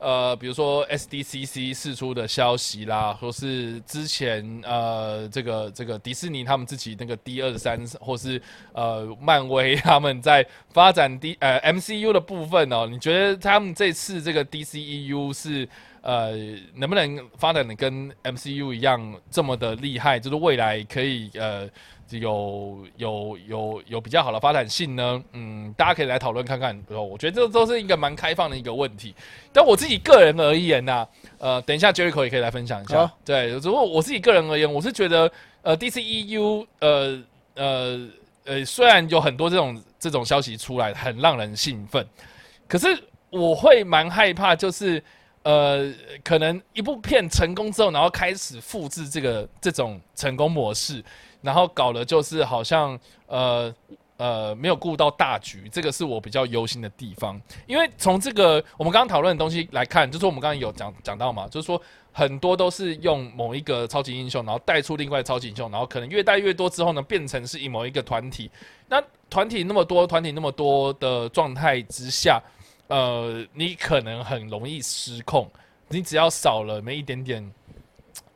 [0.03, 8.41] 呃，比如说 SDCC 释出的消息啦，或是之前呃，这个这个迪士尼他们自己那个 D 二三，或是
[8.73, 15.67] 呃漫威 他们在发展 D 呃 MCU 的部分哦，你觉得他们这次这个 DCEU 是
[16.01, 16.31] 呃
[16.75, 20.19] 能不能发展的跟 MCU 一样这么的厉害？
[20.19, 21.69] 就是未来可以呃。
[22.09, 26.79] 有有有有比较好的发展性呢，嗯，大家可以来讨论看看。
[26.89, 29.15] 我觉得这都是一个蛮开放的一个问题。
[29.51, 31.07] 但我自己个人而言呢，
[31.39, 33.11] 呃，等一下 Jericho 也可以来分享一下。
[33.25, 35.31] 对，如果我自己个人而言，我是觉得，
[35.61, 37.23] 呃，DCEU，呃
[37.55, 38.07] 呃
[38.45, 42.05] 呃，虽然有很多这种这种消息出来，很让人兴奋，
[42.67, 42.87] 可是
[43.29, 45.01] 我会蛮害怕，就是
[45.43, 45.91] 呃，
[46.23, 51.03] 可能一部片成功之后，然后开始复制这个这种成功模式。
[51.43, 52.97] 然后搞的就是好像
[53.27, 53.71] 呃
[54.15, 57.39] 呃没有顾到大局，这个是我比较忧心的地方。
[57.67, 61.79] 因为从这个我们刚刚讨论的东西来看，就是我们刚刚有讲讲到嘛，就是说
[62.13, 68.49] 很多都是用某一个超级英雄，然后带出另外超级英雄，然后可能越带越多之后呢，变成是以某一个团体。
[68.87, 72.41] 那团体那么多，团体那么多的状态之下，
[72.87, 75.51] 呃，你可能很容易失控。
[75.89, 77.53] 你只要少了没一点点，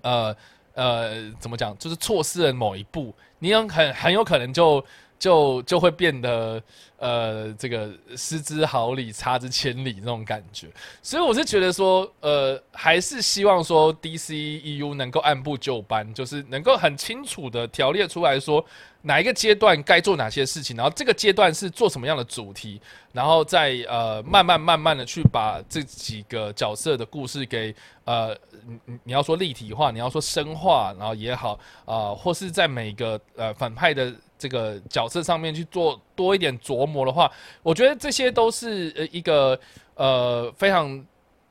[0.02, 0.36] 呃。
[0.78, 1.76] 呃，怎么讲？
[1.80, 4.84] 就是错失了某一步，你很很很有可能就
[5.20, 6.62] 就就会变得
[6.98, 10.68] 呃，这个失之毫厘，差之千里那种感觉。
[11.02, 18.66] 所以我是觉得说，呃，还是希望说 DC EU 能够按部就班，就是能够很清楚的条列出来说。
[19.04, 22.82] 哪一个阶段该做哪些事情，然后这个阶段是做什么样的主题，
[23.14, 27.74] 然后再呃慢慢慢慢的去把这几个角色的故事给
[28.04, 28.36] 呃
[28.86, 37.32] 你你要说立体化，你要说深化，然后也好啊，或是在每个呃反派的这个角色上面去做多一点琢磨的话，
[37.64, 39.60] 我觉得这些都是呃一个
[39.96, 41.06] 呃非常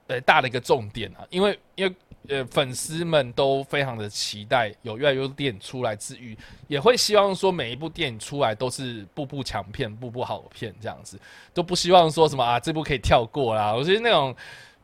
[0.07, 1.95] 呃大的一个重点啊，因为因为。
[2.29, 6.37] 呃，粉丝们都非常的期待有越来越多电影出来治愈，
[6.67, 11.17] 也会希望说每一部电影出来都是部部强片、部部好片这样子，
[11.55, 13.73] 都不希望说什么啊这部可以跳过啦。
[13.73, 14.35] 我觉得那种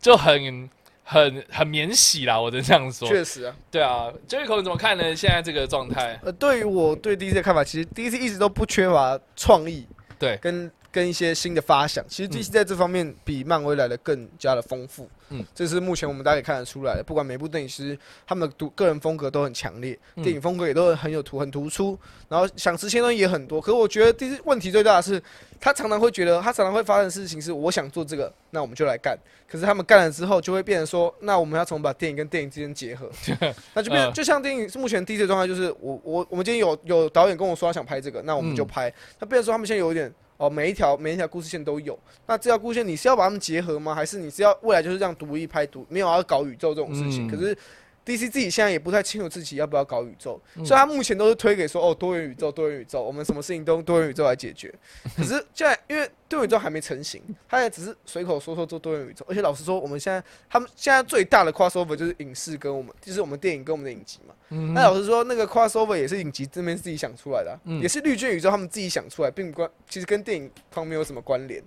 [0.01, 0.70] 就很
[1.03, 3.07] 很很免洗啦，我能这样说。
[3.09, 5.15] 确实啊，对啊，Jericho 你怎么看呢？
[5.15, 6.19] 现在这个状态？
[6.24, 9.87] 呃，对于我对 DC 的看法，其实 DC 一直都不缺乏创意，
[10.19, 10.70] 对，跟。
[10.93, 15.09] 跟一些新的发想，其实 DC 在这方面比漫威来的更加的丰富。
[15.31, 17.02] 嗯，这是目前我们大家看得出来的。
[17.02, 21.98] 不管每部电影其实他们的独个人风格都很强烈，电影风格也都很有突很突出，
[22.28, 23.59] 然后想实现东西也很多。
[23.59, 25.20] 可是我觉得 DC 问题最大的是，
[25.59, 29.19] 他常常会觉得，他常常会发生的事情是，我想做这个，那我们就来干。
[29.48, 33.10] 可是他们干了之后，就会变成说，那我们要从把电影跟电影之间结合，
[33.73, 38.93] 那就变就像电影目前 DC 的状态，就是我我我们今天有有导演跟我说他想拍这个，那我们就拍。
[39.19, 40.12] 那变成说他们现在有一点。
[40.43, 41.97] 哦，每一条每一条故事线都有。
[42.27, 43.94] 那这条故事线你是要把它们结合吗？
[43.94, 47.31] 还是你是要未来就是这样独一拍独，没有要搞宇宙这种事情？
[47.31, 47.56] 可是
[48.05, 54.73] DC 自己现在也不太清楚自己要不要搞宇宙，所以他目前都是推给说哦多元宇宙，多元宇宙，我们什么事情都用多元宇宙来解决。
[55.16, 59.24] 可是 现在因为多元宇宙还没成型，他也只是随口说说做多元宇宙。
[59.29, 60.20] 而且老实说，我们现在
[60.51, 64.35] 他们现在最大的 crossover 就是影视跟我们，就是我们电影跟我们的影集嘛。
[64.74, 71.62] 那老实说，那个 crossover 也是影集这边自己想出来的，也是绿卷宇宙他们自己想出来，并不关，其实跟电影方没有什么关联。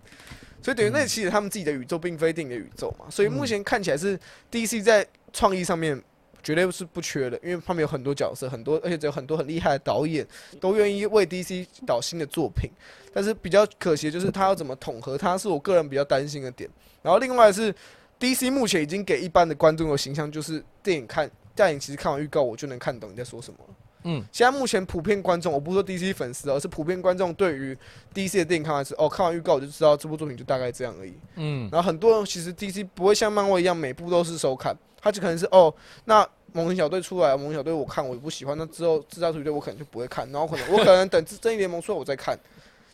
[0.61, 3.05] 所以等于那其实他们自己的宇宙并非电影的宇宙嘛。
[3.09, 4.19] 所以目前看起来是
[4.51, 6.03] DC 在创意上面。
[6.45, 10.23] 绝对是不缺的，因为他们有很多角色，很多，而且有很多很厉害的导演
[10.61, 12.69] 都愿意为 DC 导新的作品。
[13.11, 16.69] 但是比较可惜的就是他要怎么统合，他是我个人比较担心的点。
[17.01, 17.73] 然后另外是
[18.19, 23.75] DC 目前已经给一般的观众的形象，就是电影看电影其实看完预告我就能看懂你在说什么了。
[24.03, 27.75] 嗯，现在目前普遍观众，我不是说 DC 粉丝，而是普遍观众对于
[28.13, 31.13] DC 的电影看完是哦，看完预告我就知道这部作品就大概这样而已。
[31.37, 34.77] 嗯，然后很多人其实 DC 不会像漫威一样每部都是收看。
[35.01, 35.71] 他就可能是哦，
[36.05, 42.39] 那猛龙小队出来，猛龙小队我看我不喜欢，那之后自杀突击队我可能就不会看，然后可能我可能等正义联盟出来我再看，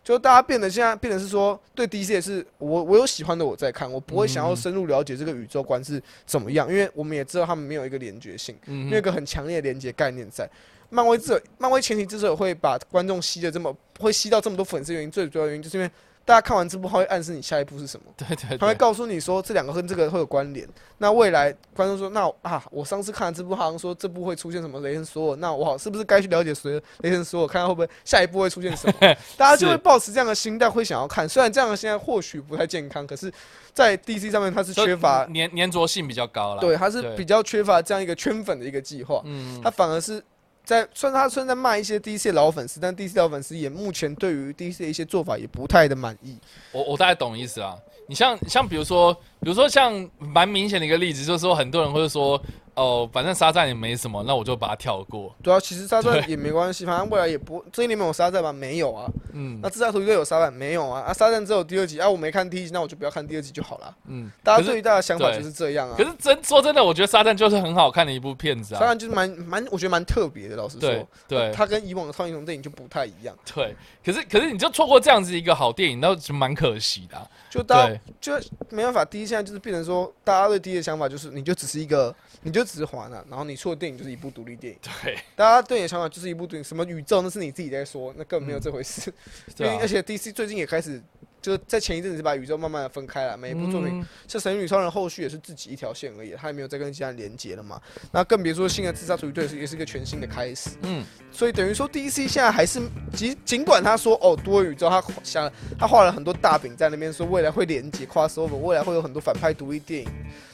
[0.04, 10.50] 就大家变得现在变得是说对 DC 也是我我有喜欢的我在看，我不会想要深入了解这个宇宙观是怎么样，因为我们也知道他们没有一个连接性，没有一个很强烈的连接概念在。
[10.90, 15.90] 漫威之漫威前提之所以会把观众吸的这么会吸到这么多粉丝原因，最主要原因就是因为
[16.24, 20.68] 大家看完这部，他会暗示你下一步是什么， 对对他会，告诉你说这两个跟这个会有关联。
[21.00, 28.94] 那未来观众说，那啊，我上次看了这部，好像说这部会出现什么雷神索尔，那我好是不是该去了解谁雷神索尔，看看会不会下一步会出现什么？
[29.36, 31.28] 大家就会抱持这样的心态，会想要看。
[31.28, 33.34] 虽然这样的心态或许不太健康，可是，
[33.74, 36.62] 在 DC 上面它是缺乏，粘粘着性比较高了。
[36.62, 39.22] 对，它是对比较缺乏这样一个圈粉的一个计划。
[39.26, 40.24] 嗯，它反而是
[40.64, 46.38] 在虽然他虽然在骂一些 DC 老粉丝，但 DC 老粉丝也目前对于 DC 的一些做法也不太的满意。
[46.72, 47.76] 我我大概懂意思啊。
[48.08, 52.42] 你像像比如说，比如说像蛮明显的一个例子，就是说很多人会说，
[52.76, 55.36] 哦，反正沙赞也没什么，那我就把它跳过。
[55.44, 58.52] 对啊，其实沙赞也没关系，反正未来也不这一年没有沙赞吧？
[58.52, 59.10] 没有啊。
[59.34, 61.02] 嗯那自杀突击队有沙赞没有啊？
[61.02, 63.96] 啊，沙赞只有第二集啊，我没看第一集，那我就不要看第二集就好了。
[64.08, 66.04] 嗯，大家最大的想法就是这样啊可。
[66.04, 68.80] 是真说真的，我觉得沙赞就是很好看的一部片子啊。
[68.80, 70.56] 沙赞就是蛮蛮，我觉得蛮特别的。
[70.56, 73.36] 老实说，对它跟以往的超英雄电影就不太一样。
[73.54, 73.74] 对，
[74.04, 78.34] 可是可是你就错过这样子一个好电影，那就蛮可惜的啊、就大家就
[78.70, 82.14] 没办法，第一现在就是变成说，大家对第一的想法就是，你就只是一个，
[82.44, 84.80] 你就只是华纳，然后你出的电影就是一部独立电影。
[85.04, 89.14] 对大家对你的想法就是一部电影，什么宇宙那是你自己在说，那根本没有这回事。
[89.50, 91.02] 因对而且 DC 最近也开始，
[91.40, 97.80] 就是在前一阵子把宇宙慢慢的分开了，每一部作品，嗯像《神女超人》后续也是自己一条线而已，他也没有再跟其他人连接了嘛。
[98.12, 100.72] 那更别说新的自杀突击队是也是一个全新的开始。
[100.82, 102.82] 嗯，所以等于说 DC 现在还是
[103.14, 110.10] 尽尽管他说哦多宇宙，他想他画了很多大饼在那边，说未来会连接 crossover，未来会有很多反派独立电影，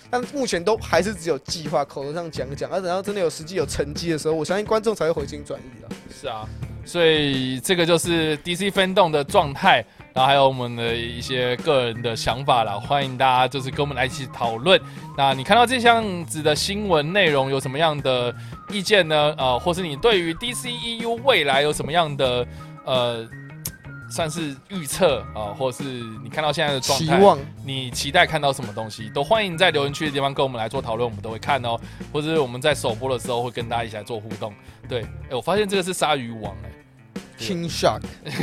[0.09, 5.89] 但目前都还是只有计划，口头上讲讲，而等到真的有实际有成绩的时候，我相信观众才会回心转意了。
[6.09, 6.47] 是啊，
[6.85, 14.79] 所以这个就是 DC 分动的状态，然后还有我们的一些个人的想法啦，欢迎大家就是跟我们来一起讨论。
[15.17, 18.33] 那你看到这样子的新闻内容有什么样的
[18.69, 19.35] 意见呢？
[19.37, 22.47] 呃，或是你对于 DCEU 未来有什么样的
[22.85, 23.27] 呃？
[24.09, 25.83] 算是预测啊、或是
[26.23, 31.79] 你看到现在的状态，期望你期待看到什么东西，都欢迎在留言区的地方跟我们来做讨论，我们都会看哦。
[32.13, 34.53] 或者是我们在首播的时候会跟大家一起来做互动。
[34.87, 36.71] 对，哎、我发现这个是鲨鱼王、哎
[37.37, 38.01] ，King Shark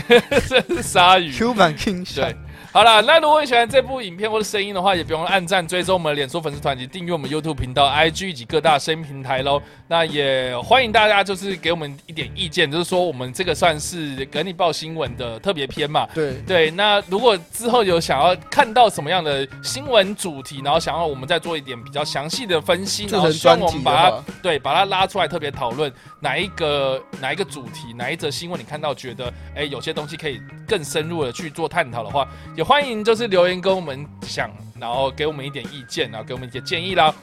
[0.49, 1.33] 这是鲨鱼。
[1.33, 2.37] Q 版 King Shark，，
[2.75, 9.63] 好了，那如果你喜欢这部影片或者声音的话，也不用按赞、追踪我们的脸书粉丝团及订阅我们 YouTube 频道、IG 以及各大声音平台喽。
[9.87, 16.05] 那也欢迎大家就是给我们一点意见，就是说我们这个算是给你报新闻的特别篇嘛。
[16.13, 32.27] 对，对，那如果之后有想要看到什么样的新闻主题，然后想要我们再做一点比较详细的分析，然后希望我们把它，对把它拉出来特别讨论哪一个哪一个主题，哪一则新闻你看到觉得哎有些东西可以更深入的去做探讨的话，
[32.57, 34.51] 也欢迎就是留言跟我们讲，
[34.81, 37.15] 然后给我们一点意见，然后给我们一点建议啦。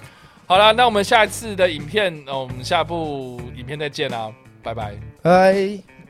[0.45, 4.31] 好了，那我们下一次的影片，那我们下部影片再见啦，
[4.61, 4.93] 拜拜。
[5.21, 6.00] 拜。